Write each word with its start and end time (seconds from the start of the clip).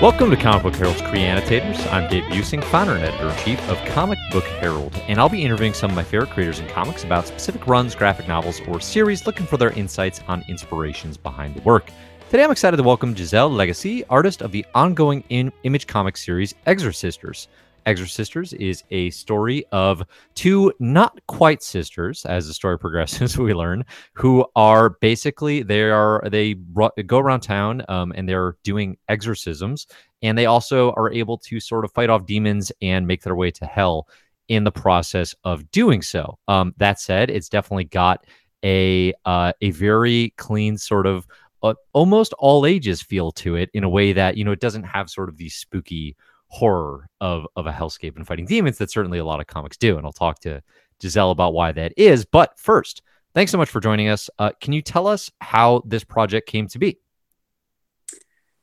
Welcome 0.00 0.30
to 0.30 0.36
Comic 0.36 0.62
Book 0.62 0.76
Herald's 0.76 1.02
Creannotators. 1.02 1.92
I'm 1.92 2.08
Dave 2.08 2.22
Buesing, 2.30 2.62
founder 2.62 2.94
and 2.94 3.02
editor 3.02 3.30
in 3.30 3.36
chief 3.38 3.68
of 3.68 3.76
Comic 3.88 4.20
Book 4.30 4.44
Herald, 4.44 4.94
and 5.08 5.18
I'll 5.18 5.28
be 5.28 5.42
interviewing 5.42 5.74
some 5.74 5.90
of 5.90 5.96
my 5.96 6.04
favorite 6.04 6.30
creators 6.30 6.60
in 6.60 6.68
comics 6.68 7.02
about 7.02 7.26
specific 7.26 7.66
runs, 7.66 7.96
graphic 7.96 8.28
novels, 8.28 8.60
or 8.68 8.78
series, 8.78 9.26
looking 9.26 9.44
for 9.44 9.56
their 9.56 9.72
insights 9.72 10.20
on 10.28 10.44
inspirations 10.46 11.16
behind 11.16 11.56
the 11.56 11.62
work. 11.62 11.90
Today, 12.30 12.44
I'm 12.44 12.52
excited 12.52 12.76
to 12.76 12.84
welcome 12.84 13.12
Gisèle 13.12 13.50
Lagacé, 13.50 14.04
artist 14.08 14.40
of 14.40 14.52
the 14.52 14.64
ongoing 14.72 15.24
in- 15.30 15.52
Image 15.64 15.88
Comics 15.88 16.24
series 16.24 16.54
Exorcisters. 16.64 17.48
Exorcisters 17.86 18.52
is 18.54 18.84
a 18.90 19.10
story 19.10 19.64
of 19.72 20.02
two 20.34 20.72
not 20.78 21.18
quite 21.26 21.62
sisters, 21.62 22.24
as 22.26 22.46
the 22.46 22.54
story 22.54 22.78
progresses. 22.80 23.38
We 23.38 23.54
learn 23.54 23.84
who 24.14 24.46
are 24.56 24.90
basically 24.90 25.62
they 25.62 25.82
are 25.82 26.22
they 26.30 26.54
go 26.54 27.18
around 27.18 27.40
town 27.40 27.82
um, 27.88 28.12
and 28.14 28.28
they're 28.28 28.56
doing 28.64 28.96
exorcisms, 29.08 29.86
and 30.22 30.36
they 30.36 30.46
also 30.46 30.92
are 30.92 31.12
able 31.12 31.38
to 31.38 31.60
sort 31.60 31.84
of 31.84 31.92
fight 31.92 32.10
off 32.10 32.26
demons 32.26 32.72
and 32.82 33.06
make 33.06 33.22
their 33.22 33.36
way 33.36 33.50
to 33.52 33.66
hell 33.66 34.08
in 34.48 34.64
the 34.64 34.72
process 34.72 35.34
of 35.44 35.70
doing 35.70 36.02
so. 36.02 36.38
Um, 36.48 36.74
that 36.78 36.98
said, 37.00 37.30
it's 37.30 37.48
definitely 37.48 37.84
got 37.84 38.24
a 38.64 39.12
uh, 39.24 39.52
a 39.60 39.70
very 39.70 40.34
clean 40.36 40.76
sort 40.78 41.06
of 41.06 41.26
uh, 41.62 41.74
almost 41.92 42.32
all 42.38 42.66
ages 42.66 43.02
feel 43.02 43.32
to 43.32 43.56
it 43.56 43.70
in 43.74 43.84
a 43.84 43.88
way 43.88 44.12
that 44.12 44.36
you 44.36 44.44
know 44.44 44.52
it 44.52 44.60
doesn't 44.60 44.84
have 44.84 45.10
sort 45.10 45.28
of 45.28 45.36
these 45.36 45.54
spooky 45.54 46.16
horror 46.48 47.08
of 47.20 47.46
of 47.56 47.66
a 47.66 47.72
hellscape 47.72 48.16
and 48.16 48.26
fighting 48.26 48.46
demons 48.46 48.78
that 48.78 48.90
certainly 48.90 49.18
a 49.18 49.24
lot 49.24 49.40
of 49.40 49.46
comics 49.46 49.76
do. 49.76 49.96
And 49.96 50.06
I'll 50.06 50.12
talk 50.12 50.40
to 50.40 50.62
Gisèle 51.00 51.30
about 51.30 51.54
why 51.54 51.72
that 51.72 51.92
is. 51.96 52.24
But 52.24 52.58
first, 52.58 53.02
thanks 53.34 53.52
so 53.52 53.58
much 53.58 53.68
for 53.68 53.80
joining 53.80 54.08
us. 54.08 54.30
Uh, 54.38 54.50
can 54.60 54.72
you 54.72 54.82
tell 54.82 55.06
us 55.06 55.30
how 55.40 55.82
this 55.84 56.04
project 56.04 56.48
came 56.48 56.66
to 56.68 56.78
be? 56.78 56.98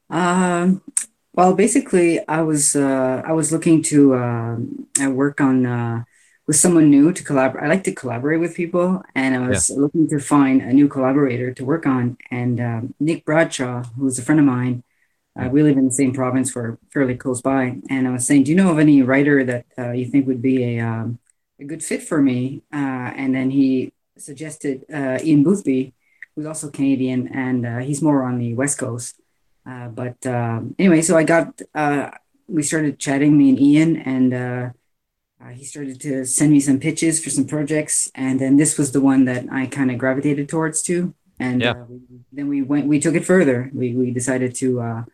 Um, 0.09 0.81
well, 1.33 1.53
basically, 1.53 2.25
I 2.27 2.41
was 2.41 2.75
uh, 2.75 3.21
I 3.25 3.33
was 3.33 3.51
looking 3.51 3.81
to 3.83 4.13
uh, 4.15 4.57
work 5.09 5.41
on 5.41 5.65
uh, 5.65 6.03
with 6.47 6.55
someone 6.55 6.89
new 6.89 7.11
to 7.11 7.23
collaborate. 7.23 7.63
I 7.63 7.67
like 7.67 7.83
to 7.85 7.93
collaborate 7.93 8.39
with 8.39 8.55
people, 8.55 9.03
and 9.15 9.35
I 9.35 9.47
was 9.47 9.69
yeah. 9.69 9.77
looking 9.77 10.07
to 10.09 10.19
find 10.19 10.61
a 10.61 10.71
new 10.73 10.87
collaborator 10.87 11.53
to 11.53 11.65
work 11.65 11.85
on. 11.85 12.17
And 12.31 12.61
um, 12.61 12.93
Nick 12.99 13.25
Bradshaw, 13.25 13.83
who's 13.97 14.19
a 14.19 14.21
friend 14.21 14.39
of 14.39 14.45
mine, 14.45 14.83
uh, 15.37 15.49
we 15.49 15.63
live 15.63 15.77
in 15.77 15.85
the 15.85 15.91
same 15.91 16.13
province. 16.13 16.55
We're 16.55 16.77
fairly 16.93 17.15
close 17.15 17.41
by. 17.41 17.77
And 17.89 18.07
I 18.07 18.11
was 18.11 18.25
saying, 18.25 18.43
do 18.43 18.51
you 18.51 18.57
know 18.57 18.71
of 18.71 18.79
any 18.79 19.01
writer 19.01 19.43
that 19.43 19.65
uh, 19.77 19.91
you 19.91 20.05
think 20.05 20.27
would 20.27 20.41
be 20.41 20.63
a, 20.63 20.79
um, 20.79 21.19
a 21.59 21.65
good 21.65 21.83
fit 21.83 22.03
for 22.03 22.21
me? 22.21 22.61
Uh, 22.71 23.11
and 23.15 23.35
then 23.35 23.49
he 23.49 23.91
suggested 24.17 24.85
uh, 24.93 25.19
Ian 25.21 25.43
Boothby, 25.43 25.93
who's 26.35 26.45
also 26.45 26.69
Canadian, 26.69 27.27
and 27.27 27.65
uh, 27.65 27.77
he's 27.79 28.01
more 28.01 28.23
on 28.23 28.39
the 28.39 28.53
West 28.53 28.77
Coast. 28.77 29.19
Uh, 29.65 29.89
but 29.89 30.25
um, 30.25 30.73
anyway, 30.79 31.01
so 31.01 31.17
I 31.17 31.23
got, 31.23 31.61
we 32.47 32.63
started 32.63 32.99
chatting, 32.99 33.37
me 33.37 33.49
and 33.49 33.59
Ian, 33.59 33.97
and 33.97 34.73
he 35.53 35.65
started 35.65 35.99
to 36.01 36.25
send 36.25 36.51
me 36.51 36.59
some 36.59 36.79
pitches 36.79 37.23
for 37.23 37.29
some 37.29 37.45
projects. 37.45 38.09
And 38.15 38.39
then 38.39 38.57
this 38.57 38.77
was 38.77 38.93
the 38.93 39.01
one 39.01 39.25
that 39.25 39.45
I 39.51 39.65
kind 39.65 39.91
of 39.91 39.97
gravitated 39.97 40.47
towards 40.47 40.81
too. 40.81 41.13
And 41.39 41.61
yeah. 41.61 41.73
we, 41.89 41.99
then 42.31 42.47
we 42.47 42.61
went, 42.61 42.87
we 42.87 42.99
took 42.99 43.15
it 43.15 43.25
further. 43.25 43.69
We, 43.73 43.93
we 43.93 44.11
decided 44.11 44.55
to, 44.55 45.05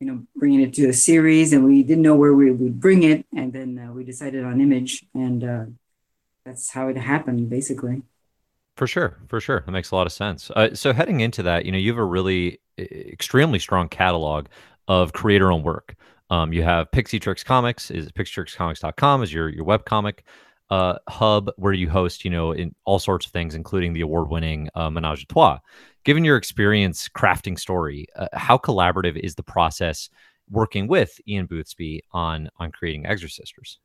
you 0.00 0.06
know, 0.06 0.22
bringing 0.36 0.60
it 0.60 0.74
to 0.74 0.88
a 0.88 0.92
series, 0.92 1.52
and 1.52 1.64
we 1.64 1.82
didn't 1.82 2.02
know 2.02 2.14
where 2.14 2.34
we 2.34 2.50
would 2.50 2.80
bring 2.80 3.02
it, 3.02 3.24
and 3.34 3.52
then 3.52 3.78
uh, 3.78 3.92
we 3.92 4.04
decided 4.04 4.44
on 4.44 4.60
Image, 4.60 5.04
and 5.14 5.42
uh, 5.44 5.64
that's 6.44 6.70
how 6.70 6.88
it 6.88 6.96
happened, 6.96 7.48
basically. 7.48 8.02
For 8.76 8.86
sure, 8.86 9.16
for 9.28 9.40
sure, 9.40 9.62
that 9.64 9.72
makes 9.72 9.90
a 9.90 9.94
lot 9.94 10.06
of 10.06 10.12
sense. 10.12 10.50
Uh, 10.50 10.74
so 10.74 10.92
heading 10.92 11.20
into 11.20 11.42
that, 11.44 11.64
you 11.64 11.72
know, 11.72 11.78
you 11.78 11.90
have 11.90 11.98
a 11.98 12.04
really 12.04 12.60
extremely 12.78 13.58
strong 13.58 13.88
catalog 13.88 14.46
of 14.86 15.14
creator-owned 15.14 15.64
work. 15.64 15.96
Um, 16.28 16.52
you 16.52 16.62
have 16.62 16.90
Pixie 16.90 17.20
Trix 17.20 17.42
Comics, 17.42 17.90
is 17.90 18.10
pixietrixcomics.com 18.12 19.22
is 19.22 19.32
your 19.32 19.48
your 19.48 19.64
web 19.64 19.84
comic 19.84 20.24
uh, 20.70 20.98
hub 21.08 21.50
where 21.56 21.72
you 21.72 21.88
host, 21.88 22.24
you 22.24 22.30
know, 22.30 22.52
in 22.52 22.74
all 22.84 22.98
sorts 22.98 23.26
of 23.26 23.32
things, 23.32 23.54
including 23.54 23.92
the 23.92 24.00
award-winning 24.00 24.68
uh, 24.74 24.90
Menage 24.90 25.22
a 25.22 25.26
Trois 25.26 25.58
given 26.06 26.24
your 26.24 26.36
experience 26.36 27.08
crafting 27.08 27.58
story, 27.58 28.06
uh, 28.14 28.28
how 28.32 28.56
collaborative 28.56 29.16
is 29.16 29.34
the 29.34 29.42
process 29.42 30.08
working 30.48 30.86
with 30.86 31.20
Ian 31.28 31.46
Boothby 31.46 32.04
on 32.12 32.48
on 32.58 32.70
creating 32.70 33.02
Exorcisters? 33.02 33.78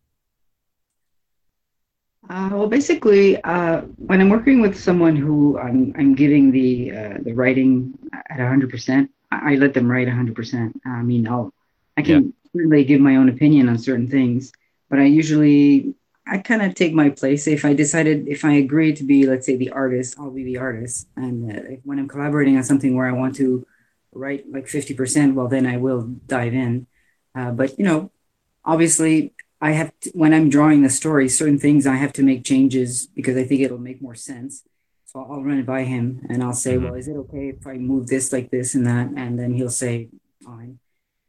Uh, 2.29 2.49
well, 2.51 2.67
basically, 2.67 3.41
uh, 3.43 3.81
when 3.97 4.21
I'm 4.21 4.29
working 4.29 4.61
with 4.61 4.79
someone 4.79 5.15
who 5.15 5.57
I'm, 5.57 5.91
I'm 5.97 6.13
giving 6.13 6.51
the 6.51 6.91
uh, 6.91 7.17
the 7.23 7.33
writing 7.33 7.97
at 8.13 8.37
100%, 8.37 9.09
I, 9.31 9.53
I 9.53 9.55
let 9.55 9.73
them 9.73 9.89
write 9.91 10.07
100%. 10.07 10.73
I 10.85 11.01
mean, 11.01 11.27
I'll 11.27 11.51
I 11.97 12.03
can 12.03 12.23
yeah. 12.23 12.31
certainly 12.53 12.83
give 12.83 13.01
my 13.01 13.15
own 13.15 13.29
opinion 13.29 13.67
on 13.67 13.79
certain 13.79 14.07
things, 14.07 14.51
but 14.91 14.99
I 14.99 15.05
usually 15.05 15.95
I 16.31 16.37
kind 16.37 16.61
of 16.61 16.73
take 16.75 16.93
my 16.93 17.09
place. 17.09 17.45
If 17.45 17.65
I 17.65 17.73
decided, 17.73 18.29
if 18.29 18.45
I 18.45 18.53
agree 18.53 18.93
to 18.93 19.03
be, 19.03 19.27
let's 19.27 19.45
say, 19.45 19.57
the 19.57 19.71
artist, 19.71 20.15
I'll 20.17 20.31
be 20.31 20.45
the 20.45 20.59
artist. 20.59 21.09
And 21.17 21.51
uh, 21.51 21.61
when 21.83 21.99
I'm 21.99 22.07
collaborating 22.07 22.55
on 22.55 22.63
something 22.63 22.95
where 22.95 23.05
I 23.05 23.11
want 23.11 23.35
to 23.35 23.67
write 24.13 24.45
like 24.49 24.65
50%, 24.65 25.33
well, 25.33 25.49
then 25.49 25.67
I 25.67 25.75
will 25.75 26.03
dive 26.27 26.53
in. 26.53 26.87
Uh, 27.35 27.51
but, 27.51 27.77
you 27.77 27.83
know, 27.83 28.11
obviously, 28.63 29.33
I 29.59 29.71
have, 29.71 29.91
to, 30.01 30.11
when 30.11 30.33
I'm 30.33 30.49
drawing 30.49 30.83
the 30.83 30.89
story, 30.89 31.27
certain 31.27 31.59
things 31.59 31.85
I 31.85 31.95
have 31.95 32.13
to 32.13 32.23
make 32.23 32.45
changes 32.45 33.07
because 33.07 33.35
I 33.35 33.43
think 33.43 33.59
it'll 33.59 33.77
make 33.77 34.01
more 34.01 34.15
sense. 34.15 34.63
So 35.07 35.19
I'll 35.19 35.43
run 35.43 35.59
it 35.59 35.65
by 35.65 35.83
him 35.83 36.25
and 36.29 36.41
I'll 36.41 36.53
say, 36.53 36.75
mm-hmm. 36.75 36.85
well, 36.85 36.93
is 36.93 37.09
it 37.09 37.17
okay 37.17 37.49
if 37.49 37.67
I 37.67 37.73
move 37.73 38.07
this 38.07 38.31
like 38.31 38.51
this 38.51 38.73
and 38.73 38.87
that? 38.87 39.09
And 39.17 39.37
then 39.37 39.53
he'll 39.53 39.69
say, 39.69 40.07
fine. 40.41 40.79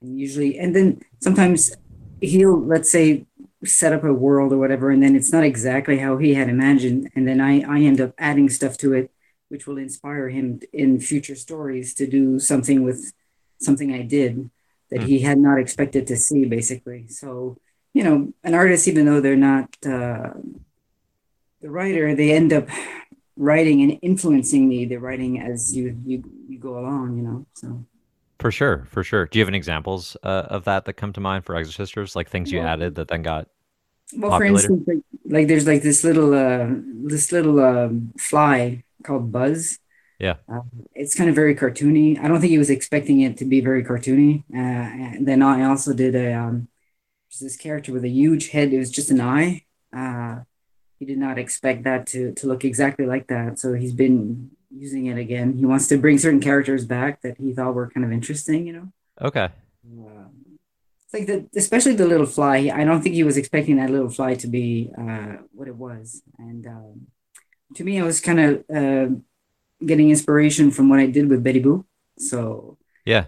And 0.00 0.16
usually, 0.16 0.60
and 0.60 0.76
then 0.76 1.02
sometimes 1.20 1.72
he'll, 2.20 2.64
let's 2.64 2.92
say, 2.92 3.26
set 3.64 3.92
up 3.92 4.04
a 4.04 4.12
world 4.12 4.52
or 4.52 4.58
whatever 4.58 4.90
and 4.90 5.02
then 5.02 5.14
it's 5.14 5.32
not 5.32 5.44
exactly 5.44 5.98
how 5.98 6.16
he 6.16 6.34
had 6.34 6.48
imagined 6.48 7.10
and 7.14 7.26
then 7.26 7.40
i 7.40 7.60
i 7.60 7.80
end 7.80 8.00
up 8.00 8.12
adding 8.18 8.48
stuff 8.48 8.76
to 8.76 8.92
it 8.92 9.10
which 9.48 9.66
will 9.66 9.78
inspire 9.78 10.28
him 10.28 10.60
in 10.72 10.98
future 10.98 11.36
stories 11.36 11.94
to 11.94 12.06
do 12.06 12.38
something 12.38 12.82
with 12.82 13.12
something 13.58 13.92
i 13.92 14.02
did 14.02 14.50
that 14.90 15.00
mm. 15.00 15.06
he 15.06 15.20
had 15.20 15.38
not 15.38 15.58
expected 15.58 16.06
to 16.06 16.16
see 16.16 16.44
basically 16.44 17.06
so 17.08 17.56
you 17.94 18.02
know 18.02 18.32
an 18.42 18.54
artist 18.54 18.88
even 18.88 19.06
though 19.06 19.20
they're 19.20 19.36
not 19.36 19.68
uh, 19.86 20.30
the 21.60 21.70
writer 21.70 22.14
they 22.14 22.32
end 22.32 22.52
up 22.52 22.68
writing 23.36 23.80
and 23.82 23.98
influencing 24.02 24.68
me 24.68 24.84
the 24.84 24.96
writing 24.96 25.40
as 25.40 25.74
you 25.74 25.96
you 26.04 26.22
you 26.48 26.58
go 26.58 26.78
along 26.78 27.16
you 27.16 27.22
know 27.22 27.46
so 27.54 27.84
for 28.42 28.50
sure, 28.50 28.86
for 28.90 29.02
sure. 29.02 29.26
Do 29.26 29.38
you 29.38 29.42
have 29.42 29.48
any 29.48 29.56
examples 29.56 30.16
uh, 30.22 30.46
of 30.50 30.64
that 30.64 30.84
that 30.84 30.94
come 30.94 31.12
to 31.14 31.20
mind 31.20 31.44
for 31.46 31.54
Exorcisters, 31.54 32.14
like 32.14 32.28
things 32.28 32.52
you 32.52 32.58
well, 32.58 32.68
added 32.68 32.96
that 32.96 33.08
then 33.08 33.22
got 33.22 33.48
well, 34.16 34.36
for 34.36 34.44
instance, 34.44 34.84
like, 34.86 34.98
like, 35.24 35.48
there's 35.48 35.66
like 35.66 35.82
this 35.82 36.04
little 36.04 36.34
uh, 36.34 36.66
this 37.04 37.32
little 37.32 37.60
uh, 37.60 37.88
fly 38.18 38.84
called 39.04 39.32
Buzz. 39.32 39.78
Yeah, 40.18 40.36
uh, 40.52 40.60
it's 40.94 41.14
kind 41.14 41.30
of 41.30 41.36
very 41.36 41.54
cartoony. 41.54 42.18
I 42.18 42.28
don't 42.28 42.40
think 42.40 42.50
he 42.50 42.58
was 42.58 42.70
expecting 42.70 43.20
it 43.20 43.38
to 43.38 43.44
be 43.44 43.60
very 43.60 43.84
cartoony. 43.84 44.44
Uh, 44.52 45.16
and 45.16 45.26
then 45.26 45.42
I 45.42 45.64
also 45.64 45.94
did 45.94 46.14
a 46.14 46.34
um, 46.34 46.68
this 47.40 47.56
character 47.56 47.92
with 47.92 48.04
a 48.04 48.08
huge 48.08 48.50
head. 48.50 48.72
It 48.72 48.78
was 48.78 48.90
just 48.90 49.10
an 49.10 49.20
eye. 49.20 49.64
Uh, 49.96 50.40
he 50.98 51.06
did 51.06 51.18
not 51.18 51.38
expect 51.38 51.84
that 51.84 52.06
to 52.08 52.32
to 52.34 52.46
look 52.46 52.64
exactly 52.64 53.06
like 53.06 53.28
that. 53.28 53.58
So 53.58 53.72
he's 53.72 53.94
been 53.94 54.50
using 54.74 55.06
it 55.06 55.18
again. 55.18 55.54
He 55.54 55.66
wants 55.66 55.86
to 55.88 55.98
bring 55.98 56.18
certain 56.18 56.40
characters 56.40 56.84
back 56.84 57.22
that 57.22 57.38
he 57.38 57.52
thought 57.52 57.74
were 57.74 57.90
kind 57.90 58.04
of 58.04 58.12
interesting, 58.12 58.66
you 58.66 58.72
know. 58.72 58.88
Okay. 59.20 59.48
It's 61.04 61.14
like 61.14 61.26
the 61.26 61.58
especially 61.58 61.94
the 61.94 62.06
little 62.06 62.26
fly. 62.26 62.70
I 62.74 62.84
don't 62.84 63.02
think 63.02 63.14
he 63.14 63.24
was 63.24 63.36
expecting 63.36 63.76
that 63.76 63.90
little 63.90 64.08
fly 64.08 64.34
to 64.36 64.46
be 64.46 64.90
uh, 64.96 65.36
what 65.52 65.68
it 65.68 65.76
was, 65.76 66.22
and 66.38 66.66
um, 66.66 67.06
to 67.74 67.84
me, 67.84 68.00
I 68.00 68.04
was 68.04 68.20
kind 68.20 68.40
of 68.40 68.64
uh, 68.74 69.14
getting 69.84 70.10
inspiration 70.10 70.70
from 70.70 70.88
what 70.88 71.00
I 71.00 71.06
did 71.06 71.28
with 71.28 71.44
Betty 71.44 71.60
Boo. 71.60 71.84
So 72.18 72.78
yeah, 73.04 73.26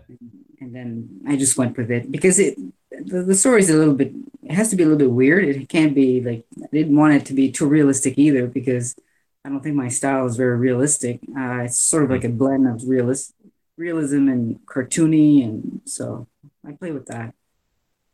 and 0.61 0.75
then 0.75 1.21
I 1.27 1.37
just 1.37 1.59
went 1.59 1.77
with 1.77 1.91
it 1.91 2.11
because 2.11 2.39
it 2.39 2.57
the, 2.91 3.23
the 3.23 3.35
story 3.35 3.61
is 3.61 3.71
a 3.71 3.77
little 3.77 3.95
bit. 3.95 4.13
It 4.43 4.53
has 4.53 4.71
to 4.71 4.77
be 4.77 4.83
a 4.83 4.87
little 4.87 4.99
bit 4.99 5.11
weird. 5.11 5.45
It 5.45 5.69
can't 5.69 5.95
be 5.95 6.23
like 6.23 6.45
I 6.63 6.69
didn't 6.73 6.97
want 6.97 7.15
it 7.15 7.27
to 7.27 7.35
be 7.35 7.51
too 7.51 7.67
realistic 7.67 8.17
either 8.17 8.47
because 8.47 8.97
I 9.45 9.51
don't 9.51 9.63
think 9.63 9.77
my 9.77 9.89
style 9.89 10.27
is 10.27 10.37
very 10.37 10.57
realistic. 10.57 11.21
Uh, 11.37 11.65
it's 11.65 11.79
sort 11.79 12.05
of 12.05 12.11
like 12.11 12.25
a 12.25 12.31
blend 12.31 12.67
of 12.67 12.89
realist, 12.89 13.35
realism 13.77 14.29
and 14.29 14.59
cartoony, 14.67 15.45
and 15.45 15.83
so 15.85 16.27
I 16.67 16.73
play 16.73 16.93
with 16.93 17.07
that. 17.07 17.35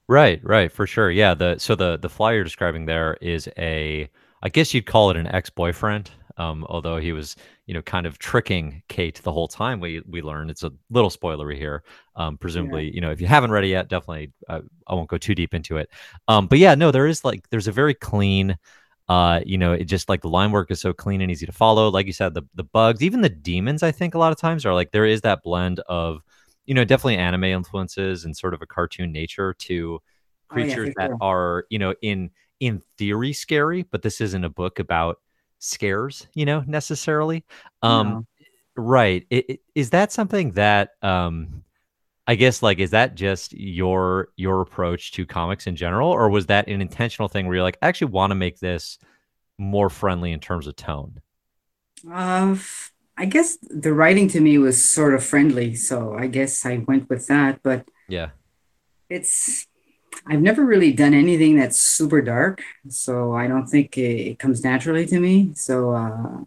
Right, 0.08 0.40
right, 0.42 0.72
for 0.72 0.88
sure. 0.88 1.10
Yeah, 1.10 1.34
the 1.34 1.58
so 1.58 1.76
the 1.76 1.96
the 1.96 2.08
fly 2.08 2.32
you're 2.32 2.42
describing 2.42 2.86
there 2.86 3.16
is 3.20 3.48
a, 3.56 4.10
I 4.42 4.48
guess 4.48 4.74
you'd 4.74 4.86
call 4.86 5.10
it 5.10 5.16
an 5.16 5.28
ex-boyfriend. 5.28 6.10
Um, 6.36 6.64
although 6.70 6.96
he 6.96 7.12
was, 7.12 7.36
you 7.66 7.74
know, 7.74 7.82
kind 7.82 8.06
of 8.06 8.18
tricking 8.18 8.82
Kate 8.88 9.20
the 9.22 9.30
whole 9.30 9.46
time. 9.46 9.78
We 9.78 10.02
we 10.08 10.22
learn 10.22 10.50
it's 10.50 10.64
a 10.64 10.72
little 10.90 11.10
spoilery 11.10 11.56
here. 11.56 11.84
Um, 12.16 12.38
presumably, 12.38 12.86
yeah. 12.86 12.92
you 12.94 13.00
know, 13.02 13.10
if 13.10 13.20
you 13.20 13.26
haven't 13.26 13.50
read 13.50 13.64
it 13.64 13.68
yet, 13.68 13.88
definitely 13.88 14.32
uh, 14.48 14.62
I 14.86 14.94
won't 14.94 15.08
go 15.08 15.18
too 15.18 15.34
deep 15.34 15.54
into 15.54 15.76
it. 15.76 15.90
Um, 16.26 16.46
but 16.46 16.58
yeah, 16.58 16.74
no, 16.74 16.90
there 16.90 17.06
is 17.06 17.24
like 17.24 17.48
there's 17.50 17.68
a 17.68 17.72
very 17.72 17.94
clean 17.94 18.56
uh, 19.10 19.40
you 19.44 19.58
know, 19.58 19.72
it 19.72 19.86
just 19.86 20.08
like 20.08 20.22
the 20.22 20.28
line 20.28 20.52
work 20.52 20.70
is 20.70 20.80
so 20.80 20.92
clean 20.92 21.20
and 21.20 21.32
easy 21.32 21.44
to 21.44 21.50
follow. 21.50 21.88
Like 21.88 22.06
you 22.06 22.12
said, 22.12 22.32
the 22.32 22.42
the 22.54 22.62
bugs, 22.62 23.02
even 23.02 23.22
the 23.22 23.28
demons, 23.28 23.82
I 23.82 23.90
think 23.90 24.14
a 24.14 24.18
lot 24.18 24.30
of 24.30 24.38
times 24.38 24.64
are 24.64 24.72
like 24.72 24.92
there 24.92 25.04
is 25.04 25.22
that 25.22 25.42
blend 25.42 25.80
of 25.80 26.22
you 26.64 26.74
know 26.74 26.84
definitely 26.84 27.16
anime 27.16 27.42
influences 27.42 28.24
and 28.24 28.36
sort 28.36 28.54
of 28.54 28.62
a 28.62 28.66
cartoon 28.66 29.10
nature 29.10 29.52
to 29.54 30.00
creatures 30.46 30.90
oh, 30.90 31.00
yeah, 31.00 31.08
that 31.08 31.08
sure. 31.08 31.18
are 31.20 31.64
you 31.70 31.80
know 31.80 31.92
in 32.02 32.30
in 32.60 32.80
theory 32.98 33.32
scary, 33.32 33.82
but 33.82 34.02
this 34.02 34.20
isn't 34.20 34.44
a 34.44 34.48
book 34.48 34.78
about 34.78 35.18
scares, 35.58 36.28
you 36.34 36.44
know, 36.44 36.62
necessarily. 36.68 37.44
Um, 37.82 38.08
no. 38.08 38.26
Right. 38.76 39.26
It, 39.28 39.50
it, 39.50 39.60
is 39.74 39.90
that 39.90 40.12
something 40.12 40.52
that 40.52 40.90
um, 41.02 41.59
I 42.26 42.34
guess 42.34 42.62
like 42.62 42.78
is 42.78 42.90
that 42.90 43.14
just 43.14 43.52
your 43.52 44.28
your 44.36 44.60
approach 44.60 45.12
to 45.12 45.26
comics 45.26 45.66
in 45.66 45.76
general, 45.76 46.10
or 46.10 46.28
was 46.30 46.46
that 46.46 46.68
an 46.68 46.80
intentional 46.80 47.28
thing 47.28 47.46
where 47.46 47.56
you're 47.56 47.64
like, 47.64 47.78
I 47.82 47.88
actually 47.88 48.12
want 48.12 48.30
to 48.30 48.36
make 48.36 48.60
this 48.60 48.98
more 49.58 49.90
friendly 49.90 50.32
in 50.32 50.40
terms 50.40 50.66
of 50.66 50.76
tone? 50.76 51.20
Uh, 52.10 52.56
I 53.16 53.26
guess 53.26 53.58
the 53.62 53.92
writing 53.92 54.28
to 54.28 54.40
me 54.40 54.58
was 54.58 54.82
sort 54.82 55.14
of 55.14 55.24
friendly, 55.24 55.74
so 55.74 56.14
I 56.14 56.26
guess 56.26 56.64
I 56.64 56.78
went 56.78 57.08
with 57.10 57.26
that. 57.26 57.62
But 57.62 57.86
yeah, 58.08 58.30
it's 59.08 59.66
I've 60.26 60.40
never 60.40 60.64
really 60.64 60.92
done 60.92 61.14
anything 61.14 61.56
that's 61.56 61.78
super 61.78 62.20
dark, 62.20 62.62
so 62.88 63.34
I 63.34 63.46
don't 63.46 63.66
think 63.66 63.96
it, 63.98 64.28
it 64.32 64.38
comes 64.38 64.62
naturally 64.64 65.06
to 65.06 65.20
me. 65.20 65.52
So 65.54 65.92
uh, 65.92 66.38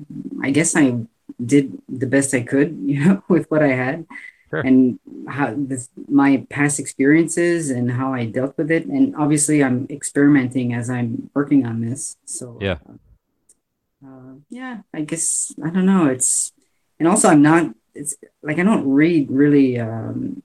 I 0.42 0.52
guess 0.52 0.76
I 0.76 1.06
did 1.44 1.78
the 1.90 2.08
best 2.08 2.34
I 2.34 2.42
could, 2.42 2.78
you 2.86 3.04
know, 3.04 3.24
with 3.28 3.50
what 3.52 3.64
I 3.64 3.70
had, 3.70 4.06
sure. 4.54 4.62
and 4.62 5.00
how 5.28 5.54
this, 5.58 5.90
my 6.08 6.46
past 6.50 6.80
experiences 6.80 7.70
and 7.70 7.92
how 7.92 8.14
I 8.14 8.26
dealt 8.26 8.58
with 8.58 8.70
it. 8.70 8.86
And 8.86 9.16
obviously, 9.16 9.64
I'm 9.64 9.88
experimenting 9.90 10.74
as 10.74 10.90
I'm 10.90 11.30
working 11.34 11.66
on 11.66 11.82
this. 11.82 12.18
So 12.26 12.58
yeah, 12.62 12.78
uh, 12.88 14.08
uh, 14.08 14.34
yeah. 14.50 14.82
I 14.94 15.02
guess 15.02 15.54
I 15.64 15.70
don't 15.70 15.86
know. 15.86 16.06
It's 16.06 16.52
and 17.00 17.08
also 17.08 17.30
I'm 17.30 17.42
not. 17.42 17.74
It's 17.96 18.16
like 18.42 18.60
I 18.60 18.64
don't 18.64 18.88
read 18.90 19.30
really 19.30 19.80
um, 19.80 20.44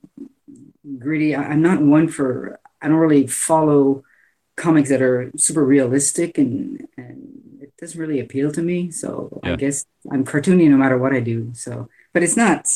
gritty. 0.97 1.35
I, 1.35 1.43
I'm 1.43 1.61
not 1.61 1.81
one 1.81 2.07
for 2.07 2.59
I 2.81 2.87
don't 2.87 2.97
really 2.97 3.27
follow 3.27 4.03
comics 4.55 4.89
that 4.89 5.01
are 5.01 5.31
super 5.37 5.63
realistic 5.63 6.37
and 6.37 6.87
and 6.97 7.59
it 7.61 7.75
doesn't 7.77 7.99
really 7.99 8.19
appeal 8.19 8.51
to 8.51 8.61
me. 8.61 8.91
So 8.91 9.39
yeah. 9.43 9.53
I 9.53 9.55
guess 9.55 9.85
I'm 10.11 10.25
cartoony 10.25 10.69
no 10.69 10.77
matter 10.77 10.97
what 10.97 11.13
I 11.13 11.19
do. 11.19 11.51
So, 11.53 11.89
but 12.13 12.23
it's 12.23 12.37
not 12.37 12.67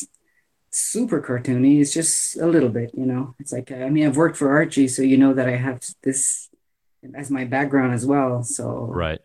super 0.74 1.22
cartoony. 1.22 1.80
It's 1.80 1.94
just 1.94 2.38
a 2.38 2.48
little 2.48 2.70
bit, 2.70 2.92
you 2.94 3.06
know. 3.06 3.36
It's 3.40 3.52
like 3.52 3.72
I 3.72 3.90
mean, 3.90 4.06
I've 4.06 4.18
worked 4.18 4.38
for 4.38 4.52
Archie, 4.52 4.88
so 4.88 5.02
you 5.02 5.18
know 5.18 5.34
that 5.34 5.48
I 5.48 5.56
have 5.56 5.82
this 6.02 6.50
as 7.14 7.30
my 7.30 7.46
background 7.46 7.94
as 7.94 8.06
well. 8.06 8.44
So 8.44 8.88
right, 8.90 9.20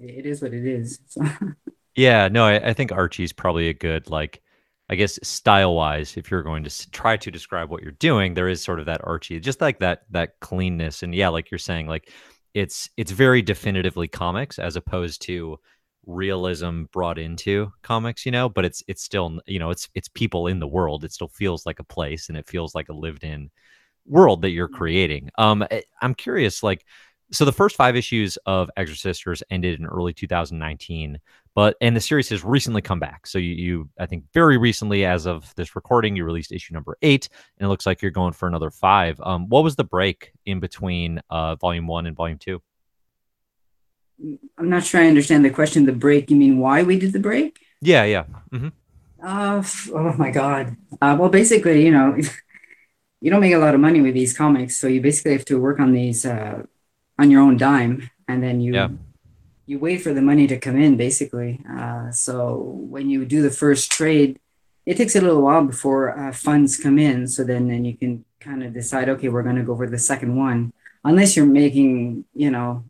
it 0.00 0.26
is 0.26 0.42
what 0.42 0.52
it 0.52 0.66
is. 0.66 1.00
So. 1.06 1.22
yeah, 1.96 2.28
no, 2.28 2.44
I, 2.44 2.70
I 2.70 2.72
think 2.72 2.92
Archie's 2.92 3.32
probably 3.32 3.68
a 3.68 3.74
good 3.74 4.10
like 4.10 4.42
I 4.88 4.96
guess 4.96 5.18
style 5.22 5.74
wise, 5.74 6.16
if 6.16 6.30
you're 6.30 6.42
going 6.42 6.64
to 6.64 6.90
try 6.90 7.16
to 7.16 7.30
describe 7.30 7.70
what 7.70 7.82
you're 7.82 7.92
doing, 7.92 8.34
there 8.34 8.48
is 8.48 8.62
sort 8.62 8.80
of 8.80 8.86
that 8.86 9.00
Archie, 9.04 9.40
just 9.40 9.60
like 9.60 9.78
that 9.78 10.02
that 10.10 10.40
cleanness, 10.40 11.02
and 11.02 11.14
yeah, 11.14 11.28
like 11.28 11.50
you're 11.50 11.58
saying, 11.58 11.86
like 11.86 12.10
it's 12.52 12.90
it's 12.96 13.10
very 13.10 13.42
definitively 13.42 14.08
comics 14.08 14.58
as 14.58 14.76
opposed 14.76 15.22
to 15.22 15.58
realism 16.06 16.84
brought 16.92 17.18
into 17.18 17.72
comics, 17.82 18.26
you 18.26 18.32
know. 18.32 18.48
But 18.48 18.64
it's 18.64 18.82
it's 18.88 19.02
still 19.02 19.40
you 19.46 19.58
know 19.58 19.70
it's 19.70 19.88
it's 19.94 20.08
people 20.08 20.46
in 20.46 20.60
the 20.60 20.66
world. 20.66 21.04
It 21.04 21.12
still 21.12 21.28
feels 21.28 21.66
like 21.66 21.80
a 21.80 21.84
place, 21.84 22.28
and 22.28 22.38
it 22.38 22.46
feels 22.48 22.74
like 22.74 22.88
a 22.88 22.94
lived 22.94 23.24
in 23.24 23.50
world 24.06 24.42
that 24.42 24.50
you're 24.50 24.68
creating. 24.68 25.30
Um, 25.38 25.66
eh, 25.70 25.82
I'm 26.02 26.14
curious, 26.14 26.62
like 26.62 26.84
so 27.32 27.44
the 27.44 27.52
first 27.52 27.76
five 27.76 27.96
issues 27.96 28.36
of 28.46 28.70
Exorcisters 28.76 29.42
ended 29.50 29.80
in 29.80 29.86
early 29.86 30.12
2019, 30.12 31.18
but 31.54 31.76
and 31.80 31.96
the 31.96 32.00
series 32.00 32.28
has 32.28 32.44
recently 32.44 32.82
come 32.82 33.00
back. 33.00 33.26
So 33.26 33.38
you, 33.38 33.54
you, 33.54 33.90
I 33.98 34.06
think, 34.06 34.24
very 34.32 34.58
recently, 34.58 35.04
as 35.04 35.26
of 35.26 35.52
this 35.56 35.74
recording, 35.74 36.16
you 36.16 36.24
released 36.24 36.52
issue 36.52 36.74
number 36.74 36.96
eight, 37.02 37.28
and 37.58 37.66
it 37.66 37.68
looks 37.68 37.86
like 37.86 38.02
you're 38.02 38.10
going 38.10 38.32
for 38.34 38.46
another 38.46 38.70
five. 38.70 39.20
Um, 39.22 39.48
what 39.48 39.64
was 39.64 39.76
the 39.76 39.84
break 39.84 40.32
in 40.46 40.60
between 40.60 41.20
uh, 41.30 41.56
volume 41.56 41.86
one 41.86 42.06
and 42.06 42.16
volume 42.16 42.38
two? 42.38 42.62
I'm 44.58 44.68
not 44.68 44.84
sure 44.84 45.00
I 45.00 45.08
understand 45.08 45.44
the 45.44 45.50
question. 45.50 45.86
The 45.86 45.92
break, 45.92 46.30
you 46.30 46.36
mean 46.36 46.58
why 46.58 46.82
we 46.82 46.98
did 46.98 47.12
the 47.12 47.18
break? 47.18 47.58
Yeah, 47.80 48.04
yeah. 48.04 48.24
Mm-hmm. 48.52 48.68
Uh, 49.22 49.62
oh 49.94 50.14
my 50.16 50.30
God. 50.30 50.76
Uh, 51.00 51.16
well, 51.18 51.28
basically, 51.28 51.84
you 51.84 51.90
know, 51.90 52.16
you 53.20 53.30
don't 53.30 53.40
make 53.40 53.54
a 53.54 53.58
lot 53.58 53.74
of 53.74 53.80
money 53.80 54.00
with 54.00 54.14
these 54.14 54.36
comics, 54.36 54.76
so 54.76 54.86
you 54.86 55.00
basically 55.00 55.32
have 55.32 55.44
to 55.46 55.58
work 55.60 55.80
on 55.80 55.92
these 55.92 56.26
uh, 56.26 56.62
on 57.18 57.30
your 57.30 57.40
own 57.40 57.56
dime, 57.56 58.10
and 58.28 58.42
then 58.42 58.60
you 58.60 58.74
yeah. 58.74 58.88
you 59.66 59.78
wait 59.78 60.02
for 60.02 60.12
the 60.12 60.22
money 60.22 60.46
to 60.46 60.58
come 60.58 60.76
in, 60.76 60.96
basically. 60.96 61.60
Uh, 61.68 62.10
so 62.10 62.56
when 62.88 63.08
you 63.08 63.24
do 63.24 63.42
the 63.42 63.50
first 63.50 63.90
trade, 63.90 64.38
it 64.86 64.96
takes 64.96 65.16
a 65.16 65.20
little 65.20 65.42
while 65.42 65.64
before 65.64 66.18
uh, 66.18 66.32
funds 66.32 66.76
come 66.76 66.98
in. 66.98 67.26
So 67.26 67.44
then 67.44 67.68
then 67.68 67.84
you 67.84 67.96
can 67.96 68.24
kind 68.40 68.62
of 68.62 68.74
decide, 68.74 69.08
okay, 69.08 69.28
we're 69.28 69.42
going 69.42 69.56
to 69.56 69.62
go 69.62 69.76
for 69.76 69.88
the 69.88 69.98
second 69.98 70.36
one. 70.36 70.72
Unless 71.02 71.36
you're 71.36 71.46
making, 71.46 72.24
you 72.34 72.50
know, 72.50 72.84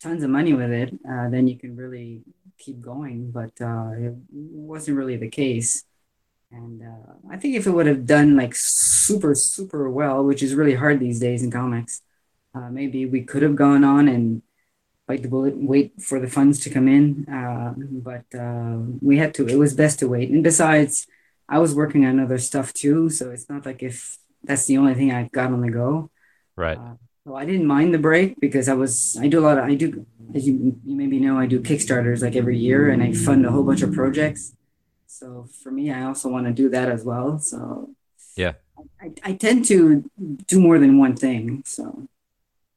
tons 0.00 0.22
of 0.22 0.30
money 0.30 0.54
with 0.54 0.70
it, 0.70 0.94
uh, 1.08 1.28
then 1.28 1.48
you 1.48 1.58
can 1.58 1.76
really 1.76 2.22
keep 2.58 2.80
going. 2.80 3.30
But 3.30 3.52
uh, 3.60 3.90
it 3.96 4.14
wasn't 4.32 4.96
really 4.96 5.16
the 5.16 5.28
case. 5.28 5.84
And 6.50 6.82
uh, 6.82 7.12
I 7.30 7.36
think 7.36 7.56
if 7.56 7.66
it 7.66 7.70
would 7.70 7.86
have 7.86 8.06
done 8.06 8.36
like 8.36 8.54
super, 8.54 9.34
super 9.34 9.90
well, 9.90 10.24
which 10.24 10.42
is 10.42 10.54
really 10.54 10.74
hard 10.74 10.98
these 10.98 11.20
days 11.20 11.42
in 11.42 11.50
comics, 11.50 12.00
uh, 12.54 12.70
maybe 12.70 13.06
we 13.06 13.22
could 13.22 13.42
have 13.42 13.56
gone 13.56 13.84
on 13.84 14.08
and 14.08 14.42
bite 15.06 15.22
the 15.22 15.28
bullet, 15.28 15.56
wait 15.56 16.00
for 16.00 16.20
the 16.20 16.28
funds 16.28 16.60
to 16.60 16.70
come 16.70 16.86
in, 16.86 17.26
uh, 17.28 17.74
but 17.76 18.24
uh, 18.38 18.76
we 19.00 19.16
had 19.18 19.34
to. 19.34 19.46
It 19.46 19.56
was 19.56 19.74
best 19.74 19.98
to 20.00 20.08
wait. 20.08 20.30
And 20.30 20.44
besides, 20.44 21.06
I 21.48 21.58
was 21.58 21.74
working 21.74 22.04
on 22.04 22.20
other 22.20 22.38
stuff 22.38 22.72
too, 22.72 23.08
so 23.08 23.30
it's 23.30 23.48
not 23.48 23.64
like 23.64 23.82
if 23.82 24.18
that's 24.44 24.66
the 24.66 24.76
only 24.76 24.94
thing 24.94 25.12
I 25.12 25.28
got 25.32 25.50
on 25.50 25.62
the 25.62 25.70
go. 25.70 26.10
Right. 26.56 26.76
Uh, 26.76 26.94
so 27.28 27.36
I 27.36 27.44
didn't 27.44 27.66
mind 27.66 27.92
the 27.92 27.98
break 27.98 28.40
because 28.40 28.70
I 28.70 28.72
was 28.72 29.18
I 29.20 29.28
do 29.28 29.40
a 29.40 29.44
lot 29.44 29.58
of 29.58 29.64
I 29.64 29.74
do 29.74 30.06
as 30.34 30.48
you 30.48 30.80
you 30.86 30.96
maybe 30.96 31.20
know 31.20 31.38
I 31.38 31.44
do 31.44 31.60
Kickstarters 31.60 32.22
like 32.22 32.34
every 32.34 32.56
year 32.56 32.88
and 32.88 33.02
I 33.02 33.12
fund 33.12 33.44
a 33.44 33.50
whole 33.50 33.64
bunch 33.64 33.82
of 33.82 33.92
projects. 33.92 34.56
So 35.06 35.46
for 35.62 35.70
me, 35.70 35.92
I 35.92 36.04
also 36.04 36.30
want 36.30 36.46
to 36.46 36.52
do 36.52 36.70
that 36.70 36.88
as 36.88 37.04
well. 37.04 37.38
So 37.38 37.90
yeah, 38.34 38.54
I, 38.98 39.12
I 39.22 39.32
tend 39.34 39.66
to 39.66 40.10
do 40.46 40.58
more 40.58 40.78
than 40.78 40.98
one 40.98 41.16
thing. 41.16 41.62
So 41.66 42.08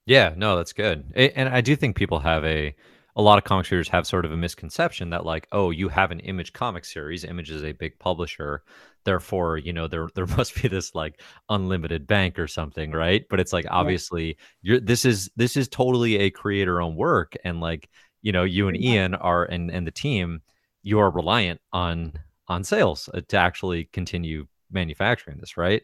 yeah, 0.06 0.34
no, 0.36 0.58
that's 0.58 0.74
good. 0.74 1.14
And 1.16 1.48
I 1.48 1.62
do 1.62 1.78
think 1.78 1.96
people 1.96 2.20
have 2.20 2.44
a 2.44 2.76
a 3.16 3.22
lot 3.22 3.38
of 3.38 3.44
comic 3.44 3.70
readers 3.70 3.90
have 3.90 4.08
sort 4.08 4.26
of 4.26 4.32
a 4.32 4.38
misconception 4.38 5.10
that 5.10 5.26
like, 5.26 5.48
oh, 5.52 5.72
you 5.72 5.90
have 5.90 6.12
an 6.12 6.20
Image 6.22 6.54
comic 6.54 6.86
series. 6.86 7.24
Image 7.24 7.50
is 7.50 7.64
a 7.64 7.74
big 7.74 7.98
publisher, 8.00 8.64
therefore, 9.04 9.58
you 9.58 9.74
know, 9.74 9.88
there 9.88 10.08
there 10.16 10.28
must 10.28 10.62
be 10.62 10.68
this 10.68 10.96
like 10.96 11.22
unlimited 11.50 12.08
bank 12.08 12.40
or 12.40 12.48
something, 12.48 12.92
right? 12.92 13.26
But 13.30 13.40
it's 13.40 13.54
like 13.54 13.66
obviously 13.70 14.38
you're 14.62 14.80
this 14.80 15.06
is 15.06 15.30
this 15.36 15.58
is 15.58 15.68
totally 15.68 16.18
a 16.18 16.30
creator 16.30 16.82
owned 16.82 16.98
work, 16.98 17.36
and 17.44 17.60
like 17.60 17.90
you 18.22 18.32
know, 18.32 18.44
you 18.44 18.68
and 18.68 18.78
Ian 18.80 19.16
are 19.16 19.46
and 19.46 19.72
and 19.72 19.86
the 19.86 19.92
team, 19.92 20.42
you 20.84 21.00
are 21.00 21.10
reliant 21.10 21.62
on 21.74 22.14
on 22.48 22.64
sales 22.64 23.10
uh, 23.14 23.22
to 23.30 23.38
actually 23.38 23.86
continue 23.86 24.48
manufacturing 24.72 25.38
this, 25.40 25.58
right? 25.58 25.84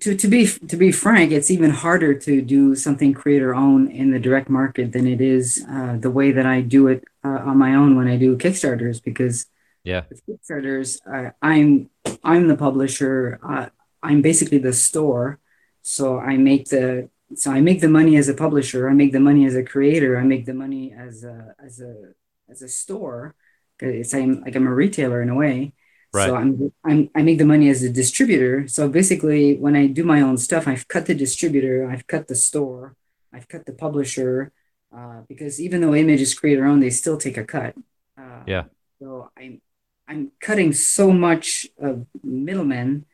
To, 0.00 0.16
to 0.16 0.28
be 0.28 0.46
to 0.46 0.76
be 0.76 0.92
frank, 0.92 1.32
it's 1.32 1.50
even 1.50 1.70
harder 1.70 2.14
to 2.14 2.42
do 2.42 2.74
something 2.74 3.14
creator 3.14 3.54
own 3.54 3.90
in 3.90 4.10
the 4.10 4.18
direct 4.18 4.48
market 4.48 4.92
than 4.92 5.06
it 5.06 5.20
is 5.20 5.64
uh, 5.68 5.96
the 5.98 6.10
way 6.10 6.32
that 6.32 6.46
I 6.46 6.60
do 6.60 6.88
it 6.88 7.04
uh, 7.24 7.40
on 7.44 7.58
my 7.58 7.74
own 7.74 7.96
when 7.96 8.08
I 8.08 8.16
do 8.16 8.36
Kickstarters 8.36 9.02
because 9.02 9.46
yeah, 9.84 10.02
with 10.08 10.22
Kickstarters 10.26 10.98
uh, 11.06 11.30
I'm 11.42 11.90
I'm 12.22 12.48
the 12.48 12.56
publisher. 12.56 13.38
Uh, 13.46 13.66
I'm 14.02 14.20
basically 14.22 14.58
the 14.58 14.72
store, 14.72 15.38
so 15.82 16.18
I 16.18 16.36
make 16.36 16.68
the 16.68 17.08
so 17.34 17.50
I 17.50 17.60
make 17.60 17.80
the 17.80 17.88
money 17.88 18.16
as 18.16 18.28
a 18.28 18.34
publisher. 18.34 18.88
I 18.88 18.94
make 18.94 19.12
the 19.12 19.20
money 19.20 19.46
as 19.46 19.54
a 19.54 19.62
creator. 19.62 20.18
I 20.18 20.24
make 20.24 20.46
the 20.46 20.54
money 20.54 20.92
as 20.92 21.24
a 21.24 21.54
as 21.64 21.80
a 21.80 22.14
as 22.50 22.62
a 22.62 22.68
store. 22.68 23.34
It's 23.80 24.14
I'm 24.14 24.42
like 24.42 24.56
I'm 24.56 24.66
a 24.66 24.74
retailer 24.74 25.20
in 25.22 25.28
a 25.28 25.34
way 25.34 25.72
Right. 26.14 26.28
So 26.28 26.36
I'm, 26.36 26.72
I'm 26.84 27.10
I 27.16 27.22
make 27.22 27.38
the 27.38 27.44
money 27.44 27.68
as 27.68 27.82
a 27.82 27.90
distributor. 27.90 28.68
So 28.68 28.88
basically, 28.88 29.56
when 29.56 29.74
I 29.74 29.88
do 29.88 30.04
my 30.04 30.20
own 30.20 30.38
stuff, 30.38 30.68
I've 30.68 30.86
cut 30.86 31.06
the 31.06 31.14
distributor, 31.14 31.90
I've 31.90 32.06
cut 32.06 32.28
the 32.28 32.36
store, 32.36 32.94
I've 33.32 33.48
cut 33.48 33.66
the 33.66 33.72
publisher, 33.72 34.52
uh, 34.96 35.22
because 35.28 35.60
even 35.60 35.80
though 35.80 35.92
Image 35.92 36.20
is 36.20 36.32
creator 36.32 36.66
owned, 36.66 36.84
they 36.84 36.90
still 36.90 37.18
take 37.18 37.36
a 37.36 37.42
cut. 37.42 37.74
Uh, 38.16 38.44
yeah. 38.46 38.64
So 39.00 39.32
I'm 39.36 39.60
I'm 40.06 40.30
cutting 40.40 40.72
so 40.72 41.10
much 41.10 41.66
of 41.78 42.06
middlemen 42.22 43.06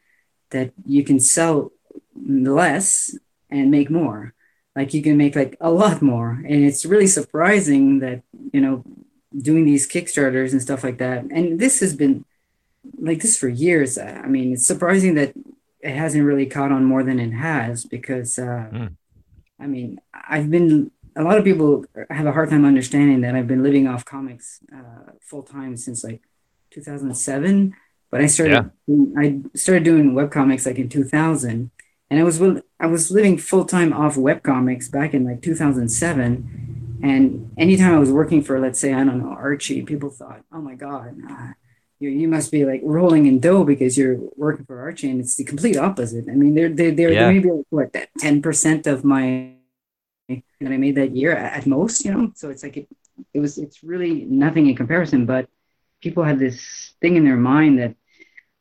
that 0.50 0.74
you 0.84 1.02
can 1.02 1.20
sell 1.20 1.72
less 2.14 3.16
and 3.48 3.70
make 3.70 3.88
more. 3.88 4.34
Like 4.76 4.92
you 4.92 5.02
can 5.02 5.16
make 5.16 5.34
like 5.34 5.56
a 5.58 5.70
lot 5.70 6.02
more, 6.02 6.32
and 6.32 6.64
it's 6.64 6.84
really 6.84 7.06
surprising 7.06 8.00
that 8.00 8.22
you 8.52 8.60
know 8.60 8.84
doing 9.34 9.64
these 9.64 9.88
kickstarters 9.88 10.52
and 10.52 10.60
stuff 10.60 10.84
like 10.84 10.98
that. 10.98 11.24
And 11.30 11.58
this 11.58 11.80
has 11.80 11.96
been 11.96 12.26
like 12.98 13.20
this 13.20 13.38
for 13.38 13.48
years. 13.48 13.98
I 13.98 14.26
mean, 14.26 14.52
it's 14.52 14.66
surprising 14.66 15.14
that 15.14 15.34
it 15.80 15.94
hasn't 15.94 16.24
really 16.24 16.46
caught 16.46 16.72
on 16.72 16.84
more 16.84 17.02
than 17.02 17.18
it 17.18 17.30
has 17.32 17.84
because, 17.84 18.38
uh, 18.38 18.68
mm. 18.72 18.96
I 19.58 19.66
mean, 19.66 20.00
I've 20.14 20.50
been, 20.50 20.90
a 21.16 21.22
lot 21.22 21.38
of 21.38 21.44
people 21.44 21.84
have 22.10 22.26
a 22.26 22.32
hard 22.32 22.50
time 22.50 22.64
understanding 22.64 23.22
that 23.22 23.34
I've 23.34 23.46
been 23.46 23.62
living 23.62 23.86
off 23.86 24.04
comics 24.04 24.60
uh, 24.74 25.12
full 25.20 25.42
time 25.42 25.76
since 25.76 26.04
like 26.04 26.22
2007. 26.70 27.74
But 28.10 28.20
I 28.20 28.26
started 28.26 28.70
yeah. 28.88 29.04
I 29.16 29.40
started 29.54 29.84
doing 29.84 30.14
web 30.14 30.32
comics 30.32 30.66
like 30.66 30.78
in 30.78 30.88
2000, 30.88 31.70
and 32.10 32.20
I 32.20 32.24
was 32.24 32.42
I 32.80 32.86
was 32.86 33.10
living 33.10 33.38
full 33.38 33.64
time 33.64 33.92
off 33.92 34.16
web 34.16 34.42
comics 34.42 34.88
back 34.88 35.14
in 35.14 35.24
like 35.24 35.42
2007. 35.42 36.98
And 37.02 37.52
anytime 37.56 37.94
I 37.94 37.98
was 37.98 38.10
working 38.10 38.42
for, 38.42 38.60
let's 38.60 38.78
say, 38.78 38.92
I 38.92 39.04
don't 39.04 39.20
know, 39.20 39.30
Archie, 39.30 39.82
people 39.82 40.10
thought, 40.10 40.42
oh 40.52 40.60
my 40.60 40.74
God, 40.74 41.16
uh, 41.30 41.52
you, 42.00 42.08
you 42.08 42.28
must 42.28 42.50
be 42.50 42.64
like 42.64 42.80
rolling 42.82 43.26
in 43.26 43.38
dough 43.38 43.62
because 43.62 43.96
you're 43.96 44.16
working 44.36 44.64
for 44.64 44.80
Archie. 44.80 45.10
And 45.10 45.20
it's 45.20 45.36
the 45.36 45.44
complete 45.44 45.76
opposite. 45.76 46.24
I 46.28 46.32
mean, 46.32 46.54
they're, 46.54 46.70
they're, 46.70 46.92
they're, 46.92 47.12
yeah. 47.12 47.30
maybe 47.30 47.50
like, 47.50 47.66
what, 47.68 47.92
that 47.92 48.08
10% 48.18 48.86
of 48.86 49.04
my 49.04 49.52
that 50.28 50.72
I 50.72 50.76
made 50.76 50.94
that 50.94 51.16
year 51.16 51.32
at 51.32 51.66
most, 51.66 52.04
you 52.04 52.12
know? 52.12 52.30
So 52.36 52.50
it's 52.50 52.62
like, 52.62 52.76
it, 52.76 52.88
it 53.34 53.40
was, 53.40 53.58
it's 53.58 53.82
really 53.82 54.24
nothing 54.24 54.68
in 54.68 54.76
comparison, 54.76 55.26
but 55.26 55.48
people 56.00 56.22
have 56.22 56.38
this 56.38 56.94
thing 57.00 57.16
in 57.16 57.24
their 57.24 57.36
mind 57.36 57.80
that, 57.80 57.96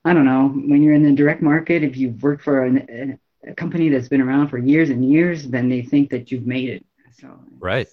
I 0.04 0.14
don't 0.14 0.26
know, 0.26 0.48
when 0.50 0.82
you're 0.82 0.96
in 0.96 1.04
the 1.04 1.12
direct 1.12 1.42
market, 1.42 1.84
if 1.84 1.96
you've 1.96 2.24
worked 2.24 2.44
for 2.44 2.66
an, 2.66 3.20
a 3.48 3.54
company 3.54 3.90
that's 3.90 4.08
been 4.08 4.22
around 4.22 4.48
for 4.48 4.58
years 4.58 4.90
and 4.90 5.08
years, 5.08 5.48
then 5.48 5.70
they 5.70 5.82
think 5.82 6.10
that 6.10 6.32
you've 6.32 6.48
made 6.48 6.70
it. 6.70 6.86
So 7.20 7.40
right, 7.60 7.88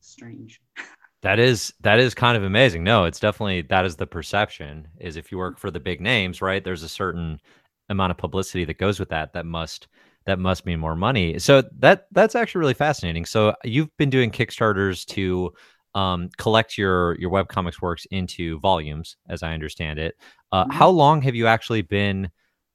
strange. 0.00 0.60
That 1.22 1.38
is 1.38 1.72
that 1.80 1.98
is 1.98 2.14
kind 2.14 2.36
of 2.36 2.44
amazing. 2.44 2.84
No, 2.84 3.04
it's 3.04 3.18
definitely 3.20 3.62
that 3.62 3.84
is 3.84 3.96
the 3.96 4.06
perception. 4.06 4.86
Is 5.00 5.16
if 5.16 5.32
you 5.32 5.38
work 5.38 5.58
for 5.58 5.70
the 5.70 5.80
big 5.80 6.00
names, 6.00 6.40
right? 6.40 6.62
There's 6.62 6.84
a 6.84 6.88
certain 6.88 7.40
amount 7.88 8.12
of 8.12 8.18
publicity 8.18 8.64
that 8.66 8.78
goes 8.78 9.00
with 9.00 9.08
that. 9.08 9.32
That 9.32 9.46
must 9.46 9.88
that 10.26 10.38
must 10.38 10.66
mean 10.66 10.78
more 10.78 10.94
money. 10.94 11.38
So 11.38 11.62
that 11.78 12.06
that's 12.12 12.34
actually 12.34 12.60
really 12.60 12.74
fascinating. 12.74 13.24
So 13.24 13.54
you've 13.64 13.94
been 13.96 14.10
doing 14.10 14.30
Kickstarters 14.30 15.04
to 15.06 15.52
um, 15.94 16.28
collect 16.36 16.78
your 16.78 17.18
your 17.18 17.30
web 17.30 17.48
comics 17.48 17.82
works 17.82 18.06
into 18.10 18.60
volumes, 18.60 19.16
as 19.28 19.42
I 19.42 19.54
understand 19.54 19.98
it. 19.98 20.16
Uh, 20.52 20.64
mm-hmm. 20.64 20.72
How 20.72 20.88
long 20.90 21.22
have 21.22 21.34
you 21.34 21.46
actually 21.46 21.82
been 21.82 22.30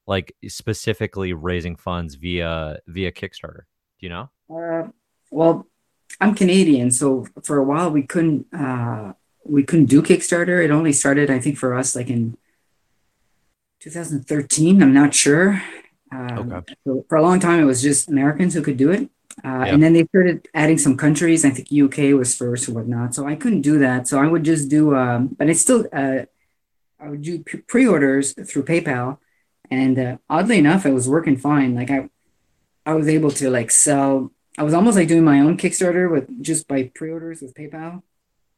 like 0.06 0.34
specifically 0.48 1.32
raising 1.32 1.76
funds 1.76 2.16
via 2.16 2.78
via 2.88 3.12
Kickstarter? 3.12 3.62
Do 4.00 4.06
you 4.06 4.08
know? 4.10 4.30
Uh, 4.50 4.88
well, 5.30 5.66
I'm 6.20 6.34
Canadian, 6.34 6.90
so 6.90 7.26
for 7.42 7.58
a 7.58 7.64
while 7.64 7.90
we 7.90 8.02
couldn't 8.02 8.46
uh, 8.54 9.14
we 9.44 9.62
couldn't 9.64 9.86
do 9.86 10.02
Kickstarter. 10.02 10.64
It 10.64 10.70
only 10.70 10.92
started, 10.92 11.30
I 11.30 11.38
think, 11.38 11.58
for 11.58 11.74
us 11.74 11.94
like 11.96 12.08
in 12.08 12.36
2013. 13.80 14.82
I'm 14.82 14.94
not 14.94 15.14
sure. 15.14 15.62
Um, 16.12 16.52
okay. 16.52 16.74
So 16.86 17.04
for 17.08 17.16
a 17.16 17.22
long 17.22 17.40
time, 17.40 17.60
it 17.60 17.64
was 17.64 17.82
just 17.82 18.08
Americans 18.08 18.54
who 18.54 18.62
could 18.62 18.76
do 18.76 18.90
it. 18.92 19.10
Uh, 19.44 19.66
And 19.70 19.82
then 19.82 19.92
they 19.92 20.04
started 20.06 20.48
adding 20.54 20.78
some 20.78 20.96
countries. 20.96 21.44
I 21.44 21.50
think 21.50 21.68
UK 21.72 22.14
was 22.14 22.36
first 22.36 22.68
or 22.68 22.72
whatnot. 22.74 23.14
So 23.14 23.26
I 23.26 23.34
couldn't 23.36 23.62
do 23.62 23.78
that. 23.80 24.06
So 24.08 24.18
I 24.18 24.26
would 24.26 24.44
just 24.44 24.68
do, 24.70 24.94
um, 24.96 25.28
but 25.38 25.48
I 25.50 25.52
still, 25.54 25.86
uh, 25.92 26.20
I 27.00 27.08
would 27.10 27.22
do 27.22 27.44
pre-orders 27.68 28.34
through 28.34 28.64
PayPal. 28.64 29.18
And 29.70 29.98
uh, 29.98 30.16
oddly 30.30 30.58
enough, 30.58 30.86
it 30.86 30.92
was 30.92 31.08
working 31.08 31.36
fine. 31.36 31.74
Like 31.74 31.90
I, 31.90 32.10
I 32.86 32.94
was 32.94 33.08
able 33.08 33.32
to 33.32 33.50
like 33.50 33.70
sell. 33.72 34.32
I 34.56 34.62
was 34.62 34.74
almost 34.74 34.96
like 34.96 35.08
doing 35.08 35.24
my 35.24 35.40
own 35.40 35.56
Kickstarter 35.56 36.08
with 36.10 36.42
just 36.42 36.68
by 36.68 36.92
pre-orders 36.94 37.42
with 37.42 37.54
PayPal. 37.54 38.02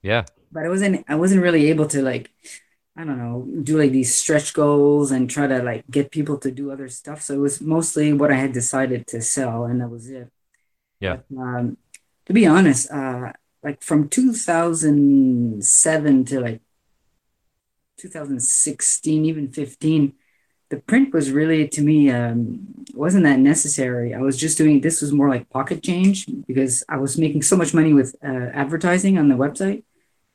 Yeah. 0.02 0.24
But 0.52 0.64
I 0.64 0.68
wasn't. 0.68 1.04
I 1.08 1.14
wasn't 1.16 1.42
really 1.42 1.70
able 1.70 1.86
to 1.88 2.02
like, 2.02 2.30
I 2.96 3.04
don't 3.04 3.18
know, 3.18 3.46
do 3.62 3.78
like 3.78 3.92
these 3.92 4.14
stretch 4.14 4.54
goals 4.54 5.10
and 5.10 5.28
try 5.28 5.46
to 5.46 5.62
like 5.62 5.84
get 5.90 6.10
people 6.10 6.38
to 6.38 6.50
do 6.50 6.70
other 6.70 6.88
stuff. 6.88 7.22
So 7.22 7.34
it 7.34 7.38
was 7.38 7.60
mostly 7.60 8.12
what 8.12 8.30
I 8.30 8.36
had 8.36 8.52
decided 8.52 9.06
to 9.08 9.22
sell, 9.22 9.64
and 9.64 9.80
that 9.80 9.88
was 9.88 10.10
it. 10.10 10.30
Yeah. 11.00 11.18
But, 11.30 11.40
um, 11.40 11.76
to 12.26 12.32
be 12.32 12.46
honest, 12.46 12.90
uh, 12.90 13.32
like 13.62 13.82
from 13.82 14.08
2007 14.08 16.24
to 16.26 16.40
like 16.40 16.60
2016, 17.98 19.24
even 19.24 19.50
15 19.50 20.12
the 20.68 20.78
print 20.78 21.14
was 21.14 21.30
really 21.30 21.68
to 21.68 21.82
me 21.82 22.10
um, 22.10 22.66
wasn't 22.94 23.24
that 23.24 23.38
necessary. 23.38 24.14
I 24.14 24.20
was 24.20 24.36
just 24.36 24.58
doing 24.58 24.80
this 24.80 25.00
was 25.00 25.12
more 25.12 25.28
like 25.28 25.48
pocket 25.50 25.82
change 25.82 26.26
because 26.46 26.82
I 26.88 26.96
was 26.96 27.18
making 27.18 27.42
so 27.42 27.56
much 27.56 27.72
money 27.74 27.92
with 27.92 28.16
uh, 28.24 28.50
advertising 28.52 29.18
on 29.18 29.28
the 29.28 29.36
website. 29.36 29.84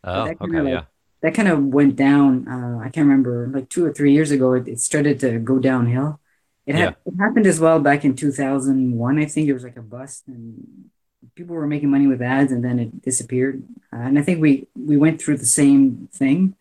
Oh, 0.03 0.21
okay, 0.21 0.61
like, 0.61 0.73
yeah. 0.73 0.83
That 1.21 1.35
kind 1.35 1.47
of 1.47 1.63
went 1.63 1.95
down. 1.95 2.47
Uh, 2.47 2.79
I 2.79 2.89
can't 2.89 3.07
remember, 3.07 3.47
like 3.53 3.69
two 3.69 3.85
or 3.85 3.93
three 3.93 4.11
years 4.11 4.31
ago, 4.31 4.53
it, 4.53 4.67
it 4.67 4.79
started 4.79 5.19
to 5.19 5.37
go 5.37 5.59
downhill. 5.59 6.19
It 6.65 6.75
yeah. 6.75 6.93
it 7.05 7.13
happened 7.19 7.45
as 7.45 7.59
well 7.59 7.79
back 7.79 8.05
in 8.05 8.15
2001. 8.15 9.19
I 9.19 9.25
think 9.25 9.47
it 9.47 9.53
was 9.53 9.63
like 9.63 9.77
a 9.77 9.81
bust, 9.81 10.23
and 10.27 10.89
people 11.35 11.55
were 11.55 11.67
making 11.67 11.89
money 11.89 12.07
with 12.07 12.21
ads, 12.21 12.51
and 12.51 12.63
then 12.63 12.79
it 12.79 13.01
disappeared. 13.01 13.63
Uh, 13.91 13.97
and 13.97 14.17
I 14.17 14.21
think 14.21 14.41
we 14.41 14.67
we 14.75 14.97
went 14.97 15.21
through 15.21 15.37
the 15.37 15.45
same 15.45 16.07
thing. 16.11 16.55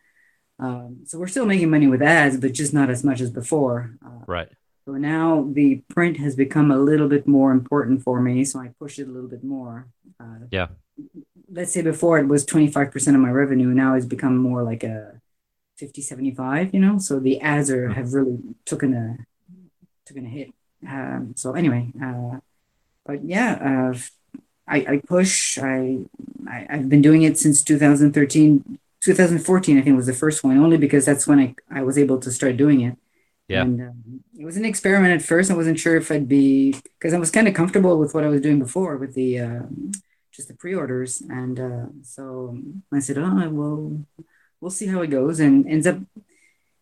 Um, 0.61 0.99
so 1.07 1.19
we're 1.19 1.27
still 1.27 1.47
making 1.47 1.71
money 1.71 1.87
with 1.87 2.03
ads, 2.03 2.37
but 2.37 2.53
just 2.53 2.75
not 2.75 2.91
as 2.91 3.03
much 3.03 3.21
as 3.21 3.31
before. 3.31 3.97
Uh, 4.05 4.25
right. 4.27 4.49
So 4.85 4.93
now 4.93 5.49
the 5.51 5.83
print 5.89 6.19
has 6.19 6.37
become 6.37 6.71
a 6.71 6.79
little 6.79 7.09
bit 7.09 7.27
more 7.27 7.51
important 7.51 8.03
for 8.03 8.21
me, 8.21 8.45
so 8.45 8.61
I 8.61 8.69
push 8.79 8.99
it 8.99 9.09
a 9.09 9.11
little 9.11 9.29
bit 9.29 9.43
more. 9.43 9.89
Uh, 10.19 10.47
yeah. 10.51 10.69
Let's 11.51 11.73
say 11.73 11.83
before 11.83 12.19
it 12.19 12.27
was 12.27 12.45
25% 12.45 13.15
of 13.15 13.21
my 13.21 13.31
revenue. 13.31 13.69
Now 13.69 13.95
it's 13.95 14.07
become 14.07 14.37
more 14.37 14.63
like 14.63 14.85
a 14.85 15.21
50, 15.79 16.03
75, 16.03 16.75
you 16.75 16.81
know? 16.81 16.99
So 16.99 17.19
the 17.19 17.41
ads 17.41 17.71
are, 17.71 17.89
mm-hmm. 17.89 17.95
have 17.95 18.13
really 18.13 18.39
taken 18.67 18.95
a, 18.95 19.17
taken 20.05 20.27
a 20.27 20.29
hit. 20.29 20.53
Um, 20.87 21.33
so 21.37 21.53
anyway, 21.53 21.91
uh, 22.03 22.39
but 23.07 23.25
yeah, 23.25 23.93
uh, 23.93 23.99
I, 24.69 24.77
I 24.77 25.03
push, 25.07 25.59
I, 25.59 26.01
I, 26.49 26.67
I've 26.69 26.89
been 26.89 27.03
doing 27.03 27.23
it 27.23 27.39
since 27.39 27.63
2013 27.63 28.79
2014, 29.01 29.79
I 29.79 29.83
think 29.83 29.97
was 29.97 30.07
the 30.07 30.13
first 30.13 30.45
one, 30.45 30.59
only 30.59 30.77
because 30.77 31.05
that's 31.05 31.27
when 31.27 31.39
I, 31.39 31.55
I 31.71 31.83
was 31.83 31.97
able 31.97 32.19
to 32.21 32.31
start 32.31 32.57
doing 32.57 32.83
it. 32.83 32.97
Yeah. 33.49 33.63
And 33.63 33.81
um, 33.81 34.21
it 34.39 34.45
was 34.45 34.57
an 34.57 34.65
experiment 34.65 35.15
at 35.15 35.27
first. 35.27 35.51
I 35.51 35.55
wasn't 35.55 35.81
sure 35.81 35.97
if 35.97 36.13
I'd 36.13 36.29
be, 36.29 36.73
because 36.99 37.15
I 37.15 37.19
was 37.19 37.31
kind 37.31 37.49
of 37.49 37.55
comfortable 37.55 37.99
with 37.99 38.15
what 38.15 38.25
I 38.25 38.29
was 38.29 38.41
doing 38.41 38.59
before 38.59 38.97
with 38.97 39.15
the, 39.15 39.41
uh, 39.41 39.63
just 40.31 40.49
the 40.49 40.55
pre-orders. 40.55 41.21
And 41.21 41.59
uh, 41.59 41.87
so 42.03 42.57
I 42.93 43.01
said, 43.01 43.19
oh, 43.19 43.49
well, 43.51 44.07
we'll 44.61 44.71
see 44.71 44.87
how 44.87 45.03
it 45.03 45.09
goes. 45.09 45.41
And 45.41 45.67
ends 45.69 45.87
up, 45.87 45.99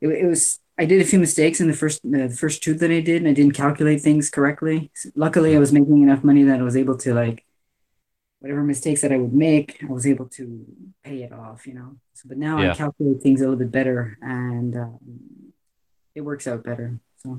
it, 0.00 0.08
it 0.08 0.26
was, 0.26 0.60
I 0.76 0.84
did 0.84 1.00
a 1.00 1.06
few 1.06 1.18
mistakes 1.18 1.60
in 1.60 1.68
the 1.68 1.75
first, 1.75 2.00
uh, 2.04 2.28
the 2.28 2.37
first 2.37 2.62
two 2.62 2.75
that 2.75 2.90
I 2.90 3.00
did, 3.00 3.22
and 3.22 3.28
I 3.28 3.32
didn't 3.32 3.54
calculate 3.54 4.02
things 4.02 4.28
correctly. 4.28 4.90
Luckily, 5.14 5.56
I 5.56 5.58
was 5.58 5.72
making 5.72 6.02
enough 6.02 6.22
money 6.22 6.42
that 6.44 6.60
I 6.60 6.62
was 6.62 6.76
able 6.76 6.98
to 6.98 7.14
like 7.14 7.44
whatever 8.40 8.62
mistakes 8.62 9.00
that 9.00 9.12
I 9.12 9.16
would 9.16 9.35
make, 9.35 9.78
I 9.83 9.92
was 9.92 10.07
able 10.07 10.26
to 10.26 10.64
pay 11.02 11.23
it 11.23 11.33
off, 11.33 11.66
you 11.66 11.75
know. 11.75 11.97
So, 12.14 12.28
but 12.28 12.38
now 12.38 12.61
yeah. 12.61 12.73
I 12.73 12.75
calculate 12.75 13.23
things 13.23 13.40
a 13.40 13.45
little 13.45 13.59
bit 13.59 13.71
better, 13.71 14.18
and 14.23 14.76
um, 14.76 14.99
it 16.14 16.21
works 16.21 16.47
out 16.47 16.64
better. 16.64 16.99
So, 17.23 17.38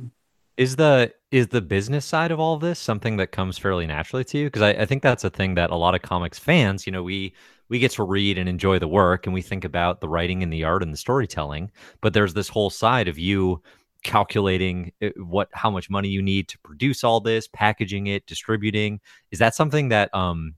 is 0.57 0.75
the 0.75 1.13
is 1.31 1.47
the 1.47 1.61
business 1.61 2.05
side 2.05 2.31
of 2.31 2.39
all 2.39 2.55
of 2.55 2.61
this 2.61 2.79
something 2.79 3.17
that 3.17 3.31
comes 3.31 3.57
fairly 3.57 3.87
naturally 3.87 4.25
to 4.25 4.37
you? 4.37 4.45
Because 4.47 4.61
I, 4.61 4.71
I 4.71 4.85
think 4.85 5.03
that's 5.03 5.23
a 5.23 5.29
thing 5.29 5.55
that 5.55 5.69
a 5.69 5.75
lot 5.75 5.95
of 5.95 6.01
comics 6.01 6.39
fans, 6.39 6.85
you 6.85 6.91
know, 6.91 7.03
we 7.03 7.33
we 7.69 7.79
get 7.79 7.91
to 7.91 8.03
read 8.03 8.37
and 8.37 8.49
enjoy 8.49 8.79
the 8.79 8.87
work, 8.87 9.25
and 9.25 9.33
we 9.33 9.41
think 9.41 9.63
about 9.63 10.01
the 10.01 10.09
writing 10.09 10.43
and 10.43 10.51
the 10.51 10.63
art 10.63 10.83
and 10.83 10.93
the 10.93 10.97
storytelling, 10.97 11.71
but 12.01 12.13
there's 12.13 12.33
this 12.33 12.49
whole 12.49 12.69
side 12.69 13.07
of 13.07 13.17
you 13.17 13.61
calculating 14.03 14.91
uh, 15.01 15.09
what 15.17 15.49
how 15.53 15.69
much 15.69 15.89
money 15.89 16.07
you 16.07 16.21
need 16.21 16.47
to 16.47 16.57
produce 16.59 17.03
all 17.03 17.19
this 17.19 17.47
packaging 17.51 18.07
it 18.07 18.25
distributing 18.25 18.97
is 19.31 19.39
that 19.39 19.53
something 19.53 19.89
that 19.89 20.13
um 20.15 20.53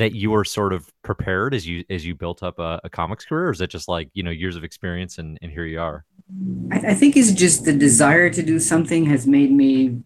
that 0.00 0.14
you 0.14 0.30
were 0.30 0.46
sort 0.46 0.72
of 0.72 0.90
prepared 1.02 1.52
as 1.54 1.66
you 1.66 1.84
as 1.90 2.06
you 2.06 2.14
built 2.14 2.42
up 2.42 2.58
a, 2.58 2.80
a 2.84 2.88
comics 2.88 3.26
career 3.26 3.48
or 3.48 3.50
is 3.50 3.60
it 3.60 3.68
just 3.68 3.86
like 3.86 4.08
you 4.14 4.22
know 4.22 4.30
years 4.30 4.56
of 4.56 4.64
experience 4.64 5.18
and, 5.18 5.38
and 5.42 5.52
here 5.52 5.66
you 5.66 5.78
are? 5.78 6.04
I, 6.72 6.78
I, 6.78 6.94
think 6.94 7.16
it's 7.16 7.32
just 7.32 7.64
the 7.64 7.72
desire 7.72 8.30
to 8.30 8.42
do 8.42 8.58
something 8.58 9.04
has 9.06 9.26
made 9.26 9.52
me 9.52 10.00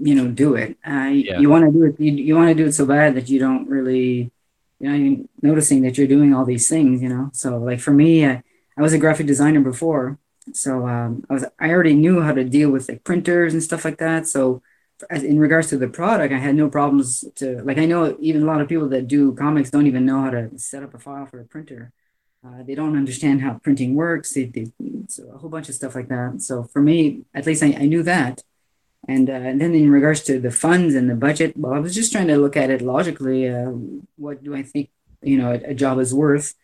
you 0.00 0.14
know 0.14 0.28
do 0.28 0.56
it. 0.56 0.76
Uh, 0.84 1.10
yeah. 1.12 1.38
you 1.38 1.48
want 1.48 1.64
to 1.64 1.70
do 1.70 1.84
it 1.84 2.00
you, 2.00 2.12
you 2.12 2.34
want 2.34 2.48
to 2.48 2.54
do 2.54 2.66
it 2.66 2.72
so 2.72 2.84
bad 2.84 3.14
that 3.14 3.28
you 3.28 3.38
don't 3.38 3.68
really 3.68 4.32
you 4.80 4.88
know 4.90 4.94
you're 4.94 5.24
noticing 5.40 5.82
that 5.82 5.96
you're 5.96 6.08
doing 6.08 6.34
all 6.34 6.44
these 6.44 6.68
things 6.68 7.00
you 7.00 7.08
know? 7.08 7.30
So 7.32 7.58
like 7.58 7.78
for 7.78 7.92
me 7.92 8.26
I, 8.26 8.42
I 8.76 8.82
was 8.82 8.92
a 8.92 8.98
graphic 8.98 9.26
designer 9.26 9.60
before. 9.60 10.18
So 10.52 10.88
um, 10.88 11.24
I 11.30 11.32
was 11.32 11.44
I 11.60 11.70
already 11.70 11.94
knew 11.94 12.22
how 12.22 12.32
to 12.32 12.42
deal 12.42 12.70
with 12.70 12.88
like 12.88 13.04
printers 13.04 13.52
and 13.52 13.62
stuff 13.62 13.84
like 13.84 13.98
that. 13.98 14.26
So 14.26 14.62
in 15.10 15.38
regards 15.38 15.68
to 15.68 15.78
the 15.78 15.88
product, 15.88 16.32
I 16.32 16.38
had 16.38 16.54
no 16.54 16.68
problems 16.68 17.24
to 17.36 17.62
like. 17.62 17.78
I 17.78 17.86
know 17.86 18.16
even 18.20 18.42
a 18.42 18.46
lot 18.46 18.60
of 18.60 18.68
people 18.68 18.88
that 18.90 19.08
do 19.08 19.34
comics 19.34 19.70
don't 19.70 19.86
even 19.86 20.06
know 20.06 20.22
how 20.22 20.30
to 20.30 20.58
set 20.58 20.82
up 20.82 20.94
a 20.94 20.98
file 20.98 21.26
for 21.26 21.40
a 21.40 21.44
printer. 21.44 21.92
Uh, 22.44 22.62
they 22.62 22.74
don't 22.74 22.96
understand 22.96 23.42
how 23.42 23.54
printing 23.54 23.94
works. 23.94 24.32
They, 24.34 24.44
they, 24.44 24.70
so 25.08 25.28
a 25.34 25.38
whole 25.38 25.50
bunch 25.50 25.68
of 25.68 25.74
stuff 25.74 25.94
like 25.94 26.08
that. 26.08 26.40
So 26.42 26.62
for 26.62 26.80
me, 26.80 27.24
at 27.34 27.46
least 27.46 27.62
I, 27.62 27.68
I 27.78 27.86
knew 27.86 28.02
that. 28.04 28.42
And, 29.08 29.28
uh, 29.28 29.32
and 29.32 29.60
then 29.60 29.74
in 29.74 29.90
regards 29.90 30.22
to 30.24 30.40
the 30.40 30.50
funds 30.50 30.94
and 30.94 31.10
the 31.10 31.14
budget, 31.14 31.56
well, 31.56 31.74
I 31.74 31.78
was 31.78 31.94
just 31.94 32.12
trying 32.12 32.28
to 32.28 32.36
look 32.36 32.56
at 32.56 32.70
it 32.70 32.82
logically. 32.82 33.48
Uh, 33.48 33.72
what 34.16 34.42
do 34.42 34.54
I 34.54 34.62
think 34.62 34.90
you 35.22 35.38
know 35.38 35.52
a, 35.52 35.70
a, 35.70 35.74
job 35.74 35.98
is 35.98 36.14
worth 36.14 36.54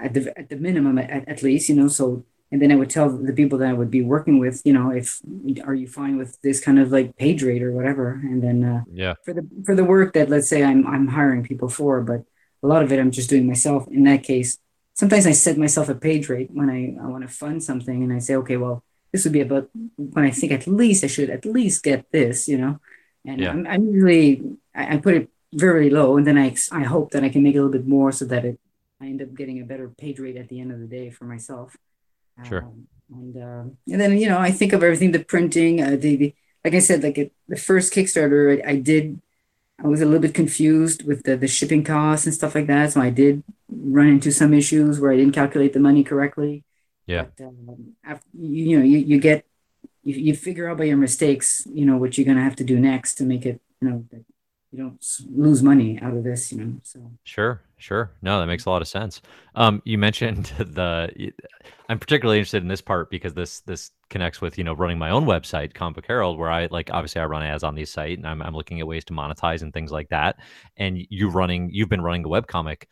at 0.00 0.14
the 0.14 0.38
at 0.38 0.48
the 0.48 0.56
minimum 0.56 0.98
at, 0.98 1.28
at 1.28 1.42
least 1.42 1.68
you 1.68 1.74
know 1.74 1.88
so 1.88 2.24
and 2.52 2.60
then 2.60 2.70
I 2.70 2.76
would 2.76 2.90
tell 2.90 3.08
the 3.08 3.32
people 3.32 3.58
that 3.58 3.68
I 3.68 3.72
would 3.72 3.90
be 3.90 4.02
working 4.02 4.38
with, 4.38 4.60
you 4.64 4.74
know, 4.74 4.90
if 4.90 5.20
are 5.64 5.74
you 5.74 5.88
fine 5.88 6.18
with 6.18 6.40
this 6.42 6.60
kind 6.60 6.78
of 6.78 6.92
like 6.92 7.16
page 7.16 7.42
rate 7.42 7.62
or 7.62 7.72
whatever, 7.72 8.20
and 8.22 8.42
then 8.42 8.62
uh, 8.62 8.82
yeah, 8.92 9.14
for 9.24 9.32
the 9.32 9.48
for 9.64 9.74
the 9.74 9.84
work 9.84 10.12
that 10.12 10.28
let's 10.28 10.48
say 10.48 10.62
I'm 10.62 10.86
I'm 10.86 11.08
hiring 11.08 11.42
people 11.42 11.70
for, 11.70 12.02
but 12.02 12.24
a 12.62 12.66
lot 12.66 12.82
of 12.82 12.92
it 12.92 13.00
I'm 13.00 13.10
just 13.10 13.30
doing 13.30 13.46
myself. 13.46 13.88
In 13.88 14.04
that 14.04 14.22
case, 14.22 14.58
sometimes 14.92 15.26
I 15.26 15.32
set 15.32 15.56
myself 15.56 15.88
a 15.88 15.94
page 15.94 16.28
rate 16.28 16.50
when 16.52 16.68
I 16.68 16.94
I 17.02 17.06
want 17.08 17.26
to 17.26 17.28
fund 17.32 17.64
something, 17.64 18.02
and 18.04 18.12
I 18.12 18.18
say, 18.18 18.36
okay, 18.36 18.58
well, 18.58 18.84
this 19.12 19.24
would 19.24 19.32
be 19.32 19.40
about 19.40 19.70
when 19.96 20.24
I 20.26 20.30
think 20.30 20.52
at 20.52 20.66
least 20.66 21.04
I 21.04 21.06
should 21.08 21.30
at 21.30 21.46
least 21.46 21.82
get 21.82 22.12
this, 22.12 22.48
you 22.48 22.58
know. 22.58 22.80
And 23.24 23.40
Yeah. 23.40 23.52
I'm, 23.52 23.66
I'm 23.66 23.84
usually 23.88 24.42
I, 24.74 24.94
I 24.94 24.96
put 24.98 25.14
it 25.14 25.30
very 25.54 25.88
low, 25.88 26.18
and 26.18 26.26
then 26.26 26.36
I 26.36 26.54
I 26.70 26.84
hope 26.84 27.12
that 27.12 27.24
I 27.24 27.30
can 27.30 27.42
make 27.42 27.54
a 27.54 27.58
little 27.64 27.72
bit 27.72 27.88
more 27.88 28.12
so 28.12 28.26
that 28.26 28.44
it 28.44 28.60
I 29.00 29.06
end 29.06 29.22
up 29.22 29.34
getting 29.34 29.58
a 29.60 29.64
better 29.64 29.88
page 29.88 30.20
rate 30.20 30.36
at 30.36 30.48
the 30.48 30.60
end 30.60 30.70
of 30.70 30.80
the 30.80 30.86
day 30.86 31.08
for 31.10 31.24
myself. 31.24 31.76
Sure. 32.44 32.64
Um, 32.64 32.86
and 33.10 33.42
um, 33.42 33.76
and 33.90 34.00
then 34.00 34.16
you 34.18 34.28
know 34.28 34.38
I 34.38 34.50
think 34.50 34.72
of 34.72 34.82
everything 34.82 35.12
the 35.12 35.24
printing, 35.24 35.82
uh, 35.82 35.90
the, 35.90 36.16
the 36.16 36.34
like 36.64 36.74
I 36.74 36.78
said, 36.80 37.02
like 37.02 37.18
it, 37.18 37.32
the 37.48 37.56
first 37.56 37.92
Kickstarter 37.92 38.64
I, 38.64 38.72
I 38.72 38.76
did. 38.76 39.20
I 39.82 39.88
was 39.88 40.00
a 40.00 40.04
little 40.04 40.20
bit 40.20 40.34
confused 40.34 41.04
with 41.04 41.24
the, 41.24 41.36
the 41.36 41.48
shipping 41.48 41.82
costs 41.82 42.24
and 42.24 42.32
stuff 42.32 42.54
like 42.54 42.68
that. 42.68 42.92
So 42.92 43.00
I 43.00 43.10
did 43.10 43.42
run 43.68 44.06
into 44.06 44.30
some 44.30 44.54
issues 44.54 45.00
where 45.00 45.10
I 45.10 45.16
didn't 45.16 45.34
calculate 45.34 45.72
the 45.72 45.80
money 45.80 46.04
correctly. 46.04 46.62
Yeah. 47.06 47.26
But, 47.36 47.46
um, 47.46 47.94
after, 48.04 48.24
you, 48.32 48.64
you 48.64 48.78
know, 48.78 48.84
you, 48.84 48.98
you 48.98 49.18
get, 49.18 49.44
you, 50.04 50.14
you 50.14 50.36
figure 50.36 50.68
out 50.68 50.78
by 50.78 50.84
your 50.84 50.98
mistakes, 50.98 51.66
you 51.68 51.84
know, 51.84 51.96
what 51.96 52.16
you're 52.16 52.24
going 52.24 52.36
to 52.36 52.44
have 52.44 52.54
to 52.56 52.64
do 52.64 52.78
next 52.78 53.14
to 53.14 53.24
make 53.24 53.44
it, 53.44 53.60
you 53.80 53.88
know, 53.88 54.04
that 54.12 54.24
you 54.72 54.78
don't 54.78 55.04
lose 55.30 55.62
money 55.62 55.98
out 56.00 56.16
of 56.16 56.24
this, 56.24 56.50
you 56.50 56.64
know. 56.64 56.74
So, 56.82 57.12
Sure, 57.24 57.60
sure. 57.76 58.12
No, 58.22 58.40
that 58.40 58.46
makes 58.46 58.64
a 58.64 58.70
lot 58.70 58.80
of 58.80 58.88
sense. 58.88 59.20
Um, 59.54 59.82
you 59.84 59.98
mentioned 59.98 60.46
the. 60.58 61.32
I'm 61.90 61.98
particularly 61.98 62.38
interested 62.38 62.62
in 62.62 62.68
this 62.68 62.80
part 62.80 63.10
because 63.10 63.34
this 63.34 63.60
this 63.60 63.90
connects 64.08 64.40
with 64.40 64.56
you 64.56 64.64
know 64.64 64.72
running 64.72 64.98
my 64.98 65.10
own 65.10 65.26
website, 65.26 65.74
Comic 65.74 66.06
Herald, 66.06 66.38
where 66.38 66.50
I 66.50 66.68
like 66.70 66.90
obviously 66.90 67.20
I 67.20 67.26
run 67.26 67.42
ads 67.42 67.62
on 67.62 67.74
the 67.74 67.84
site 67.84 68.16
and 68.16 68.26
I'm 68.26 68.40
I'm 68.40 68.54
looking 68.56 68.80
at 68.80 68.86
ways 68.86 69.04
to 69.06 69.12
monetize 69.12 69.60
and 69.60 69.74
things 69.74 69.92
like 69.92 70.08
that. 70.08 70.36
And 70.78 70.98
you 71.10 71.28
running, 71.28 71.68
you've 71.70 71.90
been 71.90 72.00
running 72.00 72.24
a 72.24 72.28
webcomic. 72.28 72.84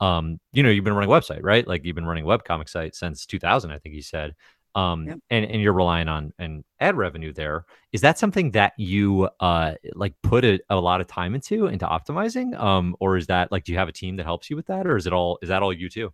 Um, 0.00 0.38
you 0.52 0.62
know, 0.62 0.68
you've 0.68 0.84
been 0.84 0.94
running 0.94 1.10
a 1.10 1.12
website, 1.12 1.40
right? 1.42 1.66
Like 1.66 1.84
you've 1.84 1.96
been 1.96 2.06
running 2.06 2.24
a 2.24 2.28
webcomic 2.28 2.68
site 2.68 2.94
since 2.94 3.24
2000, 3.24 3.72
I 3.72 3.78
think 3.78 3.94
you 3.94 4.02
said. 4.02 4.34
Um, 4.74 5.14
Yep. 5.14 5.18
and 5.30 5.44
and 5.44 5.60
you're 5.62 5.72
relying 5.74 6.08
on 6.08 6.32
an 6.38 6.64
ad 6.80 6.96
revenue 6.96 7.32
there. 7.32 7.66
Is 7.92 8.00
that 8.02 8.18
something 8.18 8.52
that 8.52 8.72
you 8.78 9.28
uh 9.40 9.74
like 9.94 10.14
put 10.22 10.44
a, 10.44 10.60
a 10.70 10.76
lot 10.76 11.00
of 11.00 11.06
time 11.08 11.34
into 11.34 11.66
into 11.66 11.86
optimizing? 11.86 12.58
Um, 12.58 12.96
or 13.00 13.16
is 13.16 13.26
that 13.26 13.52
like 13.52 13.64
do 13.64 13.72
you 13.72 13.78
have 13.78 13.88
a 13.88 13.92
team 13.92 14.16
that 14.16 14.24
helps 14.24 14.50
you 14.50 14.56
with 14.56 14.66
that, 14.66 14.86
or 14.86 14.96
is 14.96 15.06
it 15.06 15.12
all 15.12 15.38
is 15.42 15.48
that 15.50 15.62
all 15.62 15.72
you 15.72 15.88
too? 15.90 16.12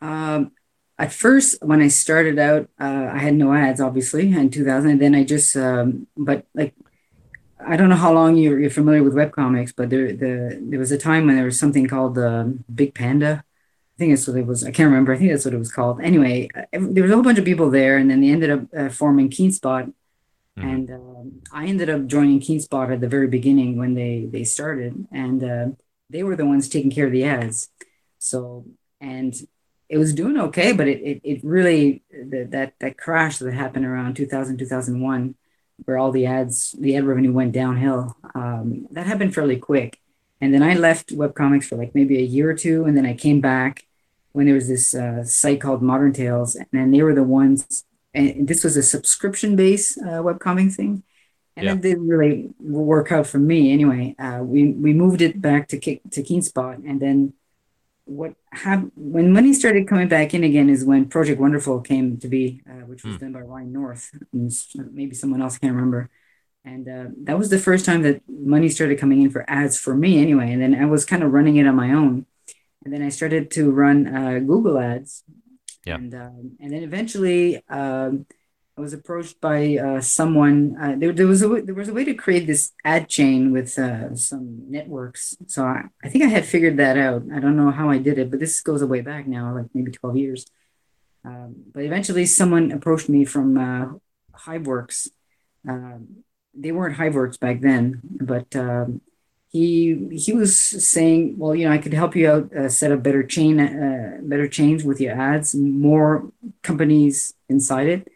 um, 0.00 0.52
at 0.98 1.12
first, 1.12 1.62
when 1.62 1.80
I 1.80 1.88
started 1.88 2.38
out, 2.38 2.68
uh, 2.80 3.10
I 3.12 3.18
had 3.18 3.34
no 3.34 3.52
ads, 3.52 3.80
obviously, 3.80 4.32
in 4.32 4.50
2000. 4.50 4.90
And 4.92 5.00
then 5.00 5.14
I 5.14 5.24
just, 5.24 5.56
um, 5.56 6.06
but 6.16 6.46
like, 6.54 6.74
I 7.64 7.76
don't 7.76 7.88
know 7.90 7.96
how 7.96 8.12
long 8.12 8.36
you're, 8.36 8.60
you're 8.60 8.70
familiar 8.70 9.02
with 9.02 9.14
webcomics, 9.14 9.74
but 9.76 9.90
there, 9.90 10.12
the, 10.12 10.60
there 10.62 10.78
was 10.80 10.92
a 10.92 10.98
time 10.98 11.26
when 11.26 11.36
there 11.36 11.44
was 11.46 11.58
something 11.58 11.86
called 11.88 12.16
the 12.16 12.58
Big 12.74 12.94
Panda. 12.94 13.44
I 13.96 13.98
think 13.98 14.12
that's 14.12 14.26
what 14.26 14.36
it 14.36 14.46
was. 14.46 14.64
I 14.64 14.70
can't 14.70 14.88
remember. 14.90 15.12
I 15.12 15.18
think 15.18 15.30
that's 15.30 15.44
what 15.44 15.54
it 15.54 15.58
was 15.58 15.72
called. 15.72 16.00
Anyway, 16.00 16.48
uh, 16.56 16.62
there 16.72 17.02
was 17.02 17.10
a 17.12 17.14
whole 17.14 17.22
bunch 17.22 17.38
of 17.38 17.44
people 17.44 17.70
there, 17.70 17.98
and 17.98 18.10
then 18.10 18.20
they 18.20 18.30
ended 18.30 18.50
up 18.50 18.60
uh, 18.76 18.88
forming 18.88 19.30
Keenspot. 19.30 19.92
Mhm. 20.58 20.64
And 20.72 20.90
um, 20.90 21.42
I 21.52 21.66
ended 21.66 21.88
up 21.90 22.06
joining 22.06 22.40
Keenspot 22.40 22.92
at 22.92 23.00
the 23.00 23.08
very 23.08 23.28
beginning 23.28 23.76
when 23.78 23.94
they 23.94 24.26
they 24.30 24.44
started, 24.44 25.06
and 25.12 25.42
uh, 25.44 25.66
they 26.10 26.22
were 26.22 26.36
the 26.36 26.46
ones 26.46 26.68
taking 26.68 26.90
care 26.90 27.06
of 27.06 27.12
the 27.12 27.24
ads. 27.24 27.70
So, 28.18 28.66
and 29.00 29.34
it 29.88 29.98
was 29.98 30.14
doing 30.14 30.38
okay, 30.38 30.72
but 30.72 30.88
it 30.88 31.00
it, 31.02 31.20
it 31.24 31.44
really 31.44 32.02
the, 32.10 32.44
that 32.50 32.74
that 32.80 32.98
crash 32.98 33.38
that 33.38 33.54
happened 33.54 33.86
around 33.86 34.14
2000 34.16 34.58
2001, 34.58 35.34
where 35.84 35.98
all 35.98 36.12
the 36.12 36.26
ads 36.26 36.72
the 36.78 36.96
ad 36.96 37.04
revenue 37.04 37.32
went 37.32 37.52
downhill. 37.52 38.16
Um, 38.34 38.86
that 38.92 39.06
happened 39.06 39.34
fairly 39.34 39.56
quick, 39.58 39.98
and 40.42 40.52
then 40.52 40.62
I 40.70 40.74
left 40.74 41.06
webcomics 41.22 41.64
for 41.68 41.76
like 41.82 41.94
maybe 41.94 42.16
a 42.18 42.28
year 42.36 42.50
or 42.50 42.54
two, 42.66 42.78
and 42.86 42.94
then 42.96 43.06
I 43.06 43.14
came 43.14 43.40
back 43.40 43.74
when 44.34 44.44
there 44.46 44.54
was 44.60 44.68
this 44.68 44.86
uh, 44.94 45.24
site 45.24 45.60
called 45.64 45.82
Modern 45.82 46.12
Tales, 46.12 46.50
and 46.56 46.66
then 46.76 46.90
they 46.92 47.02
were 47.02 47.14
the 47.14 47.22
ones. 47.42 47.84
And 48.14 48.46
this 48.50 48.62
was 48.64 48.76
a 48.76 48.82
subscription 48.82 49.56
based 49.56 49.98
uh, 50.08 50.20
webcomic 50.28 50.74
thing, 50.78 51.02
and 51.56 51.64
Yeah. 51.66 51.74
it 51.74 51.80
didn't 51.86 52.08
really 52.14 52.50
work 52.60 53.08
out 53.16 53.26
for 53.32 53.38
me 53.38 53.72
anyway. 53.72 54.14
Uh, 54.18 54.40
we 54.52 54.60
we 54.84 54.92
moved 55.02 55.22
it 55.28 55.34
back 55.48 55.62
to 55.68 55.76
Ki- 55.84 56.02
to 56.14 56.20
Keenspot, 56.28 56.76
and 56.88 57.00
then 57.00 57.18
what 58.04 58.32
happened 58.64 58.92
when 58.96 59.32
money 59.38 59.52
started 59.62 59.86
coming 59.92 60.08
back 60.16 60.34
in 60.34 60.42
again 60.50 60.68
is 60.68 60.84
when 60.84 61.02
Project 61.16 61.38
Wonderful 61.40 61.80
came 61.80 62.18
to 62.18 62.28
be, 62.36 62.44
uh, 62.70 62.82
which 62.90 63.02
was 63.04 63.14
Hmm. 63.14 63.20
done 63.22 63.32
by 63.36 63.42
Ryan 63.52 63.72
North 63.72 64.04
and 64.32 64.50
maybe 64.92 65.14
someone 65.14 65.40
else 65.44 65.56
can't 65.56 65.74
remember. 65.76 66.02
And 66.64 66.88
uh, 66.88 67.06
that 67.24 67.38
was 67.38 67.50
the 67.50 67.58
first 67.58 67.84
time 67.84 68.02
that 68.02 68.22
money 68.28 68.68
started 68.68 68.98
coming 68.98 69.22
in 69.22 69.30
for 69.30 69.44
ads 69.48 69.78
for 69.78 69.94
me 69.94 70.20
anyway. 70.20 70.52
And 70.52 70.62
then 70.62 70.74
I 70.74 70.86
was 70.86 71.04
kind 71.04 71.22
of 71.22 71.32
running 71.32 71.56
it 71.56 71.66
on 71.66 71.74
my 71.74 71.92
own. 71.92 72.26
And 72.84 72.92
then 72.92 73.02
I 73.02 73.08
started 73.08 73.50
to 73.52 73.70
run 73.70 74.06
uh, 74.06 74.38
Google 74.38 74.78
ads. 74.78 75.24
Yeah. 75.84 75.96
And 75.96 76.14
um, 76.14 76.52
and 76.60 76.72
then 76.72 76.82
eventually 76.84 77.62
um, 77.68 78.26
I 78.78 78.80
was 78.80 78.92
approached 78.92 79.40
by 79.40 79.76
uh, 79.76 80.00
someone. 80.00 80.76
Uh, 80.80 80.94
there, 80.96 81.12
there 81.12 81.26
was 81.26 81.42
a 81.42 81.48
way, 81.48 81.60
there 81.60 81.74
was 81.74 81.88
a 81.88 81.92
way 81.92 82.04
to 82.04 82.14
create 82.14 82.46
this 82.46 82.72
ad 82.84 83.08
chain 83.08 83.52
with 83.52 83.76
uh, 83.78 84.14
some 84.14 84.70
networks. 84.70 85.36
So 85.48 85.64
I, 85.64 85.84
I 86.02 86.08
think 86.08 86.24
I 86.24 86.28
had 86.28 86.46
figured 86.46 86.76
that 86.76 86.96
out. 86.96 87.24
I 87.34 87.40
don't 87.40 87.56
know 87.56 87.72
how 87.72 87.90
I 87.90 87.98
did 87.98 88.18
it, 88.18 88.30
but 88.30 88.38
this 88.38 88.60
goes 88.60 88.82
way 88.84 89.00
back 89.00 89.26
now, 89.26 89.54
like 89.54 89.66
maybe 89.74 89.90
twelve 89.90 90.16
years. 90.16 90.46
Um, 91.24 91.64
but 91.72 91.84
eventually, 91.84 92.26
someone 92.26 92.72
approached 92.72 93.08
me 93.08 93.24
from 93.24 93.58
uh, 93.58 93.86
HiveWorks. 94.46 95.08
Um, 95.68 96.24
they 96.54 96.72
weren't 96.72 96.96
HiveWorks 96.96 97.38
back 97.38 97.60
then, 97.60 98.00
but 98.20 98.54
um, 98.56 99.00
he 99.48 100.08
he 100.12 100.32
was 100.32 100.58
saying, 100.58 101.38
well, 101.38 101.54
you 101.54 101.66
know, 101.66 101.72
I 101.72 101.78
could 101.78 101.92
help 101.92 102.16
you 102.16 102.30
out, 102.30 102.54
uh, 102.56 102.68
set 102.68 102.92
up 102.92 103.02
better 103.02 103.22
chain, 103.22 103.60
uh, 103.60 104.18
better 104.22 104.48
chains 104.48 104.84
with 104.84 105.00
your 105.00 105.12
ads, 105.12 105.54
more 105.54 106.30
companies 106.62 107.34
inside 107.48 107.86
it, 107.88 108.08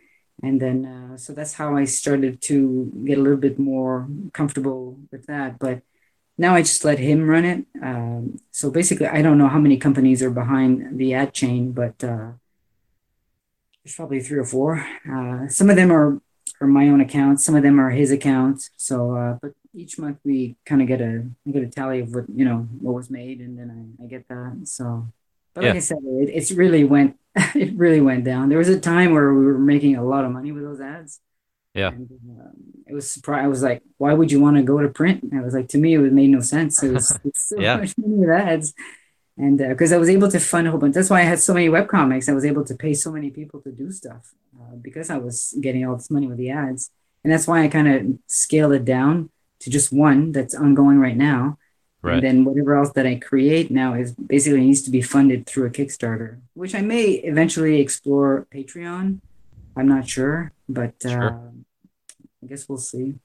and 0.42 0.60
then 0.60 0.86
uh, 0.86 1.16
so 1.16 1.32
that's 1.32 1.54
how 1.54 1.76
I 1.76 1.84
started 1.84 2.40
to 2.42 2.92
get 3.04 3.18
a 3.18 3.22
little 3.22 3.38
bit 3.38 3.58
more 3.58 4.08
comfortable 4.32 4.98
with 5.10 5.26
that. 5.26 5.58
But 5.58 5.82
now 6.38 6.54
I 6.54 6.62
just 6.62 6.84
let 6.84 6.98
him 6.98 7.28
run 7.28 7.44
it. 7.44 7.66
Um, 7.82 8.38
so 8.50 8.70
basically, 8.70 9.06
I 9.06 9.22
don't 9.22 9.38
know 9.38 9.48
how 9.48 9.58
many 9.58 9.76
companies 9.78 10.22
are 10.22 10.30
behind 10.30 10.98
the 10.98 11.14
ad 11.14 11.32
chain, 11.32 11.72
but 11.72 12.02
uh, 12.04 12.32
there's 13.84 13.94
probably 13.94 14.20
three 14.20 14.38
or 14.38 14.44
four. 14.44 14.86
Uh, 15.10 15.48
some 15.48 15.70
of 15.70 15.76
them 15.76 15.92
are 15.92 16.20
are 16.60 16.66
my 16.66 16.88
own 16.88 17.00
accounts. 17.00 17.44
Some 17.44 17.54
of 17.54 17.62
them 17.62 17.80
are 17.80 17.90
his 17.90 18.10
accounts. 18.10 18.70
So, 18.76 19.14
uh, 19.16 19.38
but 19.42 19.52
each 19.74 19.98
month 19.98 20.18
we 20.24 20.56
kind 20.64 20.80
of 20.82 20.88
get 20.88 21.00
a 21.00 21.24
I 21.46 21.50
get 21.50 21.62
a 21.62 21.68
tally 21.68 22.00
of 22.00 22.14
what 22.14 22.24
you 22.34 22.44
know 22.44 22.68
what 22.80 22.94
was 22.94 23.10
made, 23.10 23.40
and 23.40 23.58
then 23.58 23.96
I, 24.00 24.04
I 24.04 24.06
get 24.06 24.28
that. 24.28 24.60
So, 24.64 25.08
but 25.54 25.64
like 25.64 25.74
I 25.76 25.80
said, 25.80 25.98
it, 26.02 26.30
it's 26.32 26.50
really 26.52 26.84
went 26.84 27.16
it 27.54 27.76
really 27.76 28.00
went 28.00 28.24
down. 28.24 28.48
There 28.48 28.58
was 28.58 28.68
a 28.68 28.80
time 28.80 29.12
where 29.12 29.32
we 29.34 29.44
were 29.46 29.58
making 29.58 29.96
a 29.96 30.04
lot 30.04 30.24
of 30.24 30.30
money 30.32 30.52
with 30.52 30.64
those 30.64 30.80
ads. 30.80 31.20
Yeah. 31.74 31.88
And, 31.88 32.08
um, 32.40 32.52
it 32.86 32.94
was 32.94 33.10
surprised. 33.10 33.44
I 33.44 33.48
was 33.48 33.62
like, 33.62 33.82
why 33.98 34.14
would 34.14 34.32
you 34.32 34.40
want 34.40 34.56
to 34.56 34.62
go 34.62 34.80
to 34.80 34.88
print? 34.88 35.22
And 35.22 35.38
I 35.38 35.44
was 35.44 35.52
like, 35.52 35.68
to 35.70 35.78
me, 35.78 35.94
it 35.94 36.00
made 36.12 36.30
no 36.30 36.40
sense. 36.40 36.82
It 36.82 36.92
was 36.92 37.18
so 37.34 37.60
Yeah. 37.60 37.76
much 37.76 37.98
money 37.98 38.14
with 38.14 38.30
ads. 38.30 38.72
And 39.38 39.58
because 39.58 39.92
I 39.92 39.98
was 39.98 40.08
able 40.08 40.30
to 40.30 40.40
fund 40.40 40.66
a 40.66 40.70
whole 40.70 40.80
bunch, 40.80 40.94
that's 40.94 41.10
why 41.10 41.20
I 41.20 41.24
had 41.24 41.38
so 41.40 41.52
many 41.52 41.68
webcomics. 41.68 42.28
I 42.28 42.32
was 42.32 42.44
able 42.44 42.64
to 42.64 42.74
pay 42.74 42.94
so 42.94 43.12
many 43.12 43.30
people 43.30 43.60
to 43.60 43.70
do 43.70 43.92
stuff 43.92 44.34
uh, 44.58 44.76
because 44.76 45.10
I 45.10 45.18
was 45.18 45.54
getting 45.60 45.86
all 45.86 45.96
this 45.96 46.10
money 46.10 46.26
with 46.26 46.38
the 46.38 46.50
ads. 46.50 46.90
And 47.22 47.32
that's 47.32 47.46
why 47.46 47.62
I 47.62 47.68
kind 47.68 47.88
of 47.88 48.18
scaled 48.26 48.72
it 48.72 48.84
down 48.84 49.30
to 49.60 49.70
just 49.70 49.92
one 49.92 50.32
that's 50.32 50.54
ongoing 50.54 50.98
right 50.98 51.16
now. 51.16 51.58
Right. 52.00 52.14
And 52.14 52.22
then 52.24 52.44
whatever 52.44 52.76
else 52.76 52.92
that 52.92 53.06
I 53.06 53.16
create 53.16 53.70
now 53.70 53.94
is 53.94 54.12
basically 54.12 54.60
needs 54.60 54.82
to 54.82 54.90
be 54.90 55.02
funded 55.02 55.46
through 55.46 55.66
a 55.66 55.70
Kickstarter, 55.70 56.38
which 56.54 56.74
I 56.74 56.80
may 56.80 57.04
eventually 57.04 57.80
explore 57.80 58.46
Patreon. 58.54 59.20
I'm 59.76 59.88
not 59.88 60.08
sure, 60.08 60.52
but 60.68 60.94
Sure. 61.02 61.30
uh, 61.30 61.50
I 62.42 62.46
guess 62.46 62.68
we'll 62.68 62.78
see. 62.78 63.16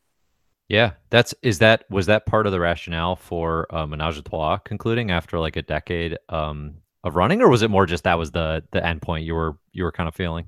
Yeah, 0.71 0.93
that's 1.09 1.33
is 1.41 1.59
that 1.59 1.83
was 1.89 2.05
that 2.05 2.25
part 2.25 2.45
of 2.45 2.53
the 2.53 2.59
rationale 2.59 3.17
for 3.17 3.67
uh, 3.75 3.85
Menage 3.85 4.17
a 4.17 4.21
Trois 4.21 4.57
concluding 4.59 5.11
after 5.11 5.37
like 5.37 5.57
a 5.57 5.61
decade 5.61 6.17
um, 6.29 6.75
of 7.03 7.15
running, 7.17 7.41
or 7.41 7.49
was 7.49 7.61
it 7.61 7.69
more 7.69 7.85
just 7.85 8.05
that 8.05 8.17
was 8.17 8.31
the 8.31 8.63
the 8.71 8.85
end 8.85 9.01
point 9.01 9.25
you 9.25 9.35
were 9.35 9.57
you 9.73 9.83
were 9.83 9.91
kind 9.91 10.07
of 10.07 10.15
feeling? 10.15 10.47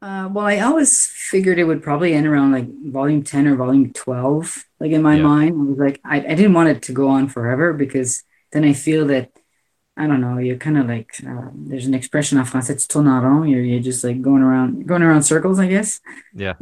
Uh, 0.00 0.28
well, 0.32 0.46
I 0.46 0.60
always 0.60 1.06
figured 1.08 1.58
it 1.58 1.64
would 1.64 1.82
probably 1.82 2.14
end 2.14 2.26
around 2.26 2.52
like 2.52 2.68
volume 2.92 3.24
10 3.24 3.48
or 3.48 3.56
volume 3.56 3.92
12. 3.92 4.64
Like 4.78 4.92
in 4.92 5.02
my 5.02 5.16
Yeah. 5.16 5.18
mind, 5.18 5.50
I 5.50 5.64
was 5.70 5.78
like, 5.78 6.00
I, 6.04 6.18
I 6.18 6.34
didn't 6.34 6.54
want 6.54 6.68
it 6.68 6.82
to 6.84 6.92
go 6.92 7.08
on 7.08 7.28
forever 7.28 7.72
because 7.72 8.22
then 8.52 8.64
I 8.64 8.74
feel 8.74 9.06
that, 9.08 9.32
I 9.96 10.06
don't 10.06 10.20
know, 10.20 10.38
you're 10.38 10.58
kind 10.58 10.78
of 10.78 10.86
like, 10.88 11.12
uh, 11.26 11.50
there's 11.54 11.86
an 11.86 11.94
expression 11.94 12.38
en 12.38 12.44
français, 12.46 12.70
it's 12.70 12.86
tourne 12.86 13.06
rond. 13.08 13.50
You're, 13.50 13.62
you're 13.62 13.80
just 13.82 14.04
like 14.04 14.22
going 14.22 14.42
around, 14.42 14.86
going 14.86 15.02
around 15.02 15.22
circles, 15.24 15.58
I 15.58 15.68
guess. 15.68 16.00
Yeah. 16.32 16.54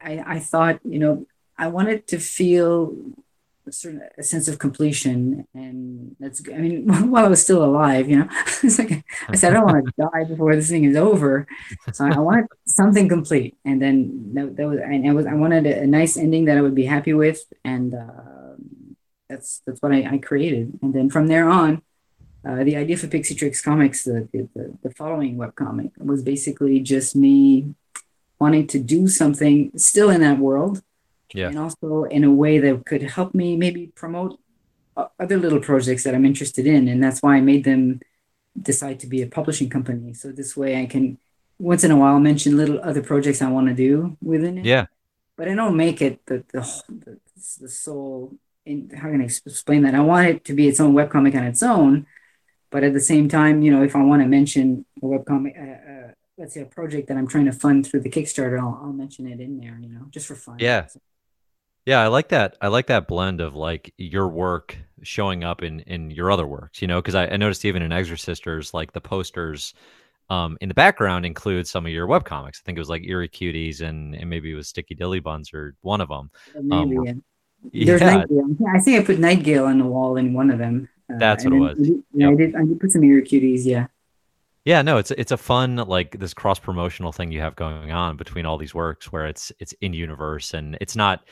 I, 0.00 0.22
I 0.26 0.38
thought, 0.40 0.80
you 0.84 0.98
know, 0.98 1.26
I 1.58 1.68
wanted 1.68 2.06
to 2.08 2.18
feel 2.18 2.94
a 3.68 3.72
certain 3.72 4.02
a 4.16 4.22
sense 4.22 4.48
of 4.48 4.58
completion, 4.58 5.46
and 5.54 6.16
that's. 6.18 6.42
I 6.48 6.58
mean, 6.58 6.86
while 7.10 7.26
I 7.26 7.28
was 7.28 7.42
still 7.42 7.64
alive, 7.64 8.08
you 8.08 8.18
know, 8.20 8.28
it's 8.62 8.78
like 8.78 9.04
I 9.28 9.36
said, 9.36 9.52
I 9.52 9.54
don't 9.54 9.66
want 9.66 9.86
to 9.86 9.92
die 10.12 10.24
before 10.24 10.56
this 10.56 10.70
thing 10.70 10.84
is 10.84 10.96
over, 10.96 11.46
so 11.92 12.06
I 12.06 12.18
wanted 12.18 12.46
something 12.66 13.08
complete, 13.08 13.56
and 13.64 13.80
then 13.80 14.30
that, 14.34 14.56
that 14.56 14.66
was, 14.66 14.78
and 14.80 15.08
I 15.08 15.12
was, 15.12 15.26
I 15.26 15.34
wanted 15.34 15.66
a, 15.66 15.82
a 15.82 15.86
nice 15.86 16.16
ending 16.16 16.46
that 16.46 16.58
I 16.58 16.62
would 16.62 16.74
be 16.74 16.86
happy 16.86 17.12
with, 17.12 17.40
and 17.64 17.94
uh, 17.94 18.54
that's 19.28 19.62
that's 19.66 19.80
what 19.82 19.92
I, 19.92 20.14
I 20.14 20.18
created, 20.18 20.78
and 20.82 20.92
then 20.92 21.10
from 21.10 21.28
there 21.28 21.48
on. 21.48 21.82
Uh, 22.48 22.62
the 22.62 22.76
idea 22.76 22.96
for 22.96 23.08
Pixie 23.08 23.34
Trix 23.34 23.60
Comics, 23.60 24.04
the, 24.04 24.26
the, 24.32 24.48
the, 24.54 24.78
the 24.84 24.90
following 24.94 25.36
webcomic, 25.36 25.90
was 25.98 26.22
basically 26.22 26.78
just 26.78 27.16
me 27.16 27.74
wanting 28.38 28.66
to 28.68 28.78
do 28.78 29.08
something 29.08 29.72
still 29.76 30.08
in 30.08 30.20
that 30.20 30.38
world, 30.38 30.80
Yeah. 31.34 31.48
and 31.48 31.58
also 31.58 32.04
in 32.04 32.24
a 32.24 32.30
way 32.30 32.58
that 32.58 32.84
could 32.86 33.02
help 33.02 33.34
me 33.34 33.56
maybe 33.56 33.88
promote 33.94 34.38
other 35.18 35.38
little 35.38 35.60
projects 35.60 36.02
that 36.04 36.14
I'm 36.14 36.24
interested 36.24 36.66
in, 36.66 36.88
and 36.88 37.02
that's 37.02 37.22
why 37.22 37.36
I 37.36 37.40
made 37.40 37.64
them 37.64 38.00
decide 38.60 38.98
to 39.00 39.06
be 39.06 39.22
a 39.22 39.26
publishing 39.28 39.70
company. 39.70 40.12
So 40.14 40.32
this 40.32 40.56
way, 40.56 40.80
I 40.82 40.86
can 40.86 41.18
once 41.58 41.84
in 41.84 41.90
a 41.90 41.96
while 41.96 42.18
mention 42.20 42.56
little 42.56 42.80
other 42.82 43.02
projects 43.02 43.40
I 43.42 43.50
want 43.50 43.68
to 43.68 43.74
do 43.74 44.16
within 44.22 44.58
it 44.58 44.64
Yeah. 44.64 44.86
but 45.36 45.48
I 45.48 45.54
don't 45.54 45.76
make 45.76 46.00
it 46.02 46.24
the 46.26 46.44
the 46.52 46.62
the, 47.04 47.18
the 47.60 47.68
sole. 47.68 48.36
In, 48.64 48.90
how 48.90 49.08
can 49.10 49.20
I 49.20 49.24
explain 49.24 49.82
that? 49.82 49.94
I 49.94 50.00
want 50.00 50.28
it 50.28 50.44
to 50.46 50.52
be 50.54 50.68
its 50.68 50.80
own 50.80 50.92
webcomic 50.94 51.34
on 51.34 51.44
its 51.44 51.62
own, 51.62 52.06
but 52.70 52.84
at 52.84 52.92
the 52.92 53.00
same 53.00 53.28
time, 53.28 53.62
you 53.62 53.70
know, 53.72 53.82
if 53.82 53.94
I 53.96 54.02
want 54.02 54.20
to 54.22 54.28
mention 54.28 54.84
a 55.02 55.06
webcomic, 55.06 55.54
uh, 55.56 55.90
uh, 55.92 56.10
let's 56.36 56.52
say 56.54 56.60
a 56.62 56.66
project 56.66 57.08
that 57.08 57.16
I'm 57.16 57.26
trying 57.28 57.46
to 57.46 57.52
fund 57.52 57.86
through 57.86 58.00
the 58.00 58.10
Kickstarter, 58.10 58.58
I'll, 58.60 58.78
I'll 58.82 58.92
mention 58.92 59.26
it 59.26 59.40
in 59.40 59.58
there, 59.58 59.78
you 59.80 59.88
know, 59.88 60.04
just 60.10 60.26
for 60.26 60.34
fun. 60.34 60.56
Yeah. 60.58 60.86
Yeah, 61.88 62.02
I 62.02 62.08
like 62.08 62.28
that. 62.28 62.54
I 62.60 62.68
like 62.68 62.88
that 62.88 63.08
blend 63.08 63.40
of 63.40 63.54
like 63.54 63.94
your 63.96 64.28
work 64.28 64.76
showing 65.02 65.42
up 65.42 65.62
in 65.62 65.80
in 65.80 66.10
your 66.10 66.30
other 66.30 66.46
works, 66.46 66.82
you 66.82 66.86
know, 66.86 67.00
because 67.00 67.14
I, 67.14 67.28
I 67.28 67.38
noticed 67.38 67.64
even 67.64 67.80
in 67.80 67.92
Exorcisters, 67.92 68.74
like 68.74 68.92
the 68.92 69.00
posters 69.00 69.72
um 70.28 70.58
in 70.60 70.68
the 70.68 70.74
background 70.74 71.24
include 71.24 71.66
some 71.66 71.86
of 71.86 71.92
your 71.92 72.06
web 72.06 72.26
comics. 72.26 72.60
I 72.62 72.62
think 72.66 72.76
it 72.76 72.80
was 72.82 72.90
like 72.90 73.04
Eerie 73.06 73.26
Cuties 73.30 73.80
and 73.80 74.14
and 74.14 74.28
maybe 74.28 74.52
it 74.52 74.54
was 74.54 74.68
Sticky 74.68 74.96
Dilly 74.96 75.20
Buns 75.20 75.54
or 75.54 75.76
one 75.80 76.02
of 76.02 76.10
them. 76.10 76.30
Maybe. 76.60 76.98
Um. 76.98 77.22
There's 77.72 78.02
Yeah, 78.02 78.22
I 78.74 78.80
think 78.80 79.00
I 79.00 79.04
put 79.04 79.18
Nightgale 79.18 79.66
on 79.66 79.78
the 79.78 79.86
wall 79.86 80.18
in 80.18 80.34
one 80.34 80.50
of 80.50 80.58
them. 80.58 80.90
Uh, 81.10 81.16
That's 81.18 81.44
what 81.44 81.54
it 81.54 81.58
was. 81.58 81.78
I 81.80 81.82
did- 81.84 82.04
Yeah, 82.12 82.28
Yep. 82.28 82.32
I 82.32 82.36
did. 82.36 82.54
I 82.56 82.64
did 82.66 82.80
put 82.80 82.90
some 82.92 83.02
Eerie 83.02 83.22
Cuties. 83.22 83.64
Yeah. 83.64 83.86
yeah, 84.66 84.82
no, 84.82 84.98
it's 84.98 85.10
it's 85.12 85.32
a 85.32 85.38
fun 85.38 85.76
like 85.76 86.18
this 86.18 86.34
cross 86.34 86.58
promotional 86.58 87.12
thing 87.12 87.32
you 87.32 87.40
have 87.40 87.56
going 87.56 87.92
on 87.92 88.18
between 88.18 88.44
all 88.44 88.58
these 88.58 88.74
works 88.74 89.10
where 89.10 89.26
it's 89.26 89.50
it's 89.58 89.72
in 89.80 89.94
universe 89.94 90.52
and 90.52 90.76
it's 90.82 90.94
not 90.94 91.24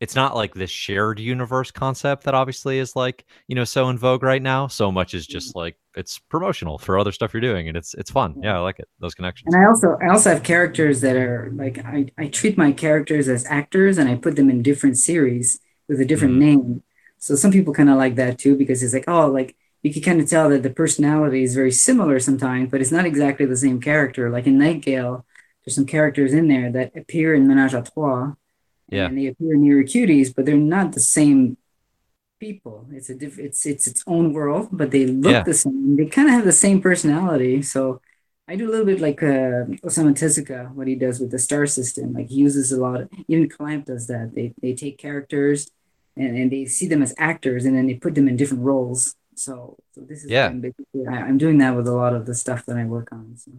it's 0.00 0.14
not 0.14 0.34
like 0.36 0.54
this 0.54 0.70
shared 0.70 1.18
universe 1.18 1.70
concept 1.70 2.24
that 2.24 2.34
obviously 2.34 2.78
is 2.78 2.94
like 2.96 3.24
you 3.48 3.54
know 3.54 3.64
so 3.64 3.88
in 3.88 3.98
vogue 3.98 4.22
right 4.22 4.42
now 4.42 4.66
so 4.66 4.90
much 4.92 5.14
is 5.14 5.26
just 5.26 5.54
like 5.56 5.76
it's 5.96 6.18
promotional 6.18 6.78
for 6.78 6.98
other 6.98 7.12
stuff 7.12 7.32
you're 7.34 7.40
doing 7.40 7.68
and 7.68 7.76
it's 7.76 7.94
it's 7.94 8.10
fun 8.10 8.36
yeah 8.42 8.56
i 8.56 8.60
like 8.60 8.78
it 8.78 8.88
those 9.00 9.14
connections 9.14 9.46
And 9.46 9.56
I 9.56 9.64
also 9.66 9.96
I 10.02 10.08
also 10.08 10.30
have 10.30 10.42
characters 10.42 11.00
that 11.00 11.16
are 11.16 11.50
like 11.54 11.78
I, 11.84 12.06
I 12.18 12.26
treat 12.28 12.58
my 12.58 12.72
characters 12.72 13.28
as 13.28 13.46
actors 13.46 13.96
and 13.98 14.08
I 14.08 14.16
put 14.16 14.36
them 14.36 14.50
in 14.50 14.62
different 14.62 14.98
series 14.98 15.60
with 15.88 16.00
a 16.00 16.04
different 16.04 16.34
Mhm. 16.34 16.38
name. 16.38 16.82
So 17.18 17.34
some 17.34 17.50
people 17.50 17.72
kind 17.72 17.88
of 17.90 17.96
like 17.96 18.16
that 18.16 18.38
too 18.38 18.56
because 18.56 18.82
it's 18.82 18.92
like 18.92 19.08
oh 19.08 19.28
like 19.28 19.56
you 19.82 19.92
can 19.92 20.02
kind 20.02 20.20
of 20.20 20.28
tell 20.28 20.50
that 20.50 20.62
the 20.62 20.70
personality 20.70 21.44
is 21.44 21.54
very 21.54 21.70
similar 21.72 22.18
sometimes, 22.20 22.70
but 22.70 22.80
it's 22.80 22.92
not 22.92 23.06
exactly 23.06 23.46
the 23.46 23.56
same 23.56 23.80
character. 23.80 24.28
Like 24.28 24.46
in 24.46 24.58
Nightgale, 24.58 25.24
there's 25.64 25.74
some 25.76 25.86
characters 25.86 26.32
in 26.34 26.48
there 26.48 26.70
that 26.72 26.96
appear 26.96 27.32
in 27.34 27.46
Menage 27.46 27.74
a 27.74 27.82
Trois, 27.82 28.32
Yeah. 28.90 29.06
and 29.06 29.18
they 29.18 29.26
appear 29.26 29.54
in 29.54 29.64
Eerie 29.64 29.84
Cuties, 29.84 30.34
but 30.34 30.46
they're 30.46 30.56
not 30.56 30.92
the 30.92 31.00
same 31.00 31.56
people. 32.40 32.86
It's 32.92 33.10
a 33.10 33.14
diff- 33.14 33.38
it's 33.38 33.66
it's 33.66 33.86
its 33.86 34.02
own 34.06 34.32
world, 34.32 34.68
but 34.72 34.90
they 34.90 35.06
look 35.06 35.32
Yeah. 35.32 35.42
the 35.42 35.54
same. 35.54 35.96
They 35.96 36.06
kind 36.06 36.28
of 36.28 36.34
have 36.34 36.44
the 36.44 36.52
same 36.52 36.80
personality. 36.80 37.62
So 37.62 38.00
I 38.46 38.56
do 38.56 38.68
a 38.68 38.72
little 38.72 38.86
bit 38.86 39.00
like 39.00 39.22
uh, 39.22 39.66
Osamu 39.86 40.14
Tezuka, 40.14 40.72
what 40.72 40.86
he 40.86 40.94
does 40.94 41.20
with 41.20 41.30
the 41.30 41.38
star 41.38 41.66
system. 41.66 42.14
Like 42.14 42.28
he 42.28 42.36
uses 42.36 42.72
a 42.72 42.80
lot. 42.80 43.00
Of, 43.02 43.10
even 43.28 43.48
Clamp 43.48 43.86
does 43.86 44.06
that. 44.06 44.34
They 44.34 44.54
they 44.62 44.74
take 44.74 44.96
characters 44.98 45.70
and, 46.16 46.36
and 46.38 46.50
they 46.50 46.64
see 46.66 46.86
them 46.88 47.02
as 47.02 47.14
actors, 47.18 47.64
and 47.66 47.76
then 47.76 47.86
they 47.86 47.94
put 47.94 48.14
them 48.14 48.28
in 48.28 48.36
different 48.36 48.64
roles. 48.64 49.14
So 49.34 49.76
so 49.94 50.00
this 50.00 50.24
is 50.24 50.30
Yeah. 50.30 50.46
I'm 50.48 50.62
I'm 51.08 51.38
doing 51.38 51.58
that 51.58 51.76
with 51.76 51.86
a 51.88 51.92
lot 52.02 52.14
of 52.14 52.24
the 52.26 52.34
stuff 52.34 52.64
that 52.66 52.76
I 52.76 52.84
work 52.84 53.08
on. 53.12 53.36
So. 53.36 53.50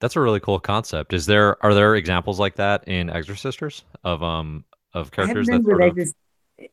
That's 0.00 0.16
a 0.16 0.20
really 0.20 0.40
cool 0.40 0.58
concept 0.58 1.12
is 1.12 1.26
there 1.26 1.62
are 1.64 1.74
there 1.74 1.94
examples 1.94 2.40
like 2.40 2.56
that 2.56 2.88
in 2.88 3.08
exorcisters 3.08 3.82
of 4.02 4.22
um 4.22 4.64
of 4.94 5.10
I 5.16 5.26
haven't 5.26 5.44
characters 5.44 5.46
that 5.48 5.64
sort 5.64 5.98
of 5.98 6.14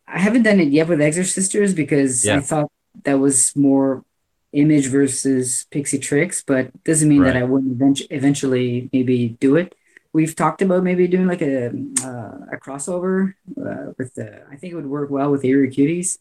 I 0.07 0.19
haven't 0.19 0.43
done 0.43 0.59
it 0.59 0.69
yet 0.69 0.87
with 0.87 0.99
Exorcisters 0.99 1.75
because 1.75 2.25
Yeah. 2.25 2.37
I 2.37 2.39
thought 2.41 2.71
that 3.03 3.19
was 3.19 3.55
more 3.55 4.03
image 4.53 4.87
versus 4.87 5.65
pixie 5.71 5.99
trix, 5.99 6.41
but 6.41 6.71
doesn't 6.83 7.07
mean 7.07 7.23
that 7.23 7.37
I 7.37 7.43
wouldn't 7.43 7.73
event- 7.73 8.01
eventually 8.09 8.89
maybe 8.91 9.37
do 9.39 9.55
it. 9.55 9.75
We've 10.13 10.35
talked 10.35 10.61
about 10.61 10.83
maybe 10.83 11.07
doing 11.07 11.27
like 11.27 11.41
a 11.41 11.67
uh, 12.03 12.37
a 12.53 12.57
crossover 12.57 13.33
uh, 13.57 13.93
with 13.97 14.15
the. 14.15 14.43
I 14.51 14.55
think 14.55 14.73
it 14.73 14.75
would 14.75 14.87
work 14.87 15.09
well 15.09 15.29
with 15.31 15.45
Eerie 15.45 15.69
Cuties, 15.69 16.17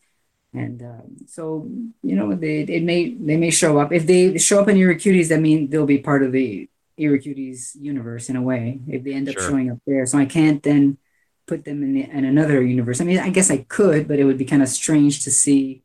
and 0.52 0.82
um, 0.82 1.16
so 1.26 1.66
you 2.02 2.14
know 2.16 2.34
they 2.34 2.60
it 2.62 2.82
may 2.82 3.14
they 3.14 3.36
may 3.36 3.50
show 3.50 3.78
up 3.78 3.92
if 3.92 4.06
they 4.06 4.36
show 4.38 4.60
up 4.60 4.68
in 4.68 4.76
Eerie 4.76 4.96
Cuties. 4.96 5.28
That 5.30 5.40
mean 5.40 5.70
they'll 5.70 5.86
be 5.86 5.98
part 5.98 6.22
of 6.22 6.32
the 6.32 6.68
Eerie 6.98 7.20
Cuties 7.20 7.72
universe 7.80 8.28
in 8.28 8.36
a 8.36 8.42
way 8.42 8.80
if 8.88 9.04
they 9.04 9.12
end 9.14 9.28
up 9.28 9.38
Sure. 9.38 9.38
showing 9.38 9.70
up 9.70 9.78
there. 9.86 10.06
So 10.06 10.18
I 10.18 10.26
can't 10.26 10.62
then 10.62 10.98
put 11.46 11.64
them 11.64 11.82
in, 11.82 11.94
the, 11.94 12.02
in 12.04 12.24
another 12.24 12.62
universe. 12.62 13.00
I 13.00 13.04
mean, 13.04 13.18
I 13.18 13.30
guess 13.30 13.50
I 13.50 13.58
could, 13.58 14.08
but 14.08 14.18
it 14.18 14.24
would 14.24 14.38
be 14.38 14.44
kind 14.44 14.62
of 14.62 14.68
strange 14.68 15.24
to 15.24 15.30
see 15.30 15.82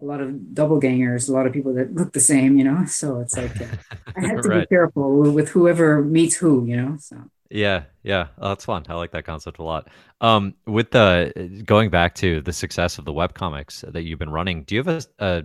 a 0.00 0.04
lot 0.04 0.20
of 0.20 0.30
doppelgangers, 0.54 1.28
a 1.28 1.32
lot 1.32 1.46
of 1.46 1.52
people 1.52 1.74
that 1.74 1.94
look 1.94 2.12
the 2.12 2.20
same, 2.20 2.56
you 2.58 2.64
know. 2.64 2.84
So 2.86 3.20
it's 3.20 3.36
like 3.36 3.60
uh, 3.60 3.68
I 4.16 4.26
have 4.26 4.40
to 4.42 4.50
Right. 4.50 4.50
be 4.50 4.66
careful 4.66 5.32
with 5.32 5.50
whoever 5.50 6.02
meets 6.02 6.36
who, 6.36 6.66
you 6.66 6.76
know. 6.76 6.96
So 7.00 7.30
Yeah, 7.50 7.84
yeah, 8.02 8.28
oh, 8.38 8.48
that's 8.48 8.64
fun. 8.64 8.84
I 8.88 8.94
like 8.94 9.10
that 9.10 9.26
concept 9.26 9.58
a 9.58 9.62
lot. 9.62 9.88
Um, 10.22 10.54
with 10.66 10.90
the 10.90 11.62
going 11.66 11.90
back 11.90 12.14
to 12.16 12.40
the 12.40 12.52
success 12.52 12.98
of 12.98 13.04
the 13.04 13.12
webcomics 13.12 13.90
that 13.92 14.02
you've 14.04 14.18
been 14.18 14.30
running, 14.30 14.64
do 14.64 14.74
you 14.74 14.82
have 14.82 14.88
a, 15.18 15.24
a 15.26 15.42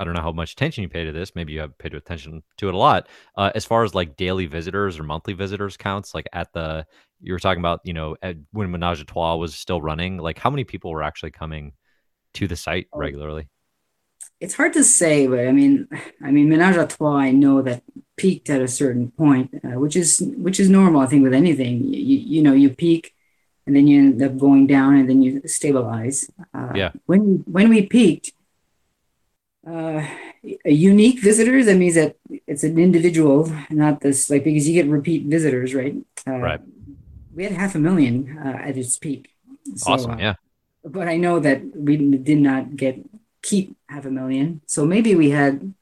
I 0.00 0.04
don't 0.04 0.14
know 0.14 0.22
how 0.22 0.32
much 0.32 0.52
attention 0.52 0.82
you 0.82 0.88
pay 0.88 1.04
to 1.04 1.12
this. 1.12 1.34
Maybe 1.36 1.52
you 1.52 1.60
have 1.60 1.76
paid 1.76 1.94
attention 1.94 2.42
to 2.56 2.68
it 2.68 2.74
a 2.74 2.78
lot. 2.78 3.06
Uh, 3.36 3.52
as 3.54 3.66
far 3.66 3.84
as 3.84 3.94
like 3.94 4.16
daily 4.16 4.46
visitors 4.46 4.98
or 4.98 5.02
monthly 5.04 5.34
visitors 5.34 5.76
counts, 5.76 6.14
like 6.14 6.26
at 6.32 6.52
the 6.54 6.86
you 7.20 7.34
were 7.34 7.38
talking 7.38 7.60
about, 7.60 7.80
you 7.84 7.92
know, 7.92 8.16
at, 8.22 8.36
when 8.52 8.70
Menage 8.70 9.02
a 9.02 9.04
Trois 9.04 9.36
was 9.36 9.54
still 9.54 9.80
running, 9.82 10.16
like 10.16 10.38
how 10.38 10.48
many 10.48 10.64
people 10.64 10.90
were 10.90 11.02
actually 11.02 11.32
coming 11.32 11.74
to 12.34 12.48
the 12.48 12.56
site 12.56 12.88
Oh. 12.92 12.98
regularly? 12.98 13.48
it's 14.40 14.54
hard 14.54 14.72
to 14.72 14.82
say, 14.84 15.26
but 15.26 15.46
I 15.46 15.52
mean, 15.52 15.86
I 16.24 16.30
mean, 16.30 16.48
Menage 16.48 16.76
a 16.76 16.86
Trois, 16.86 17.14
I 17.16 17.30
know 17.30 17.60
that 17.60 17.82
peaked 18.16 18.48
at 18.48 18.62
a 18.62 18.68
certain 18.68 19.10
point, 19.10 19.50
uh, 19.62 19.78
which 19.78 19.96
is 19.96 20.22
which 20.38 20.58
is 20.58 20.70
normal, 20.70 21.02
I 21.02 21.06
think, 21.06 21.22
with 21.24 21.34
anything. 21.34 21.84
You, 21.84 22.16
you 22.34 22.42
know, 22.42 22.54
you 22.54 22.70
peak, 22.70 23.14
and 23.66 23.76
then 23.76 23.86
you 23.86 24.00
end 24.00 24.22
up 24.22 24.38
going 24.38 24.66
down, 24.66 24.96
and 24.96 25.08
then 25.10 25.20
you 25.22 25.42
stabilize. 25.46 26.30
Uh, 26.54 26.72
Yeah. 26.74 26.92
When 27.04 27.44
when 27.46 27.68
we 27.68 27.84
peaked, 27.86 28.32
uh, 29.70 30.00
a 30.72 30.72
unique 30.72 31.20
visitors. 31.20 31.66
That 31.66 31.76
means 31.76 31.94
that 32.00 32.16
it's 32.46 32.64
an 32.64 32.78
individual, 32.78 33.38
not 33.70 34.00
this 34.00 34.30
like 34.30 34.44
because 34.44 34.66
you 34.68 34.74
get 34.74 34.90
repeat 34.90 35.26
visitors, 35.36 35.70
right? 35.80 35.94
Uh, 36.26 36.38
Right. 36.48 36.60
We 37.36 37.44
had 37.46 37.52
half 37.62 37.74
a 37.74 37.78
million 37.88 38.14
uh, 38.44 38.58
at 38.68 38.76
its 38.76 38.98
peak. 38.98 39.22
So, 39.76 39.92
awesome. 39.92 40.12
uh, 40.12 40.16
Yeah. 40.26 40.34
but 40.84 41.06
I 41.14 41.16
know 41.24 41.38
that 41.46 41.62
we 41.86 41.94
did 42.30 42.40
not 42.50 42.74
get 42.82 42.94
keep 43.42 43.76
half 43.88 44.04
a 44.04 44.10
million. 44.10 44.60
So 44.66 44.84
maybe 44.84 45.14
we 45.14 45.30
had, 45.30 45.72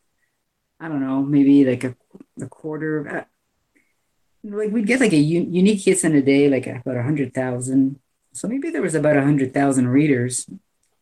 I 0.79 0.87
don't 0.89 1.01
know, 1.01 1.23
maybe 1.23 1.65
like 1.65 1.85
a, 1.85 1.97
a 2.41 2.47
quarter. 2.47 2.95
Uh, 3.09 3.25
like 4.45 4.71
we'd 4.71 4.87
get 4.87 5.01
like 5.01 5.13
a 5.13 5.17
u- 5.37 5.49
unique 5.51 5.81
hits 5.85 6.05
in 6.05 6.15
a 6.15 6.23
day, 6.23 6.49
like 6.49 6.67
about 6.67 6.97
a 6.97 7.03
hundred 7.03 7.35
thousand. 7.35 7.99
So 8.33 8.47
maybe 8.47 8.71
there 8.71 8.83
was 8.83 8.95
about 8.95 9.17
a 9.17 9.23
hundred 9.25 9.53
thousand 9.53 9.89
readers, 9.89 10.47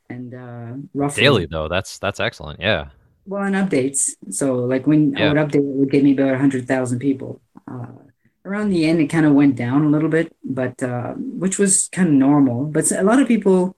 and 0.08 0.34
uh, 0.34 0.72
roughly 0.94 1.22
Daily 1.22 1.46
though, 1.46 1.68
that's 1.68 1.98
that's 1.98 2.20
excellent. 2.20 2.60
Yeah. 2.60 2.88
well, 3.26 3.42
on 3.42 3.52
updates. 3.52 4.10
So 4.30 4.54
like 4.56 4.86
when 4.86 5.12
Yeah. 5.12 5.26
I 5.26 5.28
would 5.32 5.38
update, 5.44 5.56
it 5.56 5.76
would 5.78 5.90
get 5.90 6.04
me 6.04 6.12
about 6.12 6.34
a 6.34 6.38
hundred 6.38 6.66
thousand 6.68 6.98
people. 7.00 7.40
Uh, 7.66 7.86
around 8.44 8.70
the 8.70 8.86
end, 8.86 9.00
it 9.00 9.08
kind 9.08 9.26
of 9.26 9.32
went 9.34 9.56
down 9.56 9.84
a 9.84 9.88
little 9.88 10.08
bit, 10.08 10.34
but 10.44 10.80
uh, 10.82 11.12
which 11.14 11.58
was 11.58 11.88
kind 11.90 12.08
of 12.08 12.14
normal. 12.14 12.64
But 12.66 12.90
a 12.92 13.02
lot 13.02 13.20
of 13.20 13.26
people, 13.26 13.76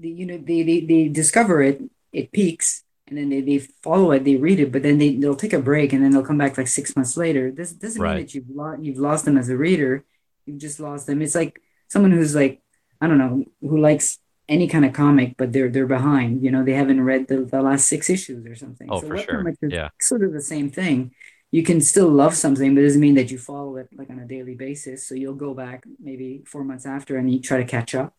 you 0.00 0.26
know, 0.26 0.38
they, 0.38 0.62
they 0.62 0.80
they 0.80 1.08
discover 1.08 1.62
it, 1.62 1.80
it 2.12 2.32
peaks, 2.32 2.82
and 3.08 3.16
then 3.18 3.28
they, 3.28 3.40
they 3.40 3.58
follow 3.82 4.10
it, 4.12 4.24
they 4.24 4.36
read 4.36 4.60
it, 4.60 4.72
but 4.72 4.82
then 4.82 4.98
they 4.98 5.14
they'll 5.16 5.36
take 5.36 5.52
a 5.52 5.58
break, 5.60 5.92
and 5.92 6.02
then 6.02 6.10
they'll 6.10 6.24
come 6.26 6.38
back 6.38 6.56
like 6.58 6.68
six 6.68 6.96
months 6.96 7.16
later. 7.16 7.50
This 7.50 7.72
doesn't 7.72 8.00
Right. 8.02 8.16
mean 8.16 8.24
that 8.26 8.34
you've 8.34 8.50
lost 8.50 8.82
you've 8.82 8.98
lost 8.98 9.24
them 9.24 9.36
as 9.38 9.48
a 9.48 9.56
reader. 9.56 10.04
You've 10.46 10.58
just 10.58 10.80
lost 10.80 11.06
them. 11.06 11.22
It's 11.22 11.34
like 11.34 11.60
someone 11.88 12.10
who's 12.12 12.34
like 12.34 12.62
I 13.00 13.06
don't 13.06 13.18
know 13.18 13.44
who 13.60 13.78
likes 13.78 14.18
any 14.50 14.68
kind 14.68 14.84
of 14.84 14.92
comic, 14.92 15.36
but 15.38 15.52
they're 15.52 15.70
they're 15.70 15.86
behind. 15.86 16.42
You 16.44 16.50
know, 16.50 16.64
they 16.64 16.74
haven't 16.74 17.00
read 17.02 17.28
the, 17.28 17.38
the 17.44 17.62
last 17.62 17.86
six 17.88 18.10
issues 18.10 18.46
or 18.46 18.54
something. 18.56 18.88
Oh, 18.90 19.00
for 19.00 19.16
sure. 19.16 19.54
Yeah. 19.62 19.88
sort 20.00 20.24
of 20.24 20.32
the 20.32 20.42
same 20.42 20.70
thing. 20.70 21.12
You 21.52 21.62
can 21.64 21.80
still 21.80 22.08
love 22.08 22.34
something, 22.36 22.74
but 22.74 22.82
it 22.82 22.86
doesn't 22.88 23.00
mean 23.00 23.14
that 23.16 23.30
you 23.30 23.38
follow 23.38 23.76
it 23.76 23.88
like 23.98 24.10
on 24.10 24.18
a 24.20 24.26
daily 24.26 24.54
basis. 24.54 25.06
So 25.06 25.14
you'll 25.14 25.34
go 25.48 25.54
back 25.54 25.84
maybe 25.98 26.42
four 26.46 26.64
months 26.64 26.86
after 26.86 27.16
and 27.16 27.32
you 27.32 27.40
try 27.40 27.58
to 27.58 27.64
catch 27.64 27.94
up. 27.94 28.14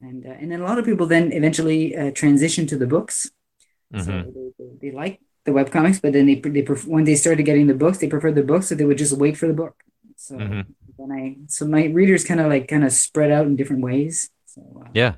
And 0.00 0.26
uh, 0.26 0.30
and 0.40 0.50
then 0.50 0.60
a 0.60 0.64
lot 0.64 0.78
of 0.78 0.84
people 0.84 1.06
then 1.06 1.32
eventually 1.32 1.96
uh, 1.96 2.10
transition 2.12 2.66
to 2.68 2.76
the 2.76 2.86
books. 2.86 3.30
hmm 3.92 4.00
So 4.00 4.12
they, 4.36 4.48
they, 4.58 4.70
they 4.82 4.92
like 4.96 5.20
the 5.46 5.52
web 5.52 5.70
comics, 5.70 6.00
but 6.00 6.12
then 6.12 6.26
they 6.26 6.36
they 6.36 6.62
pref- 6.62 6.86
when 6.86 7.04
they 7.04 7.16
started 7.16 7.44
getting 7.44 7.66
the 7.68 7.74
books, 7.84 7.98
they 7.98 8.08
preferred 8.08 8.34
the 8.34 8.42
books, 8.52 8.66
so 8.68 8.74
they 8.74 8.84
would 8.84 8.98
just 8.98 9.16
wait 9.16 9.36
for 9.36 9.46
the 9.46 9.54
book. 9.62 9.76
So 10.16 10.36
Mhm. 10.36 10.64
then 10.98 11.10
I 11.12 11.36
so 11.48 11.66
my 11.66 11.84
readers 11.86 12.24
kind 12.24 12.40
of 12.40 12.48
like 12.48 12.68
kind 12.68 12.84
of 12.84 12.92
spread 12.92 13.30
out 13.30 13.46
in 13.46 13.56
different 13.56 13.82
ways. 13.82 14.30
So 14.46 14.60
uh, 14.84 14.90
Yeah. 14.94 15.14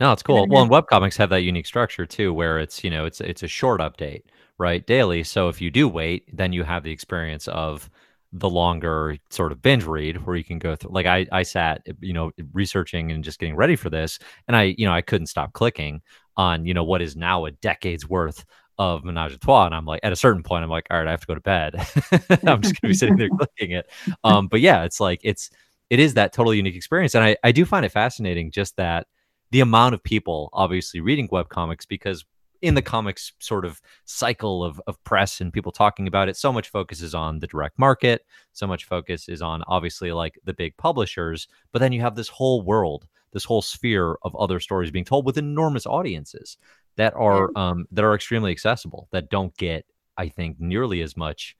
No, 0.00 0.12
it's 0.12 0.22
cool. 0.22 0.46
Well, 0.48 0.62
and 0.62 0.70
webcomics 0.70 1.16
have 1.16 1.30
that 1.30 1.42
unique 1.42 1.66
structure 1.66 2.06
too, 2.06 2.32
where 2.32 2.58
it's 2.58 2.82
you 2.84 2.90
know 2.90 3.04
it's 3.06 3.20
it's 3.20 3.42
a 3.42 3.48
short 3.48 3.80
update, 3.80 4.22
right, 4.58 4.84
daily. 4.86 5.22
So 5.24 5.48
if 5.48 5.60
you 5.60 5.70
do 5.70 5.88
wait, 5.88 6.24
then 6.36 6.52
you 6.52 6.64
have 6.64 6.82
the 6.82 6.90
experience 6.90 7.48
of 7.48 7.88
the 8.32 8.50
longer 8.50 9.16
sort 9.30 9.52
of 9.52 9.62
binge 9.62 9.84
read 9.84 10.26
where 10.26 10.36
you 10.36 10.44
can 10.44 10.58
go 10.58 10.74
through 10.76 10.90
like 10.92 11.06
I 11.06 11.26
I 11.32 11.42
sat 11.44 11.86
you 12.00 12.12
know 12.12 12.32
researching 12.52 13.12
and 13.12 13.22
just 13.24 13.38
getting 13.38 13.54
ready 13.56 13.76
for 13.76 13.88
this 13.88 14.18
and 14.48 14.56
I 14.56 14.74
you 14.76 14.84
know 14.84 14.92
I 14.92 15.00
couldn't 15.00 15.28
stop 15.28 15.52
clicking 15.52 16.02
on 16.36 16.66
you 16.66 16.74
know 16.74 16.84
what 16.84 17.00
is 17.00 17.16
now 17.16 17.44
a 17.46 17.52
decade's 17.52 18.06
worth 18.08 18.44
of 18.78 19.04
Menage 19.04 19.32
a 19.34 19.38
Trois, 19.38 19.64
and 19.66 19.74
I'm 19.74 19.86
like, 19.86 20.00
at 20.02 20.12
a 20.12 20.16
certain 20.16 20.42
point, 20.42 20.62
I'm 20.62 20.68
like, 20.70 20.86
all 20.90 20.98
right, 20.98 21.06
I 21.08 21.10
have 21.10 21.20
to 21.20 21.26
go 21.26 21.34
to 21.34 21.40
bed. 21.40 21.76
I'm 22.46 22.60
just 22.60 22.78
gonna 22.80 22.90
be 22.90 22.94
sitting 22.94 23.16
there 23.16 23.28
clicking 23.38 23.70
it. 23.70 23.86
Um, 24.24 24.48
but 24.48 24.60
yeah, 24.60 24.84
it's 24.84 25.00
like 25.00 25.20
it's 25.22 25.48
it 25.88 25.98
is 26.00 26.14
that 26.14 26.32
totally 26.34 26.56
unique 26.58 26.76
experience, 26.76 27.14
and 27.14 27.24
I 27.24 27.36
I 27.44 27.52
do 27.52 27.64
find 27.64 27.86
it 27.86 27.90
fascinating 27.92 28.50
just 28.50 28.76
that 28.76 29.06
the 29.50 29.60
amount 29.60 29.94
of 29.94 30.02
people 30.02 30.50
obviously 30.52 31.00
reading 31.00 31.28
web 31.30 31.48
comics 31.48 31.86
because 31.86 32.24
in 32.62 32.74
the 32.74 32.82
comics 32.82 33.32
sort 33.38 33.64
of 33.64 33.80
cycle 34.04 34.64
of, 34.64 34.80
of 34.86 35.02
press 35.04 35.40
and 35.40 35.52
people 35.52 35.72
talking 35.72 36.08
about 36.08 36.28
it 36.28 36.36
so 36.36 36.52
much 36.52 36.68
focus 36.68 37.00
is 37.00 37.14
on 37.14 37.38
the 37.38 37.46
direct 37.46 37.78
market 37.78 38.24
so 38.52 38.66
much 38.66 38.84
focus 38.84 39.28
is 39.28 39.42
on 39.42 39.62
obviously 39.66 40.12
like 40.12 40.38
the 40.44 40.54
big 40.54 40.76
publishers 40.76 41.48
but 41.72 41.78
then 41.78 41.92
you 41.92 42.00
have 42.00 42.14
this 42.14 42.28
whole 42.28 42.62
world 42.62 43.06
this 43.32 43.44
whole 43.44 43.62
sphere 43.62 44.16
of 44.22 44.34
other 44.36 44.60
stories 44.60 44.90
being 44.90 45.04
told 45.04 45.26
with 45.26 45.38
enormous 45.38 45.86
audiences 45.86 46.56
that 46.96 47.12
are 47.14 47.50
um, 47.56 47.86
that 47.92 48.04
are 48.04 48.14
extremely 48.14 48.50
accessible 48.50 49.08
that 49.12 49.30
don't 49.30 49.56
get 49.56 49.84
i 50.16 50.28
think 50.28 50.58
nearly 50.58 51.02
as 51.02 51.16
much 51.16 51.56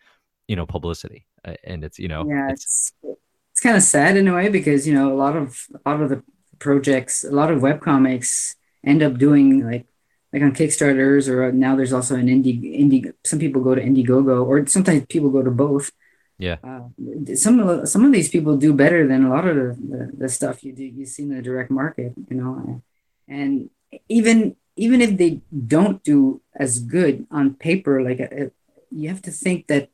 you 0.48 0.56
know 0.56 0.66
publicity 0.66 1.26
uh, 1.44 1.54
and 1.64 1.84
it's 1.84 1.98
you 1.98 2.08
know 2.08 2.24
yeah 2.26 2.50
it's 2.50 2.92
it's, 3.02 3.18
it's 3.52 3.60
kind 3.60 3.76
of 3.76 3.82
sad 3.82 4.16
in 4.16 4.28
a 4.28 4.34
way 4.34 4.48
because 4.48 4.86
you 4.86 4.94
know 4.94 5.12
a 5.12 5.14
lot 5.16 5.36
of 5.36 5.66
a 5.84 5.90
lot 5.90 6.00
of 6.00 6.08
the 6.08 6.22
projects 6.58 7.24
a 7.24 7.30
lot 7.30 7.50
of 7.50 7.62
web 7.62 7.80
comics 7.80 8.56
end 8.84 9.02
up 9.02 9.18
doing 9.18 9.64
like 9.64 9.86
like 10.32 10.42
on 10.42 10.52
Kickstarters 10.52 11.28
or 11.28 11.52
now 11.52 11.76
there's 11.76 11.92
also 11.92 12.14
an 12.14 12.26
indie 12.26 12.60
indie. 12.78 13.12
Some 13.24 13.38
people 13.38 13.62
go 13.62 13.74
to 13.74 13.82
Indiegogo 13.82 14.44
or 14.44 14.66
sometimes 14.66 15.06
people 15.08 15.30
go 15.30 15.42
to 15.42 15.50
both. 15.50 15.92
Yeah. 16.38 16.56
Uh, 16.62 16.92
some 17.34 17.60
of 17.60 17.88
some 17.88 18.04
of 18.04 18.12
these 18.12 18.28
people 18.28 18.56
do 18.56 18.74
better 18.74 19.06
than 19.06 19.24
a 19.24 19.30
lot 19.30 19.46
of 19.48 19.56
the, 19.56 19.68
the, 19.80 20.12
the 20.18 20.28
stuff 20.28 20.62
you 20.62 20.72
do 20.72 20.84
you 20.84 21.06
see 21.06 21.22
in 21.22 21.30
the 21.30 21.40
direct 21.40 21.70
market, 21.70 22.12
you 22.28 22.36
know, 22.36 22.82
and 23.26 23.70
even 24.08 24.56
even 24.76 25.00
if 25.00 25.16
they 25.16 25.40
don't 25.66 26.02
do 26.02 26.42
as 26.54 26.80
good 26.80 27.26
on 27.30 27.54
paper, 27.54 28.02
like 28.02 28.20
uh, 28.20 28.52
you 28.90 29.08
have 29.08 29.22
to 29.22 29.30
think 29.30 29.68
that 29.68 29.88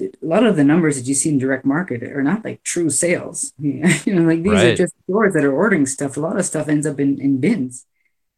a 0.00 0.10
lot 0.22 0.44
of 0.44 0.56
the 0.56 0.64
numbers 0.64 0.96
that 0.96 1.06
you 1.06 1.14
see 1.14 1.30
in 1.30 1.38
direct 1.38 1.64
market 1.64 2.02
are 2.02 2.22
not 2.22 2.44
like 2.44 2.62
true 2.62 2.90
sales. 2.90 3.52
you 3.58 3.80
know, 4.06 4.22
like 4.22 4.42
these 4.42 4.52
right. 4.52 4.66
are 4.66 4.76
just 4.76 4.94
stores 5.04 5.34
that 5.34 5.44
are 5.44 5.52
ordering 5.52 5.86
stuff. 5.86 6.16
A 6.16 6.20
lot 6.20 6.38
of 6.38 6.44
stuff 6.44 6.68
ends 6.68 6.86
up 6.86 7.00
in, 7.00 7.20
in 7.20 7.40
bins. 7.40 7.86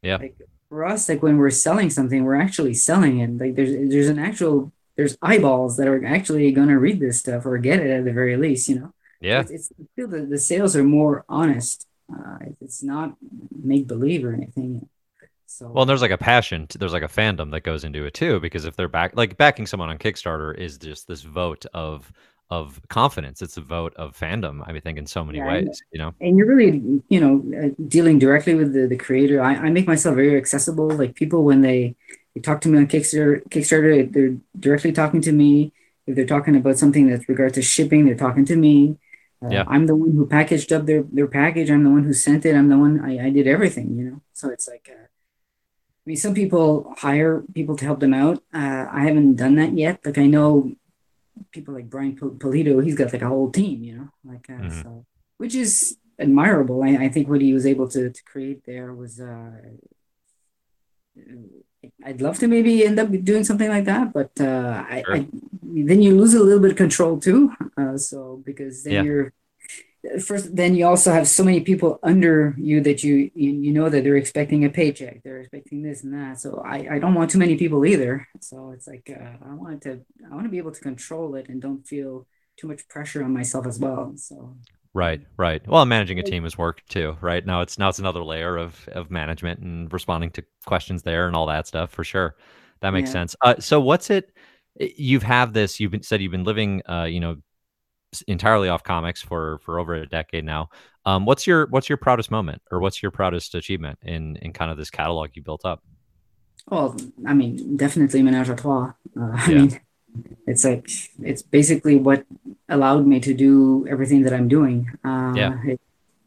Yeah. 0.02 0.16
Like 0.16 0.36
for 0.68 0.84
us, 0.84 1.08
like 1.08 1.22
when 1.22 1.38
we're 1.38 1.50
selling 1.50 1.90
something, 1.90 2.24
we're 2.24 2.40
actually 2.40 2.74
selling 2.74 3.18
it. 3.20 3.38
Like 3.38 3.54
there's 3.56 3.90
there's 3.90 4.08
an 4.08 4.18
actual 4.18 4.72
there's 4.96 5.16
eyeballs 5.22 5.76
that 5.76 5.88
are 5.88 6.04
actually 6.04 6.50
going 6.52 6.68
to 6.68 6.78
read 6.78 7.00
this 7.00 7.18
stuff 7.18 7.46
or 7.46 7.58
get 7.58 7.80
it 7.80 7.90
at 7.90 8.04
the 8.04 8.12
very 8.12 8.36
least. 8.36 8.68
You 8.68 8.80
know. 8.80 8.94
Yeah. 9.20 9.40
It's, 9.40 9.50
it's 9.50 9.72
I 9.80 9.84
feel 9.96 10.08
that 10.08 10.30
the 10.30 10.38
sales 10.38 10.76
are 10.76 10.84
more 10.84 11.24
honest. 11.28 11.86
Uh, 12.12 12.38
it's 12.60 12.82
not 12.82 13.16
make 13.62 13.86
believe 13.86 14.24
or 14.24 14.32
anything. 14.32 14.88
So 15.50 15.66
well, 15.68 15.86
there's 15.86 16.02
like 16.02 16.10
a 16.10 16.18
passion. 16.18 16.66
To, 16.68 16.78
there's 16.78 16.92
like 16.92 17.02
a 17.02 17.08
fandom 17.08 17.50
that 17.52 17.62
goes 17.62 17.82
into 17.82 18.04
it 18.04 18.12
too, 18.12 18.38
because 18.38 18.66
if 18.66 18.76
they're 18.76 18.86
back, 18.86 19.16
like 19.16 19.38
backing 19.38 19.66
someone 19.66 19.88
on 19.88 19.96
Kickstarter 19.96 20.54
is 20.56 20.76
just 20.76 21.08
this 21.08 21.22
vote 21.22 21.64
of 21.72 22.12
of 22.50 22.80
confidence. 22.88 23.40
It's 23.40 23.56
a 23.56 23.62
vote 23.62 23.94
of 23.96 24.14
fandom. 24.14 24.62
I 24.66 24.78
think 24.78 24.98
in 24.98 25.06
so 25.06 25.24
many 25.24 25.38
yeah, 25.38 25.48
ways, 25.48 25.82
you 25.90 25.98
know. 25.98 26.14
And 26.20 26.36
you're 26.36 26.54
really, 26.54 27.02
you 27.08 27.20
know, 27.20 27.42
uh, 27.58 27.68
dealing 27.88 28.18
directly 28.18 28.54
with 28.54 28.74
the, 28.74 28.86
the 28.86 28.96
creator. 28.98 29.40
I, 29.40 29.54
I 29.54 29.70
make 29.70 29.86
myself 29.86 30.16
very 30.16 30.36
accessible. 30.36 30.90
Like 30.90 31.14
people 31.14 31.44
when 31.44 31.62
they 31.62 31.96
they 32.34 32.42
talk 32.42 32.60
to 32.62 32.68
me 32.68 32.76
on 32.76 32.86
Kickstarter, 32.86 33.42
Kickstarter, 33.48 34.12
they're 34.12 34.36
directly 34.60 34.92
talking 34.92 35.22
to 35.22 35.32
me. 35.32 35.72
If 36.06 36.14
they're 36.14 36.26
talking 36.26 36.56
about 36.56 36.76
something 36.76 37.08
that's 37.08 37.26
regard 37.26 37.54
to 37.54 37.62
shipping, 37.62 38.04
they're 38.04 38.14
talking 38.14 38.44
to 38.44 38.56
me. 38.56 38.98
Uh, 39.42 39.48
yeah. 39.48 39.64
I'm 39.66 39.86
the 39.86 39.96
one 39.96 40.12
who 40.12 40.26
packaged 40.26 40.74
up 40.74 40.84
their 40.84 41.04
their 41.10 41.26
package. 41.26 41.70
I'm 41.70 41.84
the 41.84 41.90
one 41.90 42.04
who 42.04 42.12
sent 42.12 42.44
it. 42.44 42.54
I'm 42.54 42.68
the 42.68 42.78
one 42.78 43.00
I, 43.00 43.28
I 43.28 43.30
did 43.30 43.46
everything. 43.46 43.96
You 43.96 44.04
know. 44.04 44.20
So 44.34 44.50
it's 44.50 44.68
like. 44.68 44.90
Uh, 44.92 45.07
mean, 46.08 46.16
some 46.16 46.34
people 46.34 46.94
hire 46.96 47.42
people 47.54 47.76
to 47.76 47.84
help 47.84 48.00
them 48.00 48.14
out. 48.14 48.42
Uh, 48.52 48.86
I 48.90 49.02
haven't 49.04 49.36
done 49.36 49.56
that 49.56 49.72
yet. 49.76 50.00
Like 50.04 50.16
I 50.16 50.26
know 50.26 50.72
people 51.52 51.74
like 51.74 51.90
Brian 51.90 52.16
Polito, 52.16 52.82
he's 52.82 52.96
got 52.96 53.12
like 53.12 53.22
a 53.22 53.28
whole 53.28 53.50
team, 53.50 53.84
you 53.84 53.94
know, 53.98 54.08
like 54.24 54.46
uh, 54.48 54.54
mm-hmm. 54.54 54.82
so, 54.82 55.04
which 55.36 55.54
is 55.54 55.98
admirable. 56.18 56.82
I, 56.82 57.04
I, 57.04 57.08
think 57.10 57.28
what 57.28 57.42
he 57.42 57.52
was 57.52 57.66
able 57.66 57.88
to, 57.88 58.10
to 58.10 58.22
create 58.24 58.64
there 58.64 58.92
was. 58.94 59.20
Uh, 59.20 59.52
I'd 62.04 62.20
love 62.20 62.38
to 62.38 62.48
maybe 62.48 62.84
end 62.84 62.98
up 62.98 63.08
doing 63.22 63.44
something 63.44 63.68
like 63.68 63.84
that, 63.84 64.12
but 64.12 64.32
uh, 64.40 64.84
I, 64.88 65.02
sure. 65.04 65.16
I, 65.16 65.26
then 65.62 66.02
you 66.02 66.16
lose 66.16 66.34
a 66.34 66.42
little 66.42 66.60
bit 66.60 66.72
of 66.72 66.76
control 66.76 67.20
too. 67.20 67.52
Uh, 67.76 67.96
so 67.98 68.42
because 68.44 68.82
then 68.82 68.92
yeah. 68.94 69.02
you're 69.02 69.32
first 70.20 70.54
then 70.54 70.74
you 70.74 70.86
also 70.86 71.12
have 71.12 71.26
so 71.26 71.42
many 71.42 71.60
people 71.60 71.98
under 72.02 72.54
you 72.58 72.80
that 72.80 73.02
you, 73.02 73.30
you 73.34 73.72
know 73.72 73.88
that 73.88 74.04
they're 74.04 74.16
expecting 74.16 74.64
a 74.64 74.70
paycheck 74.70 75.22
they're 75.22 75.40
expecting 75.40 75.82
this 75.82 76.04
and 76.04 76.14
that. 76.14 76.40
So 76.40 76.62
i 76.64 76.86
i 76.92 76.98
don't 76.98 77.14
want 77.14 77.30
too 77.30 77.38
many 77.38 77.56
people 77.56 77.84
either. 77.84 78.26
So 78.40 78.72
it's 78.72 78.86
like 78.86 79.10
uh, 79.10 79.44
i 79.44 79.54
want 79.54 79.82
to 79.82 80.00
i 80.30 80.34
want 80.34 80.44
to 80.44 80.50
be 80.50 80.58
able 80.58 80.72
to 80.72 80.80
control 80.80 81.34
it 81.34 81.48
and 81.48 81.60
don't 81.60 81.86
feel 81.86 82.26
too 82.58 82.68
much 82.68 82.88
pressure 82.88 83.22
on 83.24 83.32
myself 83.32 83.66
as 83.66 83.78
well 83.78 84.12
so. 84.16 84.56
Right 84.94 85.20
right. 85.36 85.66
Well 85.66 85.84
managing 85.84 86.18
a 86.18 86.22
team 86.22 86.44
is 86.44 86.56
work 86.56 86.82
too 86.88 87.16
right? 87.20 87.44
Now 87.44 87.60
it's 87.60 87.78
now 87.78 87.88
it's 87.88 87.98
another 87.98 88.22
layer 88.22 88.56
of 88.56 88.88
of 88.92 89.10
management 89.10 89.60
and 89.60 89.92
responding 89.92 90.30
to 90.32 90.44
questions 90.64 91.02
there 91.02 91.26
and 91.26 91.36
all 91.36 91.46
that 91.46 91.66
stuff 91.66 91.90
for 91.90 92.04
sure. 92.04 92.36
That 92.80 92.90
makes 92.90 93.08
yeah. 93.08 93.12
sense. 93.12 93.36
Uh, 93.42 93.56
so 93.58 93.80
what's 93.80 94.10
it 94.10 94.32
you've 94.80 95.22
have 95.22 95.52
this 95.52 95.80
you've 95.80 95.90
been 95.90 96.02
said 96.02 96.22
you've 96.22 96.32
been 96.32 96.44
living 96.44 96.82
uh 96.88 97.04
you 97.04 97.20
know 97.20 97.36
entirely 98.26 98.68
off 98.68 98.82
comics 98.82 99.22
for 99.22 99.58
for 99.58 99.78
over 99.78 99.94
a 99.94 100.06
decade 100.06 100.44
now. 100.44 100.68
Um, 101.04 101.24
what's 101.24 101.46
your 101.46 101.66
what's 101.68 101.88
your 101.88 101.98
proudest 101.98 102.30
moment, 102.30 102.62
or 102.70 102.80
what's 102.80 103.02
your 103.02 103.10
proudest 103.10 103.54
achievement 103.54 103.98
in 104.02 104.36
in 104.36 104.52
kind 104.52 104.70
of 104.70 104.76
this 104.76 104.90
catalog 104.90 105.30
you 105.34 105.42
built 105.42 105.64
up? 105.64 105.82
Well, 106.68 106.96
I 107.26 107.34
mean, 107.34 107.76
definitely 107.76 108.22
Menage 108.22 108.50
a 108.50 108.56
Trois. 108.56 108.92
Uh, 109.18 109.30
I 109.34 109.48
mean, 109.48 109.80
it's 110.46 110.64
like 110.64 110.88
it's 111.22 111.42
basically 111.42 111.96
what 111.96 112.24
allowed 112.68 113.06
me 113.06 113.20
to 113.20 113.34
do 113.34 113.86
everything 113.88 114.22
that 114.22 114.32
I'm 114.32 114.48
doing. 114.48 114.90
Uh, 115.04 115.32
yeah. 115.34 115.58
It, 115.64 115.80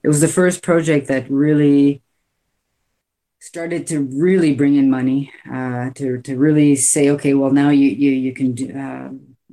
it 0.03 0.07
was 0.07 0.21
the 0.21 0.27
first 0.27 0.63
project 0.63 1.07
that 1.07 1.29
really 1.29 2.01
started 3.39 3.87
to 3.87 3.99
really 3.99 4.53
bring 4.55 4.75
in 4.75 4.89
money 4.89 5.31
uh, 5.51 5.89
to 5.95 6.21
to 6.21 6.37
really 6.37 6.75
say, 6.75 7.09
okay, 7.09 7.33
well 7.33 7.51
now 7.51 7.69
you 7.69 7.89
you 7.89 8.11
you 8.11 8.33
can 8.33 8.53
do, 8.53 8.71
uh, 8.73 9.09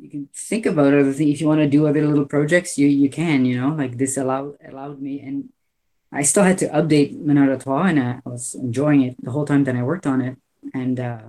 you 0.08 0.10
can 0.10 0.28
think 0.34 0.64
about 0.64 0.94
other 0.94 1.12
things 1.12 1.34
if 1.34 1.40
you 1.40 1.46
want 1.46 1.60
to 1.60 1.68
do 1.68 1.86
other 1.86 2.06
little 2.06 2.24
projects 2.24 2.78
you 2.78 2.86
you 2.86 3.10
can 3.10 3.44
you 3.44 3.60
know 3.60 3.74
like 3.74 3.98
this 3.98 4.16
allowed 4.16 4.56
allowed 4.66 5.00
me 5.00 5.20
and 5.20 5.50
i 6.12 6.22
still 6.22 6.44
had 6.44 6.56
to 6.56 6.68
update 6.68 7.12
Menage 7.14 7.50
a 7.50 7.58
Trois 7.62 7.86
and 7.86 8.00
i 8.00 8.20
was 8.24 8.54
enjoying 8.54 9.02
it 9.02 9.22
the 9.22 9.30
whole 9.30 9.44
time 9.44 9.64
that 9.64 9.76
i 9.76 9.82
worked 9.82 10.06
on 10.06 10.20
it 10.20 10.36
and 10.72 10.98
uh, 10.98 11.20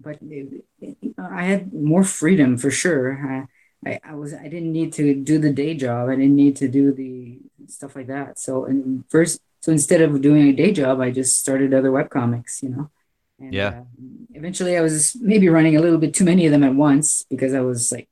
but 0.00 0.18
it, 0.22 0.64
it, 0.80 0.96
i 1.18 1.44
had 1.44 1.72
more 1.72 2.04
freedom 2.04 2.56
for 2.56 2.70
sure. 2.70 3.46
I, 3.84 3.90
I, 3.90 4.00
I 4.10 4.14
was 4.14 4.34
i 4.34 4.48
didn't 4.48 4.72
need 4.72 4.92
to 4.94 5.14
do 5.14 5.38
the 5.38 5.52
day 5.52 5.74
job 5.74 6.08
i 6.08 6.16
didn't 6.16 6.36
need 6.36 6.56
to 6.56 6.68
do 6.68 6.92
the 6.92 7.38
stuff 7.68 7.96
like 7.96 8.06
that. 8.06 8.38
So 8.38 8.64
and 8.64 9.04
first 9.08 9.40
so 9.60 9.72
instead 9.72 10.00
of 10.02 10.20
doing 10.20 10.48
a 10.48 10.52
day 10.52 10.72
job 10.72 11.00
i 11.00 11.10
just 11.10 11.38
started 11.38 11.72
other 11.72 11.90
web 11.90 12.10
comics 12.10 12.62
you 12.62 12.68
know? 12.68 12.90
And, 13.38 13.52
yeah. 13.52 13.68
Uh, 13.68 13.84
eventually, 14.32 14.76
I 14.76 14.80
was 14.80 15.14
maybe 15.20 15.48
running 15.48 15.76
a 15.76 15.80
little 15.80 15.98
bit 15.98 16.14
too 16.14 16.24
many 16.24 16.46
of 16.46 16.52
them 16.52 16.64
at 16.64 16.74
once 16.74 17.24
because 17.28 17.52
I 17.52 17.60
was 17.60 17.92
like 17.92 18.08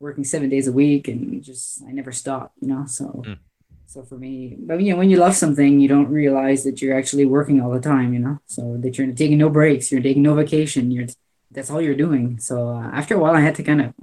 working 0.00 0.24
seven 0.24 0.48
days 0.48 0.68
a 0.68 0.72
week 0.72 1.08
and 1.08 1.42
just 1.42 1.82
I 1.86 1.92
never 1.92 2.12
stopped, 2.12 2.54
you 2.60 2.68
know. 2.68 2.86
So 2.86 3.22
mm. 3.26 3.38
so 3.86 4.02
for 4.02 4.16
me, 4.16 4.56
but 4.58 4.80
you 4.80 4.92
know, 4.92 4.98
when 4.98 5.10
you 5.10 5.18
love 5.18 5.34
something, 5.34 5.80
you 5.80 5.88
don't 5.88 6.08
realize 6.08 6.64
that 6.64 6.82
you're 6.82 6.96
actually 6.96 7.26
working 7.26 7.60
all 7.60 7.70
the 7.70 7.80
time, 7.80 8.12
you 8.12 8.20
know. 8.20 8.38
So 8.46 8.76
that 8.78 8.98
you're 8.98 9.12
taking 9.12 9.38
no 9.38 9.48
breaks, 9.48 9.90
you're 9.90 10.02
taking 10.02 10.22
no 10.22 10.34
vacation, 10.34 10.90
you're 10.90 11.06
that's 11.50 11.70
all 11.70 11.80
you're 11.80 11.94
doing. 11.94 12.38
So 12.38 12.68
uh, 12.68 12.90
after 12.92 13.14
a 13.14 13.18
while, 13.18 13.34
I 13.34 13.40
had 13.40 13.54
to 13.56 13.62
kind 13.62 13.80
of 13.80 13.94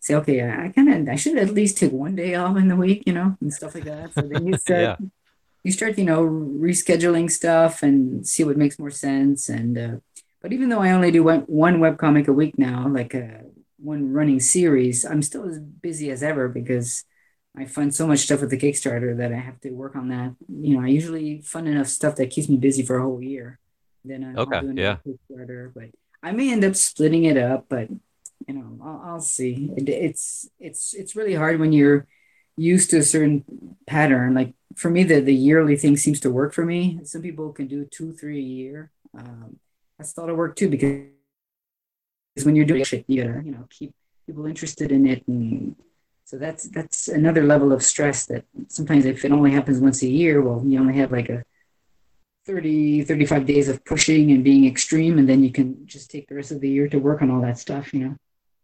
say, 0.00 0.14
okay, 0.14 0.42
I 0.42 0.68
kind 0.68 0.92
of 0.92 1.08
I 1.08 1.16
should 1.16 1.38
at 1.38 1.50
least 1.50 1.78
take 1.78 1.92
one 1.92 2.14
day 2.14 2.34
off 2.34 2.56
in 2.56 2.68
the 2.68 2.76
week, 2.76 3.02
you 3.06 3.12
know, 3.12 3.36
and 3.40 3.52
stuff 3.52 3.74
like 3.74 3.84
that. 3.84 4.14
So 4.14 4.22
then 4.22 4.46
you 4.46 4.56
start. 4.58 4.80
yeah. 4.80 4.96
You 5.66 5.72
start, 5.72 5.96
you 5.96 6.04
know, 6.04 6.22
rescheduling 6.26 7.30
stuff 7.30 7.82
and 7.82 8.28
see 8.28 8.44
what 8.44 8.58
makes 8.58 8.78
more 8.78 8.90
sense. 8.90 9.48
And 9.48 9.78
uh, 9.78 9.96
but 10.42 10.52
even 10.52 10.68
though 10.68 10.80
I 10.80 10.90
only 10.90 11.10
do 11.10 11.22
one, 11.22 11.40
one 11.46 11.80
web 11.80 11.96
comic 11.96 12.28
a 12.28 12.34
week 12.34 12.58
now, 12.58 12.86
like 12.86 13.14
uh, 13.14 13.48
one 13.84 14.12
running 14.12 14.40
series, 14.40 15.04
I'm 15.04 15.22
still 15.22 15.48
as 15.48 15.58
busy 15.58 16.10
as 16.10 16.22
ever 16.22 16.48
because 16.48 17.04
I 17.56 17.66
fund 17.66 17.94
so 17.94 18.06
much 18.06 18.20
stuff 18.20 18.40
with 18.40 18.50
the 18.50 18.58
Kickstarter 18.58 19.16
that 19.18 19.32
I 19.32 19.36
have 19.36 19.60
to 19.60 19.70
work 19.70 19.94
on 19.94 20.08
that. 20.08 20.34
You 20.48 20.76
know, 20.76 20.84
I 20.84 20.88
usually 20.88 21.42
fund 21.42 21.68
enough 21.68 21.88
stuff 21.88 22.16
that 22.16 22.30
keeps 22.30 22.48
me 22.48 22.56
busy 22.56 22.82
for 22.82 22.96
a 22.96 23.02
whole 23.02 23.22
year. 23.22 23.60
Then 24.04 24.24
I, 24.24 24.40
okay, 24.40 24.60
yeah. 24.74 24.96
Kickstarter, 25.06 25.72
but 25.72 25.90
I 26.22 26.32
may 26.32 26.50
end 26.50 26.64
up 26.64 26.74
splitting 26.74 27.24
it 27.24 27.36
up, 27.36 27.66
but 27.68 27.88
you 28.48 28.54
know, 28.54 28.78
I'll, 28.82 29.02
I'll 29.04 29.20
see. 29.20 29.70
It, 29.76 29.88
it's 29.88 30.48
it's 30.58 30.94
it's 30.94 31.14
really 31.14 31.34
hard 31.34 31.60
when 31.60 31.72
you're 31.72 32.06
used 32.56 32.90
to 32.90 32.98
a 32.98 33.02
certain 33.02 33.44
pattern. 33.86 34.34
Like 34.34 34.54
for 34.76 34.90
me, 34.90 35.04
the 35.04 35.20
the 35.20 35.34
yearly 35.34 35.76
thing 35.76 35.96
seems 35.96 36.20
to 36.20 36.30
work 36.30 36.52
for 36.52 36.64
me. 36.64 37.00
Some 37.04 37.22
people 37.22 37.52
can 37.52 37.68
do 37.68 37.84
two, 37.84 38.12
three 38.12 38.38
a 38.38 38.42
year. 38.42 38.90
Um, 39.16 39.58
that's 39.98 40.12
thought 40.12 40.28
it 40.28 40.36
work 40.36 40.56
too 40.56 40.68
because 40.68 41.13
when 42.42 42.56
you're 42.56 42.64
doing 42.64 42.84
shit, 42.84 43.04
you 43.06 43.22
gotta, 43.22 43.44
you 43.44 43.52
know, 43.52 43.66
keep 43.70 43.94
people 44.26 44.46
interested 44.46 44.90
in 44.90 45.06
it 45.06 45.22
and 45.28 45.76
So 46.24 46.38
that's 46.38 46.68
that's 46.70 47.08
another 47.08 47.44
level 47.44 47.72
of 47.72 47.82
stress 47.82 48.26
that 48.26 48.44
sometimes 48.68 49.04
if 49.04 49.24
it 49.24 49.32
only 49.32 49.52
happens 49.52 49.78
once 49.78 50.02
a 50.02 50.08
year, 50.08 50.42
well, 50.42 50.62
you 50.66 50.80
only 50.80 50.96
have 50.96 51.12
like 51.12 51.28
a 51.28 51.44
30, 52.46 53.04
35 53.04 53.46
days 53.46 53.68
of 53.68 53.84
pushing 53.84 54.30
and 54.32 54.44
being 54.44 54.66
extreme, 54.66 55.18
and 55.18 55.28
then 55.28 55.42
you 55.42 55.50
can 55.50 55.86
just 55.86 56.10
take 56.10 56.28
the 56.28 56.34
rest 56.34 56.50
of 56.50 56.60
the 56.60 56.68
year 56.68 56.88
to 56.88 56.98
work 56.98 57.22
on 57.22 57.30
all 57.30 57.40
that 57.40 57.58
stuff, 57.58 57.94
you 57.94 58.00
know? 58.00 58.16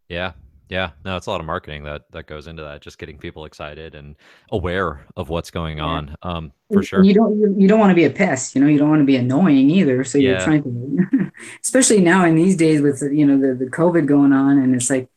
Yeah. 0.07 0.33
Yeah. 0.69 0.91
No, 1.03 1.17
it's 1.17 1.27
a 1.27 1.31
lot 1.31 1.41
of 1.41 1.45
marketing 1.45 1.83
that 1.83 2.03
that 2.11 2.27
goes 2.27 2.47
into 2.47 2.63
that, 2.63 2.81
just 2.81 2.97
getting 2.97 3.17
people 3.17 3.43
excited 3.45 3.93
and 3.93 4.15
aware 4.51 5.05
of 5.17 5.27
what's 5.29 5.51
going 5.51 5.79
yeah. 5.79 5.83
on. 5.83 6.15
Um, 6.21 6.51
for 6.71 6.81
sure. 6.81 7.03
You 7.03 7.13
don't 7.13 7.37
you, 7.37 7.55
you 7.57 7.67
don't 7.67 7.79
want 7.79 7.91
to 7.91 7.95
be 7.95 8.05
a 8.05 8.09
pest, 8.09 8.55
you 8.55 8.61
know, 8.61 8.67
you 8.67 8.79
don't 8.79 8.89
want 8.89 9.01
to 9.01 9.05
be 9.05 9.17
annoying 9.17 9.69
either. 9.69 10.03
So 10.05 10.17
you're 10.17 10.39
trying 10.39 10.63
to 10.63 11.30
especially 11.63 12.01
now 12.01 12.25
in 12.25 12.35
these 12.35 12.55
days 12.55 12.81
with 12.81 13.01
you 13.01 13.25
know 13.25 13.39
the, 13.39 13.53
the 13.53 13.69
COVID 13.69 14.05
going 14.05 14.33
on 14.33 14.57
and 14.57 14.75
it's 14.75 14.89
like 14.89 15.09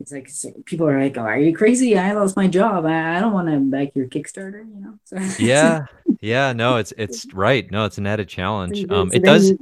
it's 0.00 0.44
like 0.44 0.64
people 0.64 0.86
are 0.88 1.00
like, 1.00 1.16
oh, 1.16 1.22
"Are 1.22 1.38
you 1.38 1.54
crazy? 1.54 1.96
I 1.96 2.12
lost 2.12 2.36
my 2.36 2.46
job. 2.46 2.84
I, 2.84 3.16
I 3.16 3.20
don't 3.20 3.32
want 3.32 3.48
to 3.48 3.58
back 3.58 3.94
your 3.94 4.06
Kickstarter." 4.06 4.58
You 4.58 4.80
know. 4.80 4.98
So, 5.04 5.16
yeah, 5.42 5.86
yeah. 6.20 6.52
No, 6.52 6.76
it's 6.76 6.92
it's 6.98 7.32
right. 7.32 7.70
No, 7.70 7.84
it's 7.84 7.98
an 7.98 8.06
added 8.06 8.28
challenge. 8.28 8.90
Um, 8.90 9.10
it 9.12 9.22
does. 9.22 9.52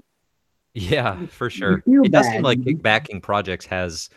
Yeah, 0.74 1.26
for 1.26 1.50
sure. 1.50 1.82
It 1.86 2.10
does 2.10 2.26
seem 2.26 2.42
like 2.42 2.60
backing 2.82 3.20
projects 3.20 3.66
has 3.66 4.08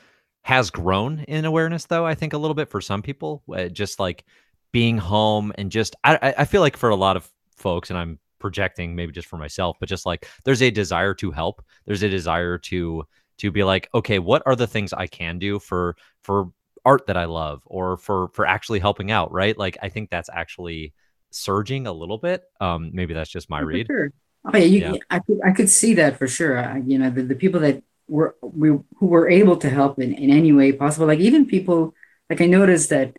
has 0.41 0.69
grown 0.69 1.19
in 1.27 1.45
awareness, 1.45 1.85
though. 1.85 2.05
I 2.05 2.15
think 2.15 2.33
a 2.33 2.37
little 2.37 2.55
bit 2.55 2.69
for 2.69 2.81
some 2.81 3.01
people, 3.01 3.43
uh, 3.53 3.65
just 3.65 3.99
like 3.99 4.23
being 4.71 4.97
home 4.97 5.53
and 5.57 5.71
just 5.71 5.95
I 6.03 6.33
I 6.37 6.45
feel 6.45 6.61
like 6.61 6.77
for 6.77 6.89
a 6.89 6.95
lot 6.95 7.17
of 7.17 7.29
folks, 7.55 7.89
and 7.89 7.99
I'm 7.99 8.19
projecting 8.39 8.95
maybe 8.95 9.11
just 9.11 9.27
for 9.27 9.37
myself, 9.37 9.77
but 9.79 9.89
just 9.89 10.05
like 10.05 10.27
there's 10.43 10.61
a 10.61 10.71
desire 10.71 11.13
to 11.15 11.31
help. 11.31 11.63
There's 11.85 12.03
a 12.03 12.09
desire 12.09 12.57
to 12.59 13.03
to 13.37 13.51
be 13.51 13.63
like, 13.63 13.89
okay, 13.93 14.19
what 14.19 14.43
are 14.45 14.55
the 14.55 14.67
things 14.67 14.93
I 14.93 15.07
can 15.07 15.39
do 15.39 15.59
for 15.59 15.95
for 16.23 16.51
art 16.85 17.07
that 17.07 17.17
I 17.17 17.25
love 17.25 17.63
or 17.65 17.97
for 17.97 18.29
for 18.29 18.45
actually 18.45 18.79
helping 18.79 19.11
out, 19.11 19.31
right? 19.31 19.57
Like 19.57 19.77
I 19.81 19.89
think 19.89 20.09
that's 20.09 20.29
actually 20.31 20.93
surging 21.31 21.87
a 21.87 21.93
little 21.93 22.17
bit. 22.17 22.43
Um, 22.61 22.91
maybe 22.93 23.13
that's 23.13 23.29
just 23.29 23.49
my 23.49 23.59
read. 23.59 23.87
Sure. 23.87 24.11
Oh 24.45 24.57
yeah, 24.57 24.65
you, 24.65 24.79
yeah, 24.79 24.93
I 25.09 25.19
could 25.19 25.39
I 25.43 25.51
could 25.51 25.69
see 25.69 25.95
that 25.95 26.17
for 26.17 26.27
sure. 26.27 26.59
I, 26.59 26.77
you 26.85 26.99
know, 26.99 27.09
the, 27.09 27.23
the 27.23 27.35
people 27.35 27.59
that 27.61 27.83
were 28.07 28.35
we 28.41 28.69
who 28.69 29.07
were 29.07 29.27
able 29.27 29.57
to 29.57 29.69
help 29.69 29.99
in, 29.99 30.13
in 30.13 30.29
any 30.29 30.53
way 30.53 30.71
possible, 30.71 31.07
like 31.07 31.19
even 31.19 31.45
people 31.45 31.93
like 32.29 32.41
I 32.41 32.45
noticed 32.45 32.89
that 32.91 33.17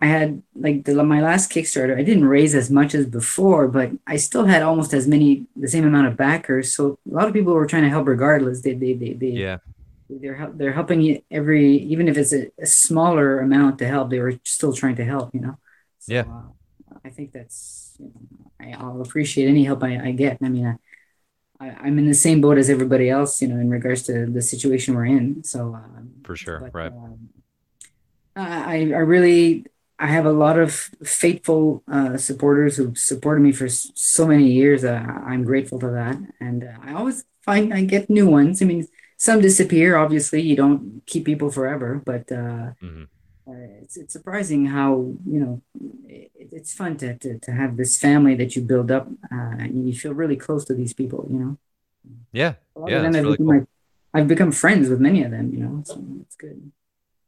I 0.00 0.06
had 0.06 0.42
like 0.56 0.84
the, 0.84 1.02
my 1.04 1.22
last 1.22 1.52
Kickstarter, 1.52 1.96
I 1.96 2.02
didn't 2.02 2.24
raise 2.24 2.54
as 2.54 2.70
much 2.70 2.94
as 2.94 3.06
before, 3.06 3.68
but 3.68 3.92
I 4.06 4.16
still 4.16 4.44
had 4.44 4.62
almost 4.62 4.92
as 4.92 5.06
many, 5.06 5.46
the 5.54 5.68
same 5.68 5.86
amount 5.86 6.08
of 6.08 6.16
backers. 6.16 6.74
So 6.74 6.98
a 7.10 7.14
lot 7.14 7.28
of 7.28 7.32
people 7.32 7.54
were 7.54 7.66
trying 7.66 7.84
to 7.84 7.88
help 7.88 8.08
regardless. 8.08 8.62
They, 8.62 8.74
they, 8.74 8.94
they, 8.94 9.12
they 9.12 9.28
yeah. 9.28 9.58
They're 10.10 10.50
they're 10.54 10.72
helping 10.72 11.00
you 11.00 11.22
every 11.30 11.76
even 11.76 12.08
if 12.08 12.18
it's 12.18 12.34
a, 12.34 12.50
a, 12.60 12.66
smaller 12.66 13.40
amount 13.40 13.78
to 13.78 13.86
help. 13.86 14.10
They 14.10 14.18
were 14.18 14.38
still 14.44 14.72
trying 14.74 14.96
to 14.96 15.04
help, 15.04 15.34
you 15.34 15.40
know. 15.40 15.56
So, 16.00 16.12
yeah. 16.12 16.24
Uh, 16.28 16.96
I 17.04 17.08
think 17.08 17.32
that's 17.32 17.96
you 17.98 18.12
know, 18.60 18.76
I, 18.78 18.82
will 18.82 19.00
appreciate 19.00 19.48
any 19.48 19.64
help 19.64 19.82
I, 19.82 20.08
I 20.08 20.12
get. 20.12 20.38
I 20.42 20.48
mean, 20.50 20.66
I, 21.58 21.70
I, 21.70 21.88
am 21.88 21.98
in 21.98 22.06
the 22.06 22.14
same 22.14 22.42
boat 22.42 22.58
as 22.58 22.68
everybody 22.68 23.08
else, 23.08 23.40
you 23.40 23.48
know, 23.48 23.56
in 23.56 23.70
regards 23.70 24.02
to 24.04 24.26
the 24.26 24.42
situation 24.42 24.94
we're 24.94 25.06
in. 25.06 25.42
So 25.42 25.74
um, 25.74 26.10
for 26.22 26.36
sure, 26.36 26.60
but, 26.60 26.74
right. 26.74 26.92
Um, 26.92 27.30
I 28.36 28.92
I 28.92 29.04
really 29.04 29.64
I 29.98 30.08
have 30.08 30.26
a 30.26 30.32
lot 30.32 30.58
of 30.58 30.72
faithful 31.04 31.82
uh, 31.90 32.16
supporters 32.16 32.76
who 32.76 32.94
supported 32.94 33.40
me 33.40 33.52
for 33.52 33.68
so 33.68 34.26
many 34.26 34.50
years. 34.50 34.84
Uh, 34.84 35.04
I'm 35.24 35.44
grateful 35.44 35.78
to 35.80 35.90
that, 35.90 36.16
and 36.40 36.64
uh, 36.64 36.78
I 36.82 36.94
always 36.94 37.24
find 37.42 37.72
I 37.72 37.84
get 37.84 38.10
new 38.10 38.28
ones. 38.28 38.60
I 38.60 38.64
mean, 38.64 38.88
some 39.16 39.40
disappear. 39.40 39.96
Obviously, 39.96 40.42
you 40.42 40.56
don't 40.56 41.02
keep 41.06 41.24
people 41.24 41.50
forever, 41.50 42.02
but 42.04 42.30
uh, 42.32 42.74
mm-hmm. 42.82 43.04
Uh, 43.46 43.82
it's 43.82 43.98
it's 43.98 44.14
surprising 44.14 44.64
how 44.64 45.12
you 45.26 45.38
know 45.38 45.62
it, 46.08 46.30
it's 46.34 46.72
fun 46.72 46.96
to, 46.96 47.14
to 47.18 47.38
to 47.40 47.52
have 47.52 47.76
this 47.76 47.98
family 47.98 48.34
that 48.34 48.56
you 48.56 48.62
build 48.62 48.90
up, 48.90 49.06
uh, 49.30 49.54
and 49.60 49.86
you 49.86 49.94
feel 49.94 50.14
really 50.14 50.36
close 50.36 50.64
to 50.64 50.72
these 50.72 50.94
people. 50.94 51.28
You 51.30 51.38
know. 51.38 51.58
Yeah. 52.32 52.54
yeah. 52.86 53.02
I've, 53.02 53.14
really 53.14 53.36
become, 53.36 53.46
cool. 53.46 53.68
I've 54.14 54.28
become 54.28 54.50
friends 54.50 54.88
with 54.88 54.98
many 54.98 55.22
of 55.24 55.30
them. 55.30 55.52
You 55.52 55.60
know, 55.60 55.82
so 55.84 56.02
it's 56.22 56.36
good. 56.36 56.72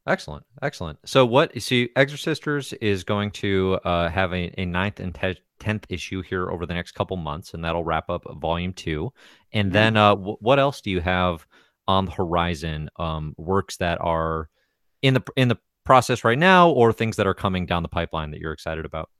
Excellent, 0.06 0.44
excellent. 0.62 0.98
So, 1.04 1.26
what 1.26 1.54
you 1.54 1.60
see, 1.60 1.88
Exorcisters 1.96 2.76
is 2.80 3.02
going 3.02 3.32
to 3.32 3.80
uh, 3.84 4.08
have 4.08 4.32
a, 4.32 4.52
a 4.56 4.64
ninth 4.64 5.00
and 5.00 5.12
tenth 5.58 5.86
issue 5.88 6.22
here 6.22 6.48
over 6.48 6.64
the 6.64 6.74
next 6.74 6.92
couple 6.92 7.16
months, 7.16 7.54
and 7.54 7.64
that'll 7.64 7.82
wrap 7.82 8.08
up 8.08 8.22
volume 8.38 8.72
two. 8.72 9.12
And 9.52 9.72
then, 9.72 9.96
uh, 9.96 10.10
w- 10.10 10.36
what 10.40 10.60
else 10.60 10.80
do 10.80 10.90
you 10.90 11.00
have 11.00 11.46
on 11.88 12.04
the 12.04 12.12
horizon? 12.12 12.88
Um, 12.98 13.34
works 13.36 13.78
that 13.78 14.00
are 14.00 14.48
in 15.02 15.14
the 15.14 15.22
in 15.34 15.48
the 15.48 15.56
process 15.84 16.22
right 16.22 16.38
now, 16.38 16.70
or 16.70 16.92
things 16.92 17.16
that 17.16 17.26
are 17.26 17.34
coming 17.34 17.66
down 17.66 17.82
the 17.82 17.88
pipeline 17.88 18.30
that 18.30 18.40
you're 18.40 18.52
excited 18.52 18.84
about? 18.84 19.10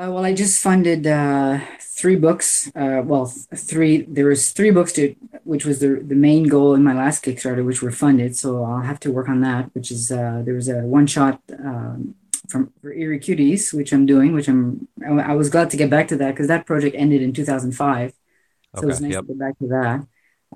Uh, 0.00 0.10
well, 0.10 0.24
I 0.24 0.32
just 0.32 0.62
funded 0.62 1.06
uh, 1.06 1.58
three 1.78 2.16
books. 2.16 2.68
Uh, 2.74 3.02
well, 3.04 3.26
three. 3.54 4.02
There 4.02 4.26
was 4.26 4.50
three 4.52 4.70
books 4.70 4.92
to, 4.94 5.14
which 5.44 5.66
was 5.66 5.80
the 5.80 6.00
the 6.02 6.14
main 6.14 6.44
goal 6.44 6.72
in 6.74 6.82
my 6.82 6.94
last 6.94 7.22
Kickstarter, 7.22 7.62
which 7.62 7.82
were 7.82 7.90
funded. 7.90 8.34
So 8.34 8.64
I'll 8.64 8.80
have 8.80 8.98
to 9.00 9.12
work 9.12 9.28
on 9.28 9.42
that. 9.42 9.74
Which 9.74 9.90
is 9.90 10.10
uh, 10.10 10.40
there 10.42 10.54
was 10.54 10.70
a 10.70 10.78
one 10.78 11.06
shot 11.06 11.42
um, 11.52 12.14
from 12.48 12.72
for 12.80 12.94
Eerie 12.94 13.20
Cuties, 13.20 13.74
which 13.74 13.92
I'm 13.92 14.06
doing. 14.06 14.32
Which 14.32 14.48
I'm. 14.48 14.88
I, 15.06 15.32
I 15.32 15.34
was 15.34 15.50
glad 15.50 15.68
to 15.70 15.76
get 15.76 15.90
back 15.90 16.08
to 16.08 16.16
that 16.16 16.30
because 16.30 16.48
that 16.48 16.64
project 16.64 16.96
ended 16.96 17.20
in 17.20 17.34
2005. 17.34 18.10
So 18.10 18.78
okay, 18.78 18.82
it 18.82 18.86
was 18.86 19.00
nice 19.02 19.12
yep. 19.12 19.22
to 19.22 19.28
get 19.28 19.38
back 19.38 19.58
to 19.58 19.66
that. 19.68 20.06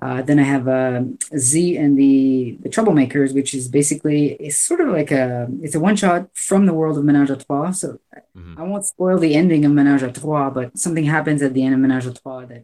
Uh, 0.01 0.21
then 0.21 0.39
I 0.39 0.43
have 0.43 0.67
uh, 0.67 1.03
Z 1.37 1.77
and 1.77 1.97
the 1.97 2.57
the 2.61 2.69
Troublemakers, 2.69 3.33
which 3.33 3.53
is 3.53 3.69
basically 3.69 4.33
it's 4.33 4.57
sort 4.57 4.81
of 4.81 4.89
like 4.89 5.09
a 5.11 5.47
it's 5.61 5.75
a 5.75 5.79
one 5.79 5.95
shot 5.95 6.27
from 6.33 6.65
the 6.65 6.73
world 6.73 6.97
of 6.97 7.05
Menage 7.05 7.29
a 7.29 7.37
Trois. 7.37 7.71
So 7.71 7.99
mm-hmm. 8.35 8.59
I 8.59 8.63
won't 8.63 8.85
spoil 8.85 9.17
the 9.17 9.35
ending 9.35 9.63
of 9.63 9.71
Menage 9.71 10.03
a 10.03 10.11
Trois, 10.11 10.49
but 10.49 10.77
something 10.77 11.05
happens 11.05 11.41
at 11.41 11.53
the 11.53 11.63
end 11.63 11.75
of 11.75 11.79
Menage 11.79 12.07
a 12.07 12.13
Trois 12.13 12.45
that 12.45 12.63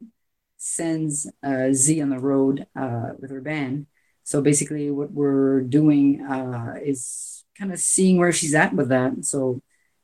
sends 0.58 1.32
uh, 1.42 1.72
Z 1.72 2.02
on 2.02 2.10
the 2.10 2.20
road 2.20 2.68
uh, 2.76 3.12
with 3.18 3.32
her 3.32 3.42
band. 3.42 3.88
So 4.24 4.42
basically, 4.42 4.92
what 4.92 5.12
we're 5.12 5.62
doing 5.62 6.26
uh, 6.26 6.76
is 6.84 7.46
kind 7.58 7.72
of 7.72 7.80
seeing 7.80 8.18
where 8.18 8.34
she's 8.34 8.56
at 8.56 8.74
with 8.74 8.90
that. 8.90 9.24
So 9.24 9.62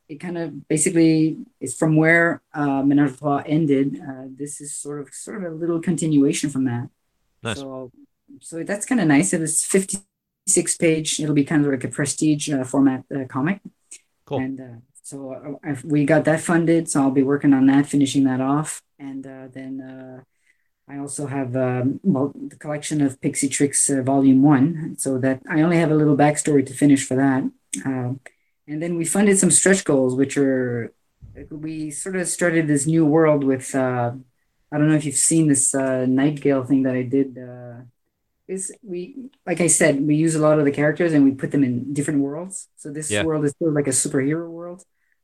it 0.08 0.22
kind 0.22 0.38
of 0.38 0.68
basically 0.70 1.40
is 1.60 1.76
from 1.76 1.98
where 1.98 2.42
uh, 2.54 2.84
Menage 2.84 3.12
a 3.12 3.18
Trois 3.18 3.44
ended. 3.46 4.00
Uh, 4.02 4.28
this 4.30 4.62
is 4.62 4.74
sort 4.74 5.02
of 5.02 5.13
sort 5.13 5.44
of 5.44 5.52
a 5.52 5.56
little 5.56 5.82
continuation 5.82 6.50
from 6.50 6.63
that. 6.66 6.90
Nice. 7.43 7.58
So, 7.58 7.91
so 8.41 8.63
that's 8.63 8.86
kind 8.86 9.02
of 9.02 9.08
nice. 9.08 9.34
It 9.34 9.41
was 9.41 9.63
56 9.63 10.78
page. 10.78 11.19
It'll 11.19 11.36
be 11.36 11.43
kind 11.43 11.65
of 11.65 11.71
like 11.71 11.84
a 11.84 11.88
prestige 11.88 12.50
uh, 12.50 12.63
format 12.63 13.04
uh, 13.15 13.26
comic. 13.26 13.62
Cool. 14.26 14.39
And 14.39 14.60
uh, 14.60 14.80
so 15.04 15.60
uh, 15.65 15.76
we 15.84 16.06
got 16.06 16.26
that 16.26 16.41
funded. 16.41 16.89
So 16.89 17.02
I'll 17.02 17.12
be 17.12 17.23
working 17.23 17.54
on 17.54 17.67
that, 17.67 17.88
finishing 17.88 18.26
that 18.26 18.41
off. 18.41 18.82
And 19.00 19.26
uh, 19.26 19.47
then 19.52 19.82
uh, 19.82 20.91
I 20.91 20.97
also 20.97 21.28
have 21.28 21.56
um, 21.56 22.00
well, 22.04 22.34
the 22.36 22.56
collection 22.56 23.02
of 23.02 23.21
Pixie 23.21 23.50
Trix 23.50 23.89
Volume 23.89 24.41
1. 24.41 24.95
So 24.97 25.17
that 25.19 25.41
I 25.50 25.62
only 25.62 25.78
have 25.78 25.91
a 25.91 25.95
little 25.95 26.17
backstory 26.17 26.65
to 26.65 26.73
finish 26.73 27.08
for 27.08 27.15
that. 27.15 27.43
Um, 27.86 28.19
and 28.67 28.82
then 28.84 28.97
we 28.97 29.06
funded 29.06 29.39
some 29.39 29.52
stretch 29.52 29.86
goals, 29.86 30.15
which 30.15 30.38
are, 30.38 30.93
we 31.50 31.91
sort 31.91 32.17
of 32.17 32.28
started 32.28 32.67
this 32.67 32.86
new 32.86 33.06
world 33.06 33.43
with 33.45 33.73
I 34.72 34.78
don't 34.78 34.90
know 34.90 34.96
if 34.96 35.06
you've 35.06 35.16
seen 35.16 35.48
this 35.48 35.74
uh, 35.74 36.06
thing 36.06 36.84
that 36.84 36.96
I 36.96 37.04
did. 37.04 37.38
Uh, 37.38 37.84
is 38.48 38.74
we 38.82 39.30
like 39.46 39.62
I 39.62 39.68
said, 39.68 40.02
we 40.02 40.16
use 40.16 40.36
a 40.36 40.40
lot 40.40 40.60
of 40.60 40.66
the 40.66 40.72
characters 40.72 41.14
and 41.14 41.24
we 41.26 41.32
put 41.32 41.52
them 41.52 41.64
in 41.64 41.94
different 41.94 42.22
worlds. 42.22 42.70
So 42.78 42.92
this 42.92 43.12
yeah. 43.12 43.24
world 43.24 43.46
is 43.46 43.54
sort 43.60 43.70
of 43.70 43.76
like 43.76 43.88
a 43.88 43.92
superhero 43.92 44.50
world. 44.50 44.84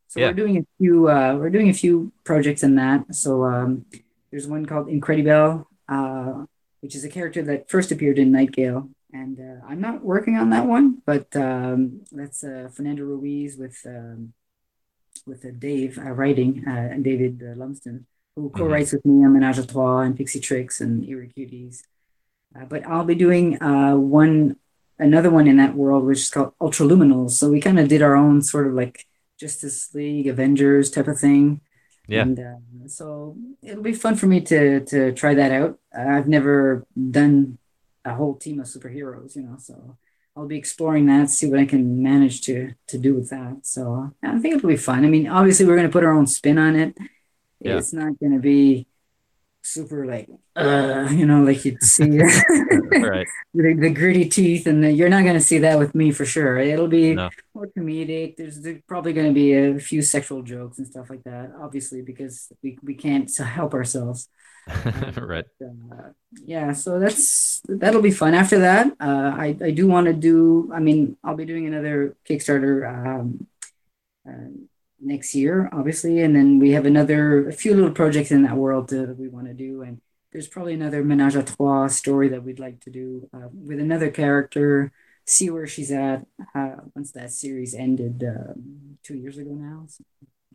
So 0.09 0.19
yeah. 0.19 0.27
we're 0.27 0.33
doing 0.33 0.57
a 0.57 0.65
few 0.77 1.09
uh, 1.09 1.35
we're 1.35 1.49
doing 1.49 1.69
a 1.69 1.73
few 1.73 2.11
projects 2.23 2.63
in 2.63 2.75
that. 2.75 3.15
So 3.15 3.45
um, 3.45 3.85
there's 4.29 4.47
one 4.47 4.65
called 4.65 4.87
Incredibel, 4.87 5.65
uh, 5.87 6.45
which 6.81 6.95
is 6.95 7.03
a 7.03 7.09
character 7.09 7.41
that 7.43 7.69
first 7.69 7.91
appeared 7.91 8.19
in 8.19 8.31
Night 8.31 8.51
Gale. 8.51 8.89
And 9.13 9.39
uh, 9.39 9.65
I'm 9.67 9.79
not 9.79 10.03
working 10.03 10.37
on 10.37 10.49
that 10.49 10.65
one, 10.65 11.03
but 11.05 11.33
um, 11.35 12.01
that's 12.11 12.43
uh, 12.43 12.69
Fernando 12.73 13.03
Ruiz 13.03 13.57
with 13.57 13.79
um, 13.85 14.33
with 15.25 15.45
uh, 15.45 15.49
Dave 15.57 15.97
uh, 15.97 16.11
writing 16.11 16.67
uh, 16.67 16.97
David 17.01 17.41
uh, 17.43 17.55
Lumsden 17.55 18.07
who 18.35 18.49
mm-hmm. 18.49 18.57
co-writes 18.57 18.89
mm-hmm. 18.89 18.97
with 18.97 19.05
me 19.05 19.25
on 19.25 19.33
Menage 19.33 19.59
a 19.59 19.67
Trois 19.67 20.01
and 20.01 20.15
Pixie 20.15 20.39
Trix 20.39 20.81
and 20.81 21.07
Eerie 21.07 21.31
Cuties. 21.35 21.83
Uh, 22.55 22.65
but 22.65 22.85
I'll 22.85 23.05
be 23.05 23.15
doing 23.15 23.61
uh, 23.61 23.95
one, 23.95 24.57
another 24.99 25.29
one 25.29 25.47
in 25.47 25.57
that 25.57 25.75
world, 25.75 26.05
which 26.05 26.19
is 26.19 26.29
called 26.29 26.53
Ultraluminals. 26.59 27.31
So 27.31 27.49
we 27.49 27.61
kind 27.61 27.79
of 27.79 27.87
did 27.87 28.01
our 28.01 28.15
own 28.15 28.41
sort 28.41 28.67
of 28.67 28.73
like 28.73 29.07
Justice 29.39 29.93
League, 29.93 30.27
Avengers 30.27 30.91
type 30.91 31.07
of 31.07 31.19
thing. 31.19 31.61
Yeah. 32.07 32.21
And 32.23 32.39
uh, 32.39 32.87
so 32.87 33.37
it'll 33.61 33.83
be 33.83 33.93
fun 33.93 34.15
for 34.15 34.27
me 34.27 34.41
to 34.41 34.81
to 34.85 35.13
try 35.13 35.33
that 35.35 35.51
out. 35.51 35.79
I've 35.97 36.27
never 36.27 36.85
done 36.95 37.57
a 38.03 38.13
whole 38.13 38.35
team 38.35 38.59
of 38.59 38.67
superheroes, 38.67 39.35
you 39.37 39.43
know, 39.43 39.55
so 39.57 39.97
I'll 40.35 40.47
be 40.47 40.57
exploring 40.57 41.05
that, 41.05 41.29
see 41.29 41.49
what 41.49 41.61
I 41.61 41.65
can 41.65 42.03
manage 42.03 42.41
to 42.41 42.73
to 42.87 42.97
do 42.97 43.15
with 43.15 43.29
that. 43.29 43.59
So 43.63 44.11
I 44.21 44.37
think 44.39 44.55
it'll 44.55 44.67
be 44.67 44.75
fun. 44.75 45.05
I 45.05 45.07
mean, 45.07 45.27
obviously 45.27 45.65
we're 45.65 45.77
going 45.77 45.87
to 45.87 45.93
put 45.93 46.03
our 46.03 46.11
own 46.11 46.27
spin 46.27 46.57
on 46.57 46.75
it 46.75 46.97
yeah. 47.63 47.77
it's 47.77 47.93
not 47.93 48.19
going 48.19 48.33
to 48.33 48.39
be 48.39 48.87
super 49.65 50.05
like 50.05 50.27
uh 50.57 51.07
you 51.11 51.25
know 51.25 51.41
like 51.41 51.63
you'd 51.63 51.81
see 51.81 52.03
right. 52.19 53.27
the, 53.53 53.73
the, 53.79 53.89
gritty 53.89 54.27
teeth 54.27 54.67
and 54.67 54.83
the, 54.83 54.91
you're 54.91 55.07
not 55.07 55.23
going 55.23 55.35
to 55.35 55.41
see 55.41 55.57
that 55.57 55.79
with 55.79 55.95
me 55.95 56.11
for 56.11 56.25
sure 56.25 56.57
it'll 56.57 56.89
be 56.89 57.15
no. 57.15 57.29
more 57.53 57.67
comedic 57.67 58.35
there's, 58.35 58.59
there's 58.59 58.81
probably 58.87 59.13
going 59.13 59.27
to 59.27 59.33
be 59.33 59.53
a 59.53 59.79
few 59.79 60.01
sexual 60.01 60.43
jokes 60.43 60.79
and 60.79 60.87
stuff 60.87 61.09
like 61.09 61.23
that 61.23 61.53
obviously 61.61 62.01
because 62.01 62.51
we, 62.61 62.77
we 62.83 62.93
can't 62.93 63.33
help 63.37 63.73
ourselves 63.73 64.27
right 65.17 65.45
but, 65.59 65.67
uh, 65.93 66.09
yeah 66.45 66.73
so 66.73 66.99
that's 66.99 67.61
that'll 67.65 68.01
be 68.01 68.11
fun 68.11 68.33
after 68.33 68.59
that 68.59 68.87
uh 68.99 69.31
i 69.37 69.55
i 69.61 69.71
do 69.71 69.87
want 69.87 70.07
to 70.07 70.13
do 70.13 70.69
i 70.73 70.79
mean 70.79 71.15
i'll 71.23 71.37
be 71.37 71.45
doing 71.45 71.67
another 71.67 72.17
kickstarter 72.29 72.85
um 72.85 73.47
uh, 74.27 74.49
next 75.03 75.35
year, 75.35 75.69
obviously. 75.71 76.21
And 76.21 76.35
then 76.35 76.59
we 76.59 76.71
have 76.71 76.85
another, 76.85 77.47
a 77.47 77.53
few 77.53 77.73
little 77.75 77.91
projects 77.91 78.31
in 78.31 78.43
that 78.43 78.55
world 78.57 78.89
that 78.89 79.17
we 79.17 79.27
want 79.27 79.47
to 79.47 79.53
do. 79.53 79.81
And 79.81 80.01
there's 80.31 80.47
probably 80.47 80.73
another 80.73 81.03
Menage 81.03 81.35
a 81.35 81.43
Trois 81.43 81.87
story 81.87 82.29
that 82.29 82.43
we'd 82.43 82.59
like 82.59 82.79
to 82.81 82.89
do 82.89 83.29
uh, 83.33 83.49
with 83.53 83.79
another 83.79 84.09
character, 84.09 84.91
see 85.25 85.49
where 85.49 85.67
she's 85.67 85.91
at 85.91 86.25
uh, 86.55 86.75
once 86.95 87.11
that 87.11 87.31
series 87.31 87.75
ended 87.75 88.23
um, 88.23 88.97
two 89.03 89.15
years 89.15 89.37
ago 89.37 89.51
now. 89.51 89.85
So, 89.87 90.03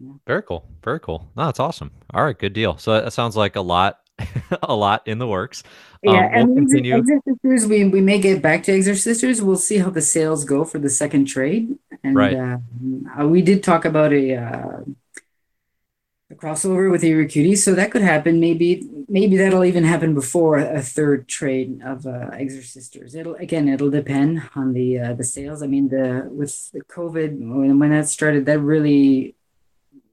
yeah. 0.00 0.12
Very 0.26 0.42
cool. 0.42 0.68
Very 0.84 1.00
cool. 1.00 1.30
No, 1.36 1.46
that's 1.46 1.60
awesome. 1.60 1.90
All 2.14 2.24
right, 2.24 2.38
good 2.38 2.52
deal. 2.52 2.76
So 2.78 3.00
that 3.00 3.12
sounds 3.12 3.36
like 3.36 3.56
a 3.56 3.60
lot 3.60 4.00
a 4.62 4.74
lot 4.74 5.06
in 5.06 5.18
the 5.18 5.26
works. 5.26 5.62
Um, 6.06 6.14
yeah, 6.14 6.36
we'll 6.36 6.42
and 6.42 6.56
continue. 6.56 6.96
Exit 6.96 7.22
Sisters, 7.24 7.66
we, 7.66 7.84
we 7.84 8.00
may 8.00 8.18
get 8.18 8.42
back 8.42 8.62
to 8.64 8.72
Exorcisters. 8.72 9.40
We'll 9.40 9.56
see 9.56 9.78
how 9.78 9.90
the 9.90 10.02
sales 10.02 10.44
go 10.44 10.64
for 10.64 10.78
the 10.78 10.90
second 10.90 11.26
trade. 11.26 11.76
And 12.04 12.16
right. 12.16 12.34
uh, 12.34 13.26
we 13.26 13.42
did 13.42 13.64
talk 13.64 13.84
about 13.84 14.12
a, 14.12 14.36
uh, 14.36 14.80
a 16.30 16.34
crossover 16.34 16.90
with 16.90 17.02
Cutie, 17.02 17.56
so 17.56 17.74
that 17.74 17.90
could 17.90 18.02
happen. 18.02 18.38
Maybe 18.38 18.88
maybe 19.08 19.36
that'll 19.36 19.64
even 19.64 19.82
happen 19.84 20.14
before 20.14 20.58
a 20.58 20.82
third 20.82 21.26
trade 21.26 21.80
of 21.82 22.06
uh. 22.06 22.30
It'll 22.38 23.34
again, 23.36 23.68
it'll 23.68 23.90
depend 23.90 24.42
on 24.54 24.74
the 24.74 25.00
uh, 25.00 25.14
the 25.14 25.24
sales. 25.24 25.62
I 25.62 25.66
mean, 25.66 25.88
the 25.88 26.28
with 26.30 26.70
the 26.72 26.82
COVID 26.82 27.38
when, 27.38 27.78
when 27.78 27.90
that 27.90 28.08
started, 28.08 28.46
that 28.46 28.60
really 28.60 29.34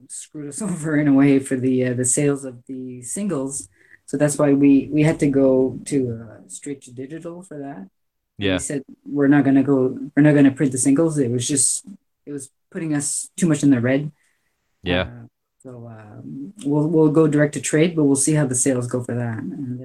screwed 0.08 0.48
us 0.48 0.62
over 0.70 0.96
in 0.96 1.06
a 1.06 1.12
way 1.12 1.38
for 1.38 1.56
the 1.56 1.84
uh, 1.84 1.94
the 1.94 2.04
sales 2.04 2.44
of 2.44 2.64
the 2.66 3.02
singles 3.02 3.68
so 4.06 4.16
that's 4.16 4.38
why 4.38 4.52
we 4.52 4.88
we 4.92 5.02
had 5.02 5.18
to 5.20 5.26
go 5.26 5.78
to 5.86 6.28
uh, 6.30 6.48
straight 6.48 6.80
to 6.82 6.92
digital 6.92 7.42
for 7.42 7.58
that. 7.58 7.90
Yeah. 8.38 8.54
We 8.54 8.58
said 8.60 8.82
we're 9.04 9.28
not 9.28 9.44
gonna 9.44 9.64
go. 9.64 9.98
We're 10.16 10.22
not 10.22 10.34
gonna 10.34 10.52
print 10.52 10.72
the 10.72 10.78
singles. 10.78 11.18
It 11.18 11.30
was 11.30 11.46
just 11.46 11.86
it 12.24 12.32
was 12.32 12.50
putting 12.70 12.94
us 12.94 13.30
too 13.36 13.48
much 13.48 13.62
in 13.62 13.70
the 13.70 13.80
red. 13.80 14.12
Yeah. 14.82 15.02
Uh, 15.02 15.26
so 15.62 15.88
um, 15.88 16.52
we'll 16.64 16.86
we'll 16.88 17.10
go 17.10 17.26
direct 17.26 17.54
to 17.54 17.60
trade, 17.60 17.96
but 17.96 18.04
we'll 18.04 18.14
see 18.14 18.34
how 18.34 18.46
the 18.46 18.54
sales 18.54 18.86
go 18.86 19.02
for 19.02 19.16
that. 19.16 19.40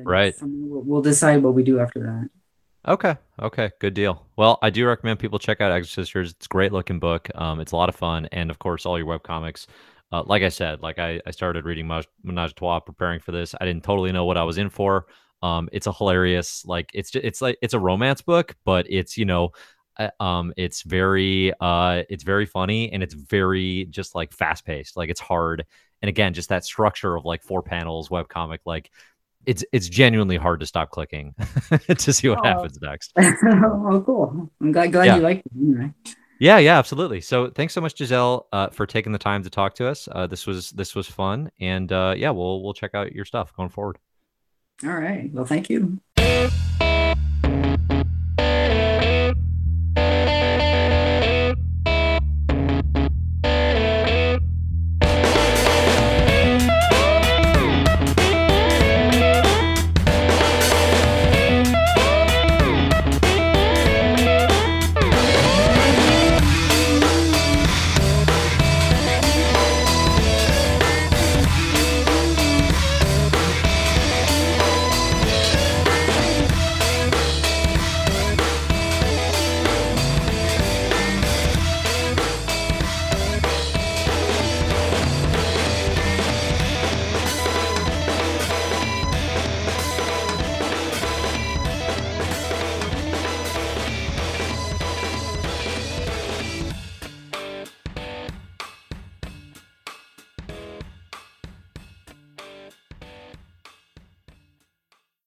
right. 0.05 0.35
We'll, 0.39 0.81
we'll 0.81 1.01
decide 1.01 1.41
what 1.41 1.55
we 1.55 1.63
do 1.63 1.79
after 1.79 1.99
that. 2.01 2.29
Okay. 2.87 3.15
Okay. 3.41 3.71
Good 3.79 3.95
deal. 3.95 4.27
Well, 4.35 4.59
I 4.61 4.69
do 4.69 4.85
recommend 4.87 5.19
people 5.19 5.39
check 5.39 5.61
out 5.61 5.71
Exorcisters. 5.71 6.31
It's 6.31 6.45
a 6.45 6.49
great 6.49 6.71
looking 6.71 6.99
book. 6.99 7.29
Um, 7.33 7.59
it's 7.59 7.71
a 7.71 7.75
lot 7.75 7.89
of 7.89 7.95
fun, 7.95 8.27
and 8.31 8.51
of 8.51 8.59
course, 8.59 8.85
all 8.85 8.97
your 8.97 9.07
web 9.07 9.23
comics 9.23 9.65
uh, 10.11 10.23
like 10.25 10.43
I 10.43 10.49
said, 10.49 10.81
like 10.81 10.99
I, 10.99 11.21
I 11.25 11.31
started 11.31 11.65
reading 11.65 11.87
Menage 11.87 12.51
a 12.51 12.53
Trois 12.53 12.79
preparing 12.79 13.19
for 13.19 13.31
this. 13.31 13.55
I 13.59 13.65
didn't 13.65 13.83
totally 13.83 14.11
know 14.11 14.25
what 14.25 14.37
I 14.37 14.43
was 14.43 14.57
in 14.57 14.69
for. 14.69 15.05
Um, 15.41 15.69
it's 15.71 15.87
a 15.87 15.93
hilarious, 15.93 16.65
like 16.65 16.91
it's 16.93 17.11
just, 17.11 17.25
it's 17.25 17.41
like 17.41 17.57
it's 17.61 17.73
a 17.73 17.79
romance 17.79 18.21
book, 18.21 18.55
but 18.65 18.85
it's 18.89 19.17
you 19.17 19.25
know, 19.25 19.51
uh, 19.97 20.09
um, 20.19 20.53
it's 20.57 20.83
very 20.83 21.53
uh, 21.59 22.03
it's 22.09 22.23
very 22.23 22.45
funny 22.45 22.91
and 22.91 23.01
it's 23.01 23.13
very 23.13 23.85
just 23.89 24.13
like 24.13 24.33
fast 24.33 24.65
paced. 24.65 24.97
Like 24.97 25.09
it's 25.09 25.19
hard, 25.19 25.65
and 26.01 26.09
again, 26.09 26.33
just 26.33 26.49
that 26.49 26.65
structure 26.65 27.15
of 27.15 27.25
like 27.25 27.41
four 27.41 27.63
panels 27.63 28.11
web 28.11 28.27
comic, 28.27 28.61
like 28.65 28.91
it's 29.45 29.63
it's 29.71 29.89
genuinely 29.89 30.37
hard 30.37 30.59
to 30.59 30.65
stop 30.65 30.91
clicking 30.91 31.33
to 31.97 32.13
see 32.13 32.29
what 32.29 32.39
oh. 32.39 32.43
happens 32.43 32.77
next. 32.81 33.13
oh, 33.17 34.03
cool! 34.05 34.51
I'm 34.61 34.71
glad, 34.71 34.91
glad 34.91 35.05
yeah. 35.05 35.15
you 35.15 35.21
like 35.21 35.39
it. 35.39 35.51
Anyway. 35.55 35.93
Yeah, 36.41 36.57
yeah, 36.57 36.79
absolutely. 36.79 37.21
So 37.21 37.51
thanks 37.51 37.71
so 37.71 37.81
much, 37.81 37.93
Gisèle, 37.93 38.45
uh, 38.51 38.69
for 38.69 38.87
taking 38.87 39.11
the 39.11 39.19
time 39.19 39.43
to 39.43 39.49
talk 39.51 39.75
to 39.75 39.87
us. 39.87 40.09
Uh, 40.11 40.25
this 40.25 40.47
was 40.47 40.71
this 40.71 40.95
was 40.95 41.05
fun, 41.05 41.51
and 41.59 41.91
uh, 41.91 42.15
yeah, 42.17 42.31
we'll 42.31 42.63
we'll 42.63 42.73
check 42.73 42.95
out 42.95 43.11
your 43.11 43.25
stuff 43.25 43.55
going 43.55 43.69
forward. 43.69 43.99
All 44.83 44.89
right. 44.89 45.31
Well, 45.31 45.45
thank 45.45 45.69
you. 45.69 45.99